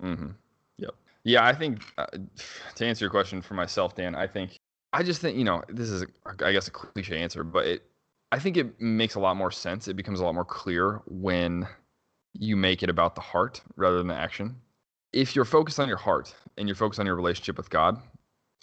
Mm-hmm. 0.00 0.28
Yep. 0.76 0.94
Yeah, 1.24 1.44
I 1.44 1.52
think 1.52 1.82
uh, 1.98 2.06
to 2.76 2.86
answer 2.86 3.04
your 3.04 3.10
question 3.10 3.42
for 3.42 3.54
myself, 3.54 3.96
Dan, 3.96 4.14
I 4.14 4.28
think 4.28 4.60
I 4.92 5.02
just 5.02 5.20
think 5.20 5.36
you 5.36 5.42
know 5.42 5.60
this 5.68 5.90
is 5.90 6.06
I 6.38 6.52
guess 6.52 6.68
a 6.68 6.70
cliche 6.70 7.18
answer, 7.18 7.42
but 7.42 7.66
it 7.66 7.82
I 8.30 8.38
think 8.38 8.56
it 8.56 8.80
makes 8.80 9.16
a 9.16 9.20
lot 9.20 9.36
more 9.36 9.50
sense. 9.50 9.88
It 9.88 9.94
becomes 9.94 10.20
a 10.20 10.24
lot 10.24 10.36
more 10.36 10.44
clear 10.44 11.02
when 11.06 11.66
you 12.32 12.56
make 12.56 12.84
it 12.84 12.88
about 12.90 13.16
the 13.16 13.20
heart 13.20 13.60
rather 13.74 13.98
than 13.98 14.06
the 14.06 14.14
action. 14.14 14.54
If 15.12 15.36
you're 15.36 15.44
focused 15.44 15.78
on 15.78 15.88
your 15.88 15.98
heart 15.98 16.34
and 16.56 16.68
you're 16.68 16.76
focused 16.76 17.00
on 17.00 17.06
your 17.06 17.16
relationship 17.16 17.56
with 17.56 17.70
God, 17.70 18.00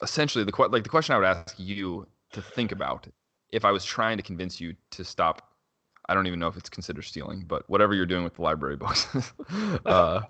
essentially 0.02 0.44
the 0.44 0.68
like 0.70 0.84
the 0.84 0.90
question 0.90 1.14
I 1.14 1.18
would 1.18 1.28
ask 1.28 1.56
you 1.58 2.08
to 2.32 2.42
think 2.42 2.72
about 2.72 3.08
if 3.52 3.66
I 3.66 3.72
was 3.72 3.84
trying 3.84 4.18
to 4.18 4.24
convince 4.24 4.60
you 4.60 4.76
to 4.92 5.04
stop 5.04 5.50
I 6.10 6.16
don't 6.16 6.26
even 6.26 6.40
know 6.40 6.48
if 6.48 6.58
it's 6.58 6.70
considered 6.70 7.04
stealing, 7.04 7.46
but 7.48 7.70
whatever 7.70 7.94
you're 7.94 8.08
doing 8.08 8.24
with 8.24 8.34
the 8.34 8.42
library 8.42 8.76
books 8.76 9.08
uh, 9.86 10.22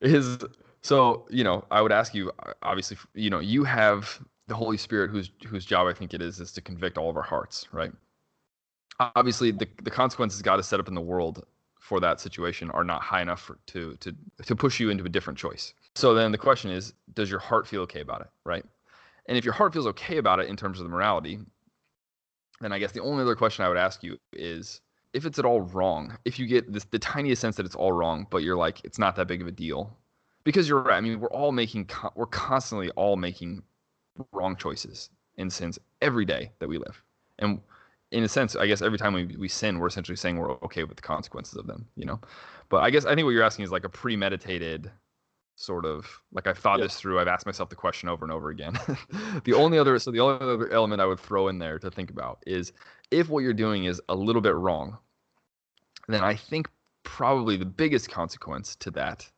is 0.00 0.38
so 0.80 1.26
you 1.28 1.44
know 1.44 1.64
I 1.70 1.82
would 1.82 1.92
ask 1.92 2.14
you 2.14 2.32
uh, 2.40 2.54
obviously 2.62 2.96
you 3.14 3.28
know 3.28 3.38
you 3.38 3.64
have 3.64 4.18
the 4.48 4.54
Holy 4.54 4.78
Spirit 4.78 5.10
whose 5.10 5.30
whose 5.46 5.64
job 5.64 5.86
I 5.86 5.92
think 5.92 6.14
it 6.14 6.22
is 6.22 6.40
is 6.40 6.52
to 6.52 6.62
convict 6.62 6.96
all 6.96 7.10
of 7.10 7.16
our 7.16 7.22
hearts, 7.22 7.68
right? 7.70 7.92
Obviously, 9.14 9.50
the 9.50 9.68
the 9.82 9.90
consequences 9.90 10.40
God 10.40 10.56
has 10.56 10.66
set 10.66 10.80
up 10.80 10.88
in 10.88 10.94
the 10.94 11.00
world 11.02 11.44
for 11.90 11.98
that 11.98 12.20
situation 12.20 12.70
are 12.70 12.84
not 12.84 13.02
high 13.02 13.20
enough 13.20 13.40
for, 13.40 13.58
to 13.66 13.96
to 13.96 14.14
to 14.46 14.54
push 14.54 14.78
you 14.78 14.90
into 14.90 15.04
a 15.04 15.08
different 15.08 15.36
choice. 15.36 15.74
So 15.96 16.14
then 16.14 16.30
the 16.30 16.38
question 16.38 16.70
is, 16.70 16.94
does 17.14 17.28
your 17.28 17.40
heart 17.40 17.66
feel 17.66 17.82
okay 17.82 18.00
about 18.00 18.20
it, 18.20 18.28
right? 18.44 18.64
And 19.26 19.36
if 19.36 19.44
your 19.44 19.54
heart 19.54 19.72
feels 19.72 19.88
okay 19.88 20.18
about 20.18 20.38
it 20.38 20.46
in 20.46 20.56
terms 20.56 20.78
of 20.78 20.84
the 20.84 20.90
morality, 20.90 21.40
then 22.60 22.72
I 22.72 22.78
guess 22.78 22.92
the 22.92 23.02
only 23.02 23.22
other 23.22 23.34
question 23.34 23.64
I 23.64 23.68
would 23.68 23.76
ask 23.76 24.04
you 24.04 24.18
is 24.32 24.80
if 25.12 25.26
it's 25.26 25.40
at 25.40 25.44
all 25.44 25.62
wrong, 25.62 26.16
if 26.24 26.38
you 26.38 26.46
get 26.46 26.72
this, 26.72 26.84
the 26.84 26.98
tiniest 27.00 27.40
sense 27.40 27.56
that 27.56 27.66
it's 27.66 27.74
all 27.74 27.90
wrong, 27.90 28.24
but 28.30 28.44
you're 28.44 28.56
like, 28.56 28.84
it's 28.84 29.00
not 29.00 29.16
that 29.16 29.26
big 29.26 29.42
of 29.42 29.48
a 29.48 29.52
deal. 29.64 29.96
Because 30.44 30.68
you're 30.68 30.80
right. 30.80 30.96
I 30.96 31.00
mean, 31.00 31.18
we're 31.18 31.36
all 31.40 31.50
making, 31.50 31.90
we're 32.14 32.26
constantly 32.26 32.90
all 32.90 33.16
making 33.16 33.64
wrong 34.32 34.54
choices 34.54 35.10
in 35.38 35.50
sins 35.50 35.76
every 36.00 36.24
day 36.24 36.52
that 36.60 36.68
we 36.68 36.78
live. 36.78 37.02
And 37.40 37.60
in 38.12 38.24
a 38.24 38.28
sense, 38.28 38.56
I 38.56 38.66
guess 38.66 38.82
every 38.82 38.98
time 38.98 39.12
we, 39.14 39.36
we 39.38 39.48
sin, 39.48 39.78
we're 39.78 39.86
essentially 39.86 40.16
saying 40.16 40.36
we're 40.36 40.52
okay 40.62 40.84
with 40.84 40.96
the 40.96 41.02
consequences 41.02 41.56
of 41.56 41.66
them, 41.66 41.86
you 41.96 42.04
know? 42.04 42.20
But 42.68 42.82
I 42.82 42.90
guess 42.90 43.04
I 43.04 43.14
think 43.14 43.24
what 43.24 43.30
you're 43.30 43.42
asking 43.42 43.64
is 43.64 43.70
like 43.70 43.84
a 43.84 43.88
premeditated 43.88 44.90
sort 45.56 45.84
of 45.84 46.06
like 46.32 46.46
I've 46.46 46.58
thought 46.58 46.78
Yeah. 46.78 46.86
this 46.86 46.96
through. 46.96 47.20
I've 47.20 47.28
asked 47.28 47.46
myself 47.46 47.68
the 47.68 47.76
question 47.76 48.08
over 48.08 48.24
and 48.24 48.32
over 48.32 48.48
again. 48.48 48.78
the 49.44 49.52
only 49.52 49.78
other 49.78 49.98
so 49.98 50.10
the 50.10 50.20
only 50.20 50.40
other 50.40 50.70
element 50.72 51.00
I 51.02 51.06
would 51.06 51.20
throw 51.20 51.48
in 51.48 51.58
there 51.58 51.78
to 51.78 51.90
think 51.90 52.10
about 52.10 52.42
is 52.46 52.72
if 53.10 53.28
what 53.28 53.40
you're 53.40 53.52
doing 53.52 53.84
is 53.84 54.00
a 54.08 54.14
little 54.14 54.40
bit 54.40 54.54
wrong, 54.54 54.96
then 56.08 56.24
I 56.24 56.34
think 56.34 56.68
probably 57.02 57.56
the 57.56 57.66
biggest 57.66 58.10
consequence 58.10 58.74
to 58.76 58.90
that 58.92 59.28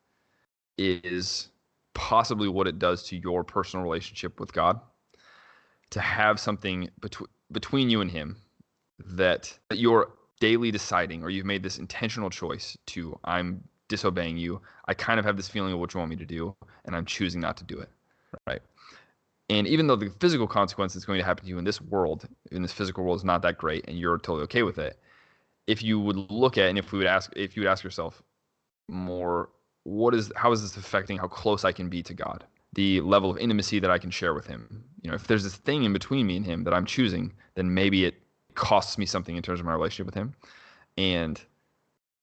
is 0.79 1.51
possibly 1.95 2.49
what 2.49 2.67
it 2.69 2.79
does 2.79 3.03
to 3.05 3.17
your 3.17 3.43
personal 3.45 3.83
relationship 3.83 4.39
with 4.41 4.53
God. 4.53 4.81
To 5.91 6.01
have 6.01 6.41
something 6.41 6.89
between 7.01 7.29
between 7.51 7.91
you 7.91 8.01
and 8.01 8.11
Him 8.11 8.37
that 9.07 9.57
you're 9.71 10.11
daily 10.41 10.71
deciding, 10.71 11.23
or 11.23 11.31
you've 11.31 11.47
made 11.47 11.62
this 11.62 11.79
intentional 11.79 12.31
choice 12.31 12.77
to 12.87 13.19
I'm 13.25 13.62
disobeying 13.88 14.38
you. 14.38 14.61
I 14.87 14.95
kind 14.95 15.21
of 15.21 15.25
have 15.27 15.37
this 15.37 15.49
feeling 15.49 15.73
of 15.73 15.79
what 15.79 15.93
you 15.93 15.99
want 15.99 16.11
me 16.11 16.17
to 16.17 16.25
do, 16.25 16.57
and 16.85 16.97
I'm 16.97 17.05
choosing 17.05 17.41
not 17.41 17.57
to 17.59 17.65
do 17.65 17.79
it. 17.79 17.91
Right. 18.47 18.62
And 19.51 19.67
even 19.67 19.87
though 19.87 19.97
the 19.97 20.11
physical 20.19 20.47
consequence 20.47 20.95
that's 20.95 21.05
going 21.05 21.19
to 21.19 21.25
happen 21.25 21.45
to 21.45 21.49
you 21.51 21.59
in 21.59 21.65
this 21.65 21.81
world, 21.81 22.27
in 22.51 22.62
this 22.62 22.73
physical 22.73 23.05
world, 23.05 23.19
is 23.19 23.25
not 23.25 23.43
that 23.43 23.59
great, 23.59 23.85
and 23.87 23.99
you're 23.99 24.17
totally 24.17 24.45
okay 24.45 24.62
with 24.62 24.79
it, 24.79 24.99
if 25.67 25.83
you 25.83 26.01
would 26.01 26.17
look 26.31 26.57
at 26.57 26.71
and 26.71 26.79
if 26.79 26.91
we 26.91 26.99
would 26.99 27.07
ask, 27.07 27.31
if 27.37 27.55
you 27.55 27.62
would 27.62 27.69
ask 27.69 27.85
yourself 27.85 28.23
more, 28.88 29.51
what 29.85 30.15
is, 30.15 30.33
how 30.37 30.53
is 30.53 30.62
this 30.62 30.77
affecting 30.79 31.19
how 31.19 31.29
close 31.29 31.65
I 31.65 31.73
can 31.73 31.91
be 31.91 32.03
to 32.03 32.15
God, 32.15 32.45
the 32.73 33.03
level 33.03 33.31
of 33.31 33.37
intimacy 33.37 33.79
that 33.79 33.91
I 33.91 33.99
can 33.99 34.11
share 34.11 34.33
with 34.33 34.47
Him? 34.47 34.83
You 35.03 35.11
know, 35.11 35.17
if 35.17 35.27
there's 35.27 35.45
this 35.45 35.57
thing 35.57 35.85
in 35.85 35.93
between 35.93 36.27
me 36.27 36.37
and 36.38 36.47
Him 36.47 36.65
that 36.65 36.73
I'm 36.73 36.87
choosing, 36.87 37.33
then 37.55 37.75
maybe 37.75 38.07
it 38.07 38.22
costs 38.55 38.99
me 38.99 39.07
something 39.07 39.37
in 39.37 39.43
terms 39.43 39.61
of 39.61 39.67
my 39.67 39.73
relationship 39.73 40.07
with 40.07 40.15
Him. 40.15 40.35
And 40.99 41.41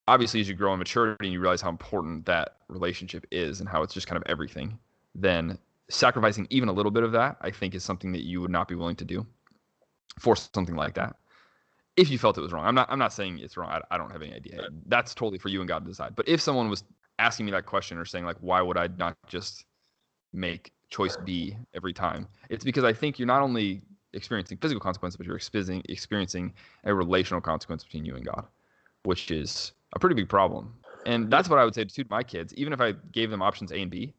obviously, 0.08 0.42
as 0.42 0.50
you 0.50 0.56
grow 0.56 0.74
in 0.74 0.80
maturity 0.80 1.26
and 1.26 1.34
you 1.34 1.39
realize 1.39 1.62
how 1.62 1.70
important 1.70 2.26
that 2.26 2.58
relationship 2.68 3.26
is 3.32 3.60
and 3.60 3.70
how 3.70 3.84
it's 3.84 3.94
just 3.94 4.08
kind 4.08 4.18
of 4.18 4.24
everything, 4.30 4.78
then 5.15 5.58
sacrificing 5.89 6.48
even 6.50 6.70
a 6.70 6.74
little 6.74 6.92
bit 6.92 7.04
of 7.04 7.12
that, 7.13 7.38
I 7.42 7.52
think, 7.52 7.76
is 7.76 7.84
something 7.84 8.12
that 8.12 8.24
you 8.24 8.42
would 8.42 8.52
not 8.52 8.68
be 8.68 8.76
willing 8.76 8.96
to 8.98 9.06
do 9.06 9.26
for 10.20 10.36
something 10.36 10.76
like 10.76 10.94
that. 10.96 11.15
If 11.96 12.10
you 12.10 12.18
felt 12.18 12.38
it 12.38 12.42
was 12.42 12.54
wrong, 12.54 12.65
I'm 12.65 12.76
not. 12.76 12.89
I'm 12.89 13.00
not 13.00 13.12
saying 13.12 13.39
it's 13.39 13.58
wrong. 13.58 13.70
I, 13.70 13.82
I 13.92 13.98
don't 13.98 14.12
have 14.12 14.22
any 14.22 14.34
idea. 14.34 14.70
That's 14.86 15.13
totally 15.13 15.38
for 15.38 15.50
you 15.50 15.60
and 15.60 15.68
God 15.68 15.84
to 15.84 15.89
decide. 15.89 16.15
But 16.15 16.28
if 16.30 16.39
someone 16.39 16.70
was 16.70 16.84
asking 17.18 17.46
me 17.46 17.52
that 17.52 17.65
question 17.65 17.98
or 17.98 18.06
saying 18.06 18.26
like, 18.26 18.38
why 18.39 18.62
would 18.62 18.78
I 18.78 18.88
not 18.98 19.18
just 19.28 19.65
make 20.32 20.72
choice 20.89 21.18
B 21.18 21.58
every 21.74 21.94
time? 21.94 22.28
It's 22.50 22.63
because 22.63 22.84
I 22.84 22.94
think 22.94 23.20
you're 23.20 23.28
not 23.28 23.42
only 23.42 23.82
experiencing 24.13 24.58
physical 24.58 24.80
consequence, 24.80 25.15
but 25.15 25.26
you're 25.26 25.38
experiencing 25.38 26.54
a 26.84 26.93
relational 26.93 27.41
consequence 27.41 27.84
between 27.84 28.06
you 28.06 28.15
and 28.15 28.26
God, 28.26 28.45
which 29.04 29.32
is 29.32 29.74
a 29.93 30.00
pretty 30.00 30.15
big 30.15 30.30
problem. 30.30 30.74
And 31.06 31.32
that's 31.32 31.50
what 31.50 31.60
I 31.60 31.65
would 31.65 31.76
say 31.76 31.86
to 31.86 32.06
my 32.10 32.24
kids. 32.24 32.54
Even 32.56 32.74
if 32.74 32.82
I 32.82 32.93
gave 33.12 33.32
them 33.32 33.41
options 33.41 33.72
A 33.72 33.76
and 33.76 33.91
B, 33.91 34.13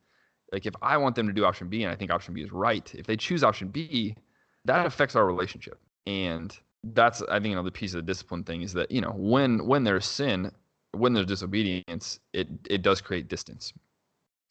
like 0.53 0.67
if 0.67 0.75
I 0.83 0.97
want 0.97 1.15
them 1.15 1.27
to 1.27 1.33
do 1.33 1.45
option 1.45 1.69
B 1.69 1.83
and 1.83 1.93
I 1.93 1.97
think 1.97 2.11
option 2.11 2.35
B 2.35 2.43
is 2.43 2.53
right, 2.53 2.93
if 2.95 3.07
they 3.07 3.17
choose 3.17 3.45
option 3.45 3.69
B, 3.69 4.17
that 4.65 4.87
affects 4.87 5.17
our 5.17 5.27
relationship. 5.27 5.79
And 6.07 6.57
that's 6.83 7.23
I 7.23 7.39
think 7.41 7.53
another 7.53 7.71
piece 7.71 7.95
of 7.95 7.99
the 7.99 8.11
discipline 8.11 8.43
thing 8.45 8.63
is 8.63 8.73
that, 8.73 8.91
you 8.91 9.01
know, 9.01 9.13
when 9.17 9.67
when 9.67 9.85
there's 9.85 10.07
sin, 10.07 10.51
when 10.93 11.13
there's 11.13 11.27
disobedience, 11.27 12.19
it 12.33 12.49
it 12.69 12.83
does 12.83 13.01
create 13.01 13.29
distance 13.29 13.73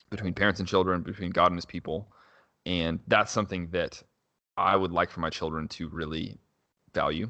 between 0.10 0.34
parents 0.34 0.60
and 0.60 0.70
children, 0.70 1.02
between 1.02 1.32
God 1.32 1.48
and 1.48 1.58
his 1.58 1.66
people. 1.66 2.12
And 2.66 3.00
that's 3.08 3.32
something 3.32 3.70
that 3.72 4.02
I 4.60 4.76
would 4.76 4.92
like 4.92 5.10
for 5.10 5.22
my 5.22 5.30
children 5.30 5.68
to 5.70 5.88
really 5.90 6.38
value 6.94 7.30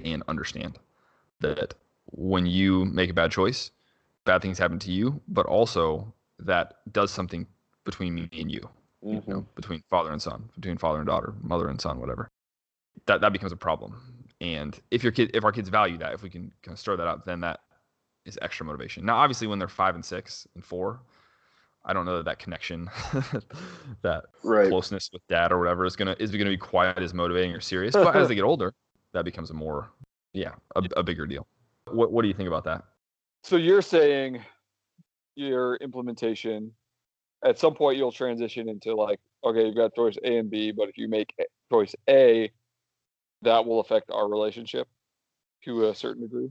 and 0.00 0.22
understand 0.28 0.78
that 1.40 1.74
when 2.06 2.46
you 2.46 2.84
make 2.86 3.10
a 3.10 3.14
bad 3.14 3.30
choice, 3.30 3.70
bad 4.24 4.42
things 4.42 4.58
happen 4.58 4.78
to 4.80 4.90
you, 4.90 5.20
but 5.28 5.46
also 5.46 6.12
that 6.40 6.80
does 6.92 7.10
something 7.10 7.46
between 7.84 8.14
me 8.14 8.28
and 8.32 8.50
you, 8.50 8.68
you 9.02 9.20
Mhm. 9.20 9.28
know, 9.28 9.46
between 9.54 9.82
father 9.88 10.10
and 10.12 10.20
son, 10.20 10.50
between 10.54 10.76
father 10.76 10.98
and 10.98 11.06
daughter, 11.06 11.34
mother 11.40 11.68
and 11.68 11.80
son, 11.80 12.00
whatever. 12.00 12.28
That 13.06 13.20
that 13.20 13.32
becomes 13.32 13.52
a 13.52 13.56
problem. 13.56 14.28
And 14.40 14.78
if 14.90 15.02
your 15.02 15.12
kid, 15.12 15.30
if 15.34 15.44
our 15.44 15.52
kids 15.52 15.68
value 15.68 15.98
that, 15.98 16.12
if 16.14 16.22
we 16.22 16.30
can 16.30 16.52
kind 16.62 16.74
of 16.74 16.78
stir 16.78 16.96
that 16.96 17.06
up, 17.06 17.24
then 17.24 17.40
that 17.40 17.60
is 18.24 18.38
extra 18.42 18.66
motivation. 18.66 19.04
Now, 19.04 19.16
obviously, 19.16 19.46
when 19.46 19.58
they're 19.58 19.68
five 19.68 19.94
and 19.94 20.04
six 20.04 20.46
and 20.54 20.64
four, 20.64 21.00
I 21.88 21.94
don't 21.94 22.04
know 22.04 22.16
that 22.16 22.26
that 22.26 22.38
connection, 22.38 22.90
that 24.02 24.24
Right. 24.44 24.68
closeness 24.68 25.08
with 25.10 25.26
dad 25.28 25.50
or 25.52 25.58
whatever 25.58 25.86
is 25.86 25.96
gonna 25.96 26.14
is 26.18 26.30
gonna 26.30 26.44
be 26.50 26.58
quite 26.58 26.98
as 26.98 27.14
motivating 27.14 27.52
or 27.52 27.60
serious. 27.60 27.94
But 27.94 28.14
as 28.14 28.28
they 28.28 28.34
get 28.34 28.44
older, 28.44 28.74
that 29.14 29.24
becomes 29.24 29.50
a 29.50 29.54
more, 29.54 29.90
yeah, 30.34 30.54
a, 30.76 30.82
a 30.96 31.02
bigger 31.02 31.26
deal. 31.26 31.46
What 31.90 32.12
what 32.12 32.22
do 32.22 32.28
you 32.28 32.34
think 32.34 32.46
about 32.46 32.64
that? 32.64 32.84
So 33.42 33.56
you're 33.56 33.82
saying 33.82 34.42
your 35.34 35.76
implementation, 35.76 36.72
at 37.42 37.58
some 37.58 37.74
point 37.74 37.96
you'll 37.96 38.12
transition 38.12 38.68
into 38.68 38.94
like, 38.94 39.18
okay, 39.42 39.64
you've 39.64 39.76
got 39.76 39.94
choice 39.94 40.18
A 40.24 40.36
and 40.36 40.50
B, 40.50 40.72
but 40.72 40.90
if 40.90 40.98
you 40.98 41.08
make 41.08 41.34
choice 41.72 41.94
A, 42.10 42.50
that 43.42 43.64
will 43.64 43.80
affect 43.80 44.10
our 44.10 44.28
relationship 44.28 44.88
to 45.64 45.88
a 45.88 45.94
certain 45.94 46.24
degree. 46.24 46.50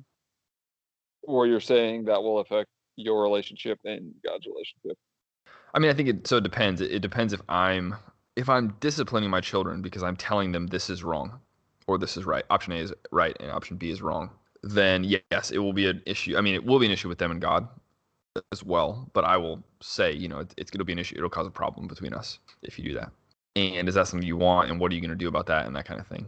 Or 1.22 1.46
you're 1.46 1.60
saying 1.60 2.06
that 2.06 2.24
will 2.24 2.40
affect 2.40 2.70
your 2.96 3.22
relationship 3.22 3.80
and 3.86 4.14
God's 4.26 4.48
relationship. 4.48 4.98
I 5.78 5.80
mean, 5.80 5.92
I 5.92 5.94
think 5.94 6.10
it 6.10 6.26
so 6.26 6.38
it 6.38 6.44
depends. 6.44 6.82
It, 6.82 6.92
it 6.92 7.00
depends 7.04 7.34
if 7.34 7.42
I'm 7.50 7.96
if 8.36 8.50
I'm 8.50 8.76
disciplining 8.80 9.30
my 9.30 9.42
children 9.42 9.84
because 9.84 10.02
I'm 10.02 10.16
telling 10.16 10.52
them 10.52 10.66
this 10.66 10.90
is 10.90 11.04
wrong 11.04 11.40
or 11.86 12.00
this 12.00 12.18
is 12.18 12.26
right. 12.26 12.44
Option 12.50 12.74
A 12.74 12.78
is 12.78 12.94
right 13.12 13.38
and 13.40 13.52
option 13.52 13.78
B 13.78 13.92
is 13.92 14.02
wrong. 14.02 14.32
Then 14.64 15.04
yes, 15.04 15.52
it 15.52 15.60
will 15.60 15.74
be 15.74 15.88
an 15.88 16.02
issue. 16.08 16.36
I 16.36 16.42
mean, 16.42 16.56
it 16.56 16.66
will 16.66 16.80
be 16.80 16.88
an 16.88 16.92
issue 16.92 17.08
with 17.08 17.20
them 17.20 17.30
and 17.30 17.40
God 17.40 17.68
as 18.52 18.64
well. 18.64 19.08
But 19.14 19.24
I 19.24 19.38
will 19.38 19.64
say, 19.80 20.12
you 20.12 20.28
know, 20.28 20.40
it, 20.40 20.52
it's 20.58 20.72
going 20.72 20.80
to 20.80 20.84
be 20.84 20.94
an 20.94 21.00
issue. 21.00 21.16
It'll 21.16 21.30
cause 21.30 21.46
a 21.46 21.52
problem 21.52 21.86
between 21.86 22.16
us 22.16 22.40
if 22.64 22.80
you 22.80 22.86
do 22.86 22.96
that. 22.96 23.12
And 23.56 23.88
is 23.88 23.94
that 23.94 24.08
something 24.08 24.28
you 24.28 24.36
want? 24.36 24.72
And 24.72 24.80
what 24.80 24.92
are 24.92 24.96
you 24.96 25.02
going 25.02 25.12
to 25.12 25.16
do 25.16 25.28
about 25.28 25.46
that 25.46 25.68
and 25.68 25.76
that 25.76 25.86
kind 25.86 26.02
of 26.02 26.08
thing? 26.08 26.26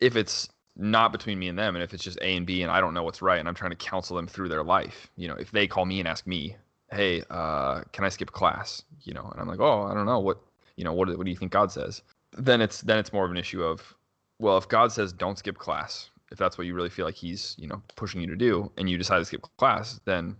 If 0.00 0.14
it's 0.14 0.46
not 0.76 1.12
between 1.12 1.38
me 1.38 1.48
and 1.48 1.58
them, 1.58 1.74
and 1.74 1.82
if 1.82 1.94
it's 1.94 2.04
just 2.04 2.18
A 2.20 2.36
and 2.36 2.46
B, 2.46 2.60
and 2.60 2.70
I 2.70 2.82
don't 2.82 2.92
know 2.92 3.02
what's 3.02 3.22
right, 3.22 3.38
and 3.38 3.48
I'm 3.48 3.54
trying 3.54 3.70
to 3.70 3.76
counsel 3.76 4.14
them 4.14 4.26
through 4.26 4.50
their 4.50 4.62
life, 4.62 5.10
you 5.16 5.26
know, 5.26 5.36
if 5.36 5.52
they 5.52 5.66
call 5.66 5.86
me 5.86 6.00
and 6.00 6.06
ask 6.06 6.26
me, 6.26 6.54
"Hey, 6.90 7.22
uh, 7.30 7.82
can 7.92 8.04
I 8.04 8.08
skip 8.08 8.32
class?" 8.32 8.82
You 9.02 9.14
know, 9.14 9.28
and 9.32 9.40
I'm 9.40 9.48
like, 9.48 9.60
"Oh, 9.60 9.82
I 9.82 9.94
don't 9.94 10.06
know 10.06 10.20
what, 10.20 10.38
you 10.76 10.84
know, 10.84 10.92
what 10.92 11.08
what 11.16 11.24
do 11.24 11.30
you 11.30 11.36
think 11.36 11.52
God 11.52 11.72
says?" 11.72 12.02
Then 12.36 12.60
it's 12.60 12.82
then 12.82 12.98
it's 12.98 13.12
more 13.12 13.24
of 13.24 13.30
an 13.30 13.36
issue 13.36 13.62
of, 13.62 13.94
well, 14.38 14.58
if 14.58 14.68
God 14.68 14.92
says 14.92 15.12
don't 15.12 15.38
skip 15.38 15.58
class, 15.58 16.10
if 16.30 16.38
that's 16.38 16.58
what 16.58 16.66
you 16.66 16.74
really 16.74 16.90
feel 16.90 17.06
like 17.06 17.14
He's 17.14 17.56
you 17.58 17.68
know 17.68 17.82
pushing 17.96 18.20
you 18.20 18.26
to 18.28 18.36
do, 18.36 18.70
and 18.76 18.88
you 18.88 18.98
decide 18.98 19.18
to 19.18 19.24
skip 19.24 19.42
class, 19.58 20.00
then 20.04 20.36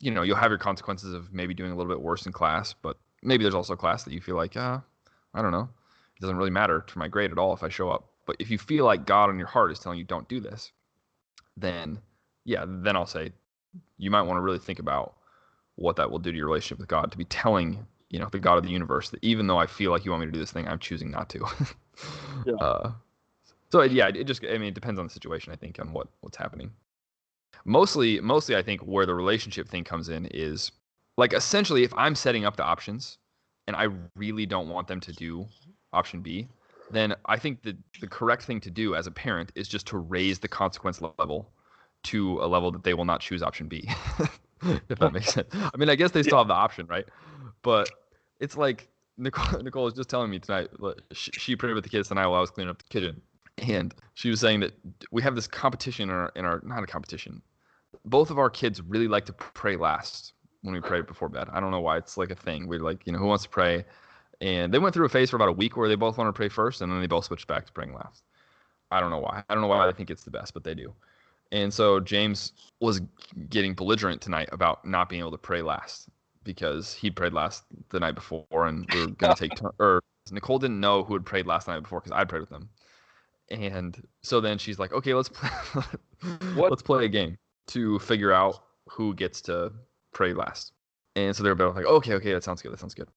you 0.00 0.10
know 0.10 0.22
you'll 0.22 0.36
have 0.36 0.50
your 0.50 0.58
consequences 0.58 1.14
of 1.14 1.32
maybe 1.32 1.54
doing 1.54 1.72
a 1.72 1.76
little 1.76 1.92
bit 1.92 2.00
worse 2.02 2.26
in 2.26 2.32
class, 2.32 2.74
but 2.74 2.98
maybe 3.22 3.44
there's 3.44 3.54
also 3.54 3.74
a 3.74 3.76
class 3.76 4.04
that 4.04 4.12
you 4.12 4.20
feel 4.20 4.36
like, 4.36 4.56
uh, 4.56 4.78
I 5.34 5.42
don't 5.42 5.52
know, 5.52 5.68
it 6.16 6.20
doesn't 6.20 6.36
really 6.36 6.50
matter 6.50 6.84
to 6.86 6.98
my 6.98 7.08
grade 7.08 7.32
at 7.32 7.38
all 7.38 7.52
if 7.52 7.62
I 7.62 7.68
show 7.68 7.90
up. 7.90 8.10
But 8.26 8.36
if 8.38 8.50
you 8.50 8.58
feel 8.58 8.84
like 8.84 9.06
God 9.06 9.30
on 9.30 9.38
your 9.38 9.48
heart 9.48 9.72
is 9.72 9.78
telling 9.78 9.98
you 9.98 10.04
don't 10.04 10.28
do 10.28 10.40
this, 10.40 10.72
then 11.56 12.00
yeah, 12.44 12.64
then 12.66 12.96
I'll 12.96 13.06
say 13.06 13.32
you 13.98 14.10
might 14.10 14.22
want 14.22 14.38
to 14.38 14.42
really 14.42 14.58
think 14.58 14.78
about 14.78 15.16
what 15.78 15.96
that 15.96 16.10
will 16.10 16.18
do 16.18 16.32
to 16.32 16.36
your 16.36 16.46
relationship 16.46 16.78
with 16.78 16.88
God 16.88 17.10
to 17.12 17.18
be 17.18 17.24
telling 17.24 17.86
you 18.10 18.18
know 18.18 18.28
the 18.30 18.38
God 18.38 18.58
of 18.58 18.64
the 18.64 18.70
universe 18.70 19.10
that 19.10 19.22
even 19.22 19.46
though 19.46 19.58
I 19.58 19.66
feel 19.66 19.90
like 19.90 20.04
you 20.04 20.10
want 20.10 20.22
me 20.22 20.26
to 20.26 20.32
do 20.32 20.38
this 20.38 20.50
thing, 20.52 20.66
I'm 20.66 20.78
choosing 20.78 21.10
not 21.10 21.28
to. 21.30 21.46
yeah. 22.46 22.54
Uh, 22.54 22.92
so 23.70 23.82
yeah, 23.82 24.08
it 24.08 24.24
just 24.24 24.44
I 24.44 24.58
mean 24.58 24.68
it 24.68 24.74
depends 24.74 24.98
on 24.98 25.06
the 25.06 25.12
situation. 25.12 25.52
I 25.52 25.56
think 25.56 25.78
on 25.78 25.92
what 25.92 26.08
what's 26.20 26.36
happening. 26.36 26.70
Mostly, 27.64 28.20
mostly 28.20 28.56
I 28.56 28.62
think 28.62 28.80
where 28.82 29.06
the 29.06 29.14
relationship 29.14 29.68
thing 29.68 29.84
comes 29.84 30.08
in 30.08 30.26
is 30.26 30.72
like 31.16 31.32
essentially 31.32 31.84
if 31.84 31.92
I'm 31.94 32.14
setting 32.14 32.44
up 32.44 32.56
the 32.56 32.64
options 32.64 33.18
and 33.66 33.76
I 33.76 33.88
really 34.16 34.46
don't 34.46 34.68
want 34.68 34.88
them 34.88 35.00
to 35.00 35.12
do 35.12 35.46
option 35.92 36.22
B, 36.22 36.48
then 36.90 37.14
I 37.26 37.36
think 37.36 37.62
the 37.62 37.76
the 38.00 38.08
correct 38.08 38.44
thing 38.44 38.60
to 38.62 38.70
do 38.70 38.94
as 38.94 39.06
a 39.06 39.10
parent 39.10 39.52
is 39.54 39.68
just 39.68 39.86
to 39.88 39.98
raise 39.98 40.38
the 40.38 40.48
consequence 40.48 41.00
level 41.18 41.50
to 42.04 42.40
a 42.42 42.46
level 42.46 42.70
that 42.72 42.84
they 42.84 42.94
will 42.94 43.04
not 43.04 43.20
choose 43.20 43.42
option 43.42 43.68
B. 43.68 43.88
if 44.88 44.98
that 44.98 45.12
makes 45.12 45.32
sense. 45.32 45.48
I 45.52 45.76
mean, 45.76 45.88
I 45.88 45.94
guess 45.94 46.10
they 46.10 46.22
still 46.22 46.38
have 46.38 46.48
the 46.48 46.54
option, 46.54 46.86
right? 46.86 47.06
But 47.62 47.90
it's 48.40 48.56
like 48.56 48.88
Nicole, 49.16 49.60
Nicole 49.62 49.84
was 49.84 49.94
just 49.94 50.08
telling 50.08 50.30
me 50.30 50.38
tonight. 50.38 50.68
She, 51.12 51.30
she 51.32 51.56
prayed 51.56 51.74
with 51.74 51.84
the 51.84 51.90
kids 51.90 52.08
tonight 52.08 52.26
while 52.26 52.38
I 52.38 52.40
was 52.40 52.50
cleaning 52.50 52.70
up 52.70 52.78
the 52.78 52.88
kitchen, 52.88 53.20
and 53.58 53.94
she 54.14 54.30
was 54.30 54.40
saying 54.40 54.60
that 54.60 54.72
we 55.10 55.22
have 55.22 55.34
this 55.34 55.46
competition 55.46 56.08
in 56.08 56.14
our, 56.14 56.32
in 56.36 56.44
our 56.44 56.60
not 56.64 56.82
a 56.82 56.86
competition. 56.86 57.42
Both 58.04 58.30
of 58.30 58.38
our 58.38 58.50
kids 58.50 58.80
really 58.82 59.08
like 59.08 59.26
to 59.26 59.32
pray 59.32 59.76
last 59.76 60.32
when 60.62 60.74
we 60.74 60.80
pray 60.80 61.02
before 61.02 61.28
bed. 61.28 61.48
I 61.52 61.60
don't 61.60 61.70
know 61.70 61.80
why 61.80 61.98
it's 61.98 62.16
like 62.16 62.30
a 62.30 62.36
thing. 62.36 62.66
We're 62.66 62.80
like, 62.80 63.06
you 63.06 63.12
know, 63.12 63.18
who 63.18 63.26
wants 63.26 63.44
to 63.44 63.50
pray? 63.50 63.84
And 64.40 64.72
they 64.72 64.78
went 64.78 64.94
through 64.94 65.06
a 65.06 65.08
phase 65.08 65.30
for 65.30 65.36
about 65.36 65.48
a 65.48 65.52
week 65.52 65.76
where 65.76 65.88
they 65.88 65.96
both 65.96 66.16
wanted 66.16 66.30
to 66.30 66.36
pray 66.36 66.48
first, 66.48 66.80
and 66.80 66.92
then 66.92 67.00
they 67.00 67.06
both 67.06 67.24
switched 67.24 67.48
back 67.48 67.66
to 67.66 67.72
praying 67.72 67.94
last. 67.94 68.22
I 68.90 69.00
don't 69.00 69.10
know 69.10 69.18
why. 69.18 69.42
I 69.48 69.54
don't 69.54 69.62
know 69.62 69.68
why 69.68 69.88
I 69.88 69.92
think 69.92 70.10
it's 70.10 70.24
the 70.24 70.30
best, 70.30 70.54
but 70.54 70.64
they 70.64 70.74
do. 70.74 70.94
And 71.50 71.72
so 71.72 72.00
James 72.00 72.52
was 72.80 73.00
getting 73.48 73.74
belligerent 73.74 74.20
tonight 74.20 74.48
about 74.52 74.84
not 74.84 75.08
being 75.08 75.20
able 75.20 75.30
to 75.30 75.38
pray 75.38 75.62
last 75.62 76.08
because 76.44 76.94
he 76.94 77.10
prayed 77.10 77.32
last 77.32 77.64
the 77.90 78.00
night 78.00 78.14
before, 78.14 78.66
and 78.66 78.88
we 78.92 79.02
are 79.02 79.06
gonna 79.06 79.34
take 79.34 79.54
turn. 79.56 79.70
Or 79.78 80.02
Nicole 80.30 80.58
didn't 80.58 80.80
know 80.80 81.04
who 81.04 81.14
had 81.14 81.24
prayed 81.24 81.46
last 81.46 81.68
night 81.68 81.80
before 81.80 82.00
because 82.00 82.12
I 82.12 82.24
prayed 82.24 82.40
with 82.40 82.50
them. 82.50 82.68
And 83.50 84.02
so 84.22 84.40
then 84.40 84.58
she's 84.58 84.78
like, 84.78 84.92
"Okay, 84.92 85.14
let's 85.14 85.28
play. 85.28 85.50
let's 86.54 86.82
play 86.82 87.06
a 87.06 87.08
game 87.08 87.38
to 87.68 87.98
figure 88.00 88.32
out 88.32 88.62
who 88.90 89.14
gets 89.14 89.40
to 89.42 89.72
pray 90.12 90.34
last." 90.34 90.72
And 91.16 91.34
so 91.34 91.42
they're 91.42 91.54
both 91.54 91.76
like, 91.76 91.86
"Okay, 91.86 92.14
okay, 92.14 92.32
that 92.32 92.44
sounds 92.44 92.60
good. 92.60 92.72
That 92.72 92.80
sounds 92.80 92.94
good." 92.94 93.08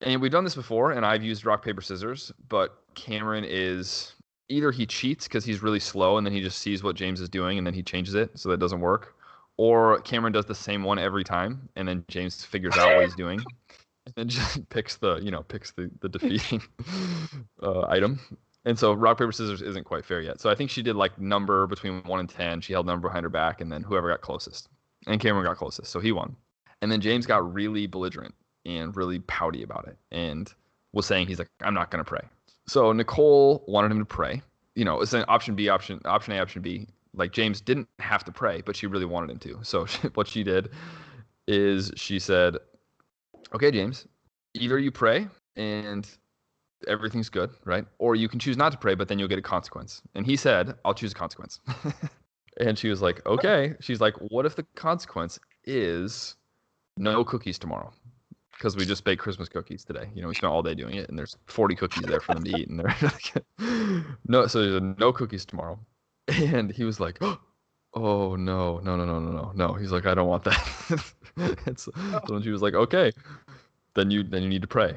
And 0.00 0.22
we've 0.22 0.30
done 0.30 0.44
this 0.44 0.54
before, 0.54 0.92
and 0.92 1.04
I've 1.04 1.24
used 1.24 1.44
rock, 1.44 1.64
paper, 1.64 1.80
scissors, 1.80 2.30
but 2.48 2.78
Cameron 2.94 3.44
is 3.44 4.14
either 4.48 4.70
he 4.70 4.86
cheats 4.86 5.26
because 5.26 5.44
he's 5.44 5.62
really 5.62 5.80
slow 5.80 6.16
and 6.16 6.26
then 6.26 6.32
he 6.32 6.40
just 6.40 6.58
sees 6.58 6.82
what 6.82 6.96
James 6.96 7.20
is 7.20 7.28
doing 7.28 7.58
and 7.58 7.66
then 7.66 7.74
he 7.74 7.82
changes 7.82 8.14
it 8.14 8.30
so 8.38 8.48
that 8.48 8.58
doesn't 8.58 8.80
work. 8.80 9.14
Or 9.56 10.00
Cameron 10.00 10.32
does 10.32 10.46
the 10.46 10.54
same 10.54 10.82
one 10.84 10.98
every 10.98 11.24
time 11.24 11.68
and 11.76 11.86
then 11.86 12.04
James 12.08 12.44
figures 12.44 12.76
out 12.76 12.94
what 12.94 13.04
he's 13.04 13.14
doing 13.16 13.40
and 14.06 14.14
then 14.14 14.28
just 14.28 14.68
picks 14.70 14.96
the, 14.96 15.16
you 15.16 15.30
know, 15.30 15.42
picks 15.42 15.72
the, 15.72 15.90
the 16.00 16.08
defeating 16.18 16.62
uh, 17.62 17.86
item. 17.88 18.20
And 18.64 18.78
so 18.78 18.92
rock, 18.92 19.18
paper, 19.18 19.32
scissors 19.32 19.62
isn't 19.62 19.84
quite 19.84 20.04
fair 20.04 20.20
yet. 20.20 20.40
So 20.40 20.50
I 20.50 20.54
think 20.54 20.70
she 20.70 20.82
did 20.82 20.96
like 20.96 21.18
number 21.18 21.66
between 21.66 22.02
one 22.04 22.20
and 22.20 22.28
10. 22.28 22.60
She 22.60 22.72
held 22.72 22.86
number 22.86 23.08
behind 23.08 23.24
her 23.24 23.30
back 23.30 23.60
and 23.60 23.70
then 23.70 23.82
whoever 23.82 24.10
got 24.10 24.20
closest. 24.20 24.68
And 25.06 25.20
Cameron 25.20 25.44
got 25.44 25.56
closest. 25.56 25.90
So 25.90 26.00
he 26.00 26.12
won. 26.12 26.36
And 26.82 26.92
then 26.92 27.00
James 27.00 27.26
got 27.26 27.52
really 27.52 27.86
belligerent 27.86 28.34
and 28.68 28.96
really 28.96 29.18
pouty 29.20 29.62
about 29.62 29.88
it 29.88 29.96
and 30.12 30.52
was 30.92 31.06
saying 31.06 31.26
he's 31.26 31.38
like 31.38 31.50
i'm 31.62 31.74
not 31.74 31.90
going 31.90 32.04
to 32.04 32.08
pray 32.08 32.22
so 32.68 32.92
nicole 32.92 33.64
wanted 33.66 33.90
him 33.90 33.98
to 33.98 34.04
pray. 34.04 34.42
You 34.74 34.84
know 34.84 35.00
it's 35.00 35.12
an 35.12 35.24
option 35.28 35.54
b 35.54 35.68
option 35.68 36.00
option 36.04 36.34
a 36.34 36.40
option 36.40 36.62
b. 36.62 36.86
Like 37.14 37.32
james 37.32 37.60
didn't 37.60 37.88
have 37.98 38.24
to 38.24 38.32
pray 38.32 38.62
but 38.64 38.76
she 38.76 38.86
really 38.86 39.06
wanted 39.06 39.30
him 39.30 39.38
to. 39.38 39.58
So 39.62 39.86
she, 39.86 40.08
what 40.14 40.28
she 40.28 40.44
did 40.44 40.70
is 41.46 41.90
she 41.96 42.18
said 42.18 42.56
okay 43.54 43.70
james 43.70 44.06
either 44.54 44.78
you 44.78 44.90
pray 44.90 45.26
and 45.56 46.08
everything's 46.86 47.28
good 47.28 47.50
right? 47.64 47.86
Or 47.98 48.14
you 48.14 48.28
can 48.28 48.38
choose 48.38 48.56
not 48.56 48.72
to 48.72 48.78
pray 48.78 48.94
but 48.94 49.08
then 49.08 49.18
you'll 49.18 49.28
get 49.28 49.38
a 49.38 49.42
consequence. 49.42 50.02
And 50.14 50.26
he 50.26 50.36
said 50.36 50.74
i'll 50.84 50.94
choose 50.94 51.12
a 51.12 51.16
consequence. 51.16 51.60
And 52.60 52.76
she 52.76 52.88
was 52.88 53.00
like 53.00 53.24
okay. 53.24 53.74
She's 53.80 54.00
like 54.00 54.14
what 54.14 54.44
if 54.44 54.56
the 54.56 54.64
consequence 54.74 55.38
is 55.64 56.34
no 56.96 57.24
cookies 57.24 57.56
tomorrow 57.56 57.92
because 58.58 58.76
we 58.76 58.84
just 58.84 59.04
baked 59.04 59.22
Christmas 59.22 59.48
cookies 59.48 59.84
today. 59.84 60.10
You 60.14 60.22
know, 60.22 60.28
we 60.28 60.34
spent 60.34 60.52
all 60.52 60.62
day 60.62 60.74
doing 60.74 60.96
it, 60.96 61.08
and 61.08 61.16
there's 61.16 61.36
40 61.46 61.76
cookies 61.76 62.02
there 62.04 62.20
for 62.20 62.34
them 62.34 62.44
to 62.44 62.58
eat, 62.58 62.68
and 62.68 62.80
they're 62.80 62.96
like 63.02 63.44
no. 64.26 64.46
So 64.46 64.68
there's 64.68 64.98
no 64.98 65.12
cookies 65.12 65.44
tomorrow, 65.44 65.78
and 66.28 66.70
he 66.70 66.84
was 66.84 66.98
like, 66.98 67.22
"Oh 67.94 68.36
no, 68.36 68.78
no, 68.80 68.96
no, 68.96 69.04
no, 69.04 69.20
no, 69.20 69.30
no, 69.30 69.52
no." 69.54 69.74
He's 69.74 69.92
like, 69.92 70.06
"I 70.06 70.14
don't 70.14 70.28
want 70.28 70.44
that." 70.44 71.12
and 71.66 71.78
so, 71.78 71.92
so 72.26 72.42
she 72.42 72.50
was 72.50 72.60
like, 72.60 72.74
"Okay, 72.74 73.12
then 73.94 74.10
you 74.10 74.24
then 74.24 74.42
you 74.42 74.48
need 74.48 74.62
to 74.62 74.68
pray." 74.68 74.96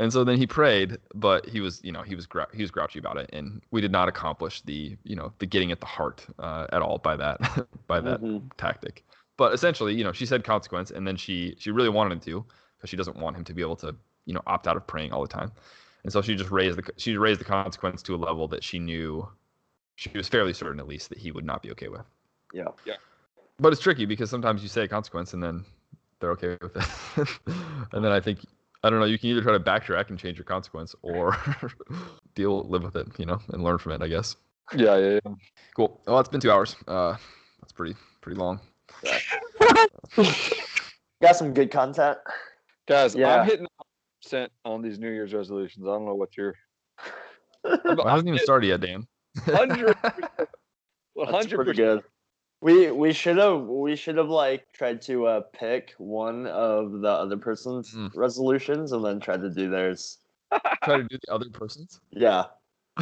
And 0.00 0.10
so 0.10 0.24
then 0.24 0.38
he 0.38 0.46
prayed, 0.46 0.96
but 1.14 1.46
he 1.46 1.60
was, 1.60 1.78
you 1.84 1.92
know, 1.92 2.00
he 2.00 2.14
was 2.14 2.26
grou- 2.26 2.52
he 2.54 2.62
was 2.62 2.70
grouchy 2.70 2.98
about 2.98 3.18
it, 3.18 3.28
and 3.34 3.60
we 3.70 3.82
did 3.82 3.92
not 3.92 4.08
accomplish 4.08 4.62
the, 4.62 4.96
you 5.04 5.14
know, 5.14 5.30
the 5.40 5.46
getting 5.46 5.72
at 5.72 5.80
the 5.80 5.86
heart 5.86 6.26
uh, 6.38 6.66
at 6.72 6.80
all 6.80 6.96
by 6.98 7.16
that 7.16 7.38
by 7.86 8.00
that 8.00 8.22
mm-hmm. 8.22 8.48
tactic. 8.56 9.04
But 9.36 9.52
essentially, 9.54 9.94
you 9.94 10.02
know, 10.02 10.12
she 10.12 10.26
said 10.26 10.42
consequence, 10.42 10.90
and 10.90 11.06
then 11.06 11.16
she 11.16 11.54
she 11.58 11.70
really 11.70 11.90
wanted 11.90 12.14
him 12.14 12.20
to, 12.20 12.46
because 12.80 12.90
she 12.90 12.96
doesn't 12.96 13.16
want 13.16 13.36
him 13.36 13.44
to 13.44 13.52
be 13.52 13.60
able 13.60 13.76
to 13.76 13.94
you 14.24 14.32
know 14.32 14.40
opt 14.46 14.66
out 14.66 14.76
of 14.76 14.86
praying 14.86 15.12
all 15.12 15.20
the 15.22 15.28
time. 15.28 15.52
And 16.02 16.12
so 16.12 16.22
she 16.22 16.34
just 16.34 16.50
raised 16.50 16.78
the 16.78 16.92
she 16.96 17.16
raised 17.16 17.40
the 17.40 17.44
consequence 17.44 18.02
to 18.02 18.14
a 18.14 18.16
level 18.16 18.48
that 18.48 18.64
she 18.64 18.78
knew 18.78 19.28
she 19.96 20.10
was 20.14 20.28
fairly 20.28 20.54
certain 20.54 20.80
at 20.80 20.88
least 20.88 21.10
that 21.10 21.18
he 21.18 21.30
would 21.30 21.44
not 21.44 21.62
be 21.62 21.70
okay 21.72 21.88
with. 21.88 22.06
Yeah. 22.54 22.68
Yeah. 22.86 22.94
But 23.58 23.72
it's 23.72 23.82
tricky 23.82 24.06
because 24.06 24.30
sometimes 24.30 24.62
you 24.62 24.68
say 24.68 24.84
a 24.84 24.88
consequence 24.88 25.34
and 25.34 25.42
then 25.42 25.64
they're 26.18 26.30
okay 26.32 26.56
with 26.60 26.76
it. 26.76 27.28
And 27.92 28.04
then 28.04 28.12
i 28.12 28.20
think 28.20 28.38
i 28.84 28.90
don't 28.90 29.00
know 29.00 29.04
you 29.04 29.18
can 29.18 29.30
either 29.30 29.42
try 29.42 29.52
to 29.52 29.60
backtrack 29.60 30.10
and 30.10 30.18
change 30.18 30.38
your 30.38 30.44
consequence 30.44 30.94
or 31.02 31.36
deal 32.34 32.62
live 32.68 32.84
with 32.84 32.94
it 32.94 33.08
you 33.18 33.26
know 33.26 33.40
and 33.48 33.64
learn 33.64 33.78
from 33.78 33.92
it 33.92 34.02
i 34.02 34.08
guess. 34.08 34.36
Yeah 34.74 34.96
yeah, 34.96 35.18
yeah. 35.24 35.34
cool. 35.74 36.00
Well 36.06 36.20
it's 36.20 36.28
been 36.28 36.40
two 36.40 36.52
hours. 36.52 36.76
Uh 36.86 37.16
that's 37.60 37.72
pretty 37.72 37.96
pretty 38.20 38.38
long. 38.38 38.60
Got 41.20 41.36
some 41.36 41.52
good 41.52 41.70
content 41.70 42.18
Guys, 42.90 43.14
yeah. 43.14 43.36
I'm 43.36 43.46
hitting 43.46 43.68
percent 44.20 44.50
on 44.64 44.82
these 44.82 44.98
New 44.98 45.10
Year's 45.10 45.32
resolutions. 45.32 45.86
I 45.86 45.90
don't 45.90 46.06
know 46.06 46.16
what 46.16 46.36
you're. 46.36 46.56
well, 47.84 48.08
hasn't 48.08 48.26
even 48.26 48.40
started 48.40 48.66
yet, 48.66 48.80
Dan. 48.80 49.06
Hundred. 49.44 49.96
hundred 51.16 51.64
percent. 51.64 52.02
We 52.60 52.90
we 52.90 53.12
should 53.12 53.36
have 53.36 53.62
we 53.62 53.94
should 53.94 54.16
have 54.16 54.28
like 54.28 54.72
tried 54.72 55.02
to 55.02 55.26
uh, 55.26 55.42
pick 55.52 55.94
one 55.98 56.48
of 56.48 57.00
the 57.00 57.08
other 57.08 57.36
person's 57.36 57.94
mm. 57.94 58.10
resolutions 58.16 58.90
and 58.90 59.04
then 59.04 59.20
try 59.20 59.36
to 59.36 59.50
do 59.50 59.70
theirs. 59.70 60.18
try 60.82 60.96
to 60.96 61.04
do 61.04 61.16
the 61.24 61.32
other 61.32 61.46
person's. 61.52 62.00
Yeah. 62.10 62.46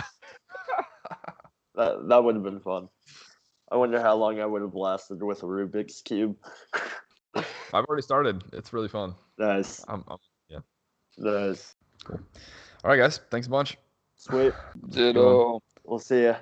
that 1.76 2.08
that 2.08 2.22
would 2.22 2.34
have 2.34 2.44
been 2.44 2.60
fun. 2.60 2.90
I 3.72 3.76
wonder 3.76 4.02
how 4.02 4.16
long 4.16 4.38
I 4.38 4.44
would 4.44 4.60
have 4.60 4.74
lasted 4.74 5.22
with 5.22 5.42
a 5.42 5.46
Rubik's 5.46 6.02
cube. 6.02 6.36
I've 7.72 7.84
already 7.84 8.02
started. 8.02 8.42
It's 8.52 8.72
really 8.72 8.88
fun. 8.88 9.14
Nice. 9.38 9.84
I'm, 9.88 10.04
I'm, 10.08 10.18
yeah. 10.48 10.58
Nice. 11.18 11.74
Cool. 12.04 12.20
All 12.84 12.90
right, 12.90 12.96
guys. 12.96 13.20
Thanks 13.30 13.46
a 13.46 13.50
bunch. 13.50 13.76
Sweet. 14.16 14.52
Ditto. 14.88 15.60
We'll 15.84 15.98
see 15.98 16.24
ya. 16.24 16.36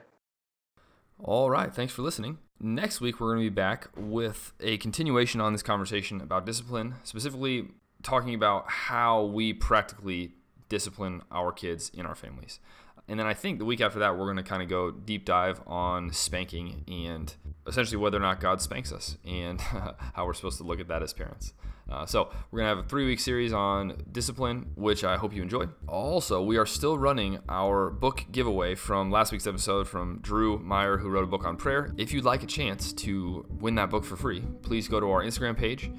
All 1.22 1.51
right. 1.51 1.74
Thanks 1.74 1.93
for 1.93 2.03
listening. 2.03 2.39
Next 2.61 3.01
week, 3.01 3.20
we're 3.20 3.35
going 3.35 3.45
to 3.45 3.51
be 3.51 3.55
back 3.55 3.89
with 3.97 4.53
a 4.61 4.79
continuation 4.79 5.41
on 5.41 5.53
this 5.53 5.62
conversation 5.62 6.20
about 6.20 6.47
discipline, 6.47 6.95
specifically 7.05 7.68
talking 8.03 8.35
about 8.35 8.64
how 8.68 9.24
we 9.24 9.53
practically 9.53 10.33
discipline 10.68 11.22
our 11.31 11.53
kids 11.53 11.91
in 11.93 12.07
our 12.07 12.14
families. 12.14 12.61
And 13.09 13.18
then 13.18 13.26
I 13.26 13.34
think 13.34 13.59
the 13.59 13.64
week 13.64 13.80
after 13.80 14.00
that, 14.00 14.16
we're 14.16 14.24
going 14.24 14.36
to 14.36 14.42
kind 14.42 14.62
of 14.62 14.68
go 14.68 14.90
deep 14.90 15.24
dive 15.24 15.61
on 15.66 16.12
spanking 16.12 16.84
and 16.88 17.32
essentially 17.66 17.96
whether 17.96 18.16
or 18.16 18.20
not 18.20 18.40
God 18.40 18.61
spanks 18.61 18.92
us 18.92 19.16
and 19.24 19.61
how 19.61 20.26
we're 20.26 20.34
supposed 20.34 20.59
to 20.59 20.64
look 20.64 20.80
at 20.80 20.88
that 20.88 21.02
as 21.02 21.12
parents. 21.12 21.52
Uh, 21.88 22.04
so 22.04 22.30
we're 22.50 22.59
going 22.61 22.68
to 22.70 22.76
have 22.76 22.84
a 22.84 22.88
three 22.88 23.07
week 23.07 23.20
series 23.20 23.52
on 23.52 23.96
discipline, 24.11 24.70
which 24.74 25.04
I 25.04 25.16
hope 25.16 25.32
you 25.32 25.42
enjoy. 25.42 25.66
Also, 25.86 26.42
we 26.42 26.57
are 26.57 26.66
still 26.66 26.98
running 26.98 27.38
our 27.48 27.90
book 27.90 28.24
giveaway 28.32 28.74
from 28.74 29.12
last 29.12 29.30
week's 29.30 29.46
episode 29.46 29.86
from 29.86 30.18
Drew 30.20 30.59
Meyer, 30.59 30.96
who 30.96 31.09
wrote 31.09 31.22
a 31.22 31.28
book 31.28 31.44
on 31.44 31.57
prayer. 31.57 31.94
If 31.96 32.12
you'd 32.12 32.24
like 32.24 32.42
a 32.42 32.46
chance 32.46 32.92
to 32.94 33.46
win 33.61 33.76
that 33.76 33.90
book 33.90 34.04
for 34.04 34.16
free, 34.16 34.42
please 34.62 34.88
go 34.88 34.98
to 34.98 35.09
our 35.11 35.22
Instagram 35.22 35.57
page 35.57 35.90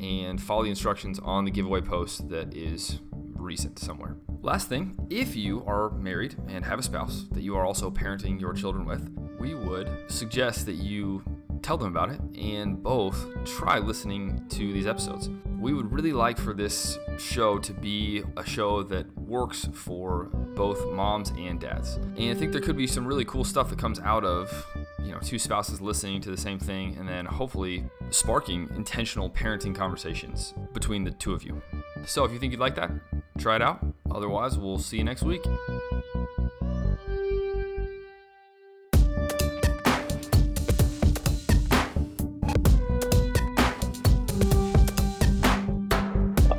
and 0.00 0.40
follow 0.40 0.62
the 0.62 0.70
instructions 0.70 1.18
on 1.18 1.44
the 1.44 1.50
giveaway 1.50 1.82
post 1.82 2.30
that 2.30 2.54
is 2.56 3.00
recent 3.44 3.78
somewhere. 3.78 4.16
Last 4.42 4.68
thing, 4.68 4.96
if 5.10 5.36
you 5.36 5.64
are 5.66 5.90
married 5.90 6.36
and 6.48 6.64
have 6.64 6.78
a 6.78 6.82
spouse 6.82 7.26
that 7.32 7.42
you 7.42 7.56
are 7.56 7.64
also 7.64 7.90
parenting 7.90 8.40
your 8.40 8.52
children 8.52 8.84
with, 8.84 9.08
we 9.38 9.54
would 9.54 9.88
suggest 10.08 10.66
that 10.66 10.74
you 10.74 11.22
tell 11.62 11.78
them 11.78 11.88
about 11.88 12.10
it 12.10 12.20
and 12.38 12.82
both 12.82 13.26
try 13.44 13.78
listening 13.78 14.44
to 14.50 14.72
these 14.72 14.86
episodes. 14.86 15.30
We 15.58 15.72
would 15.72 15.90
really 15.90 16.12
like 16.12 16.38
for 16.38 16.52
this 16.52 16.98
show 17.18 17.58
to 17.58 17.72
be 17.72 18.22
a 18.36 18.44
show 18.44 18.82
that 18.84 19.06
works 19.16 19.68
for 19.72 20.24
both 20.54 20.86
moms 20.92 21.30
and 21.38 21.58
dads. 21.58 21.94
And 22.18 22.30
I 22.30 22.34
think 22.34 22.52
there 22.52 22.60
could 22.60 22.76
be 22.76 22.86
some 22.86 23.06
really 23.06 23.24
cool 23.24 23.44
stuff 23.44 23.70
that 23.70 23.78
comes 23.78 23.98
out 24.00 24.24
of 24.24 24.66
you 25.04 25.12
know 25.12 25.18
two 25.20 25.38
spouses 25.38 25.80
listening 25.80 26.20
to 26.22 26.30
the 26.30 26.36
same 26.36 26.58
thing 26.58 26.96
and 26.98 27.08
then 27.08 27.26
hopefully 27.26 27.84
sparking 28.10 28.68
intentional 28.74 29.28
parenting 29.28 29.74
conversations 29.74 30.54
between 30.72 31.04
the 31.04 31.10
two 31.10 31.34
of 31.34 31.44
you 31.44 31.60
so 32.06 32.24
if 32.24 32.32
you 32.32 32.38
think 32.38 32.52
you'd 32.52 32.60
like 32.60 32.74
that 32.74 32.90
try 33.38 33.56
it 33.56 33.62
out 33.62 33.84
otherwise 34.10 34.56
we'll 34.56 34.78
see 34.78 34.98
you 34.98 35.04
next 35.04 35.22
week 35.22 35.44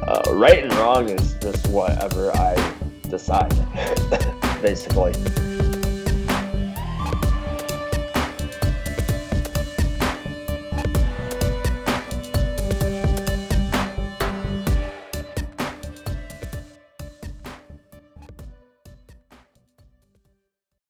Uh, 0.08 0.22
right 0.34 0.64
and 0.64 0.74
wrong 0.76 1.10
is 1.10 1.34
just 1.42 1.68
whatever 1.68 2.32
I 2.36 2.56
decide, 3.10 3.50
basically. 4.62 5.14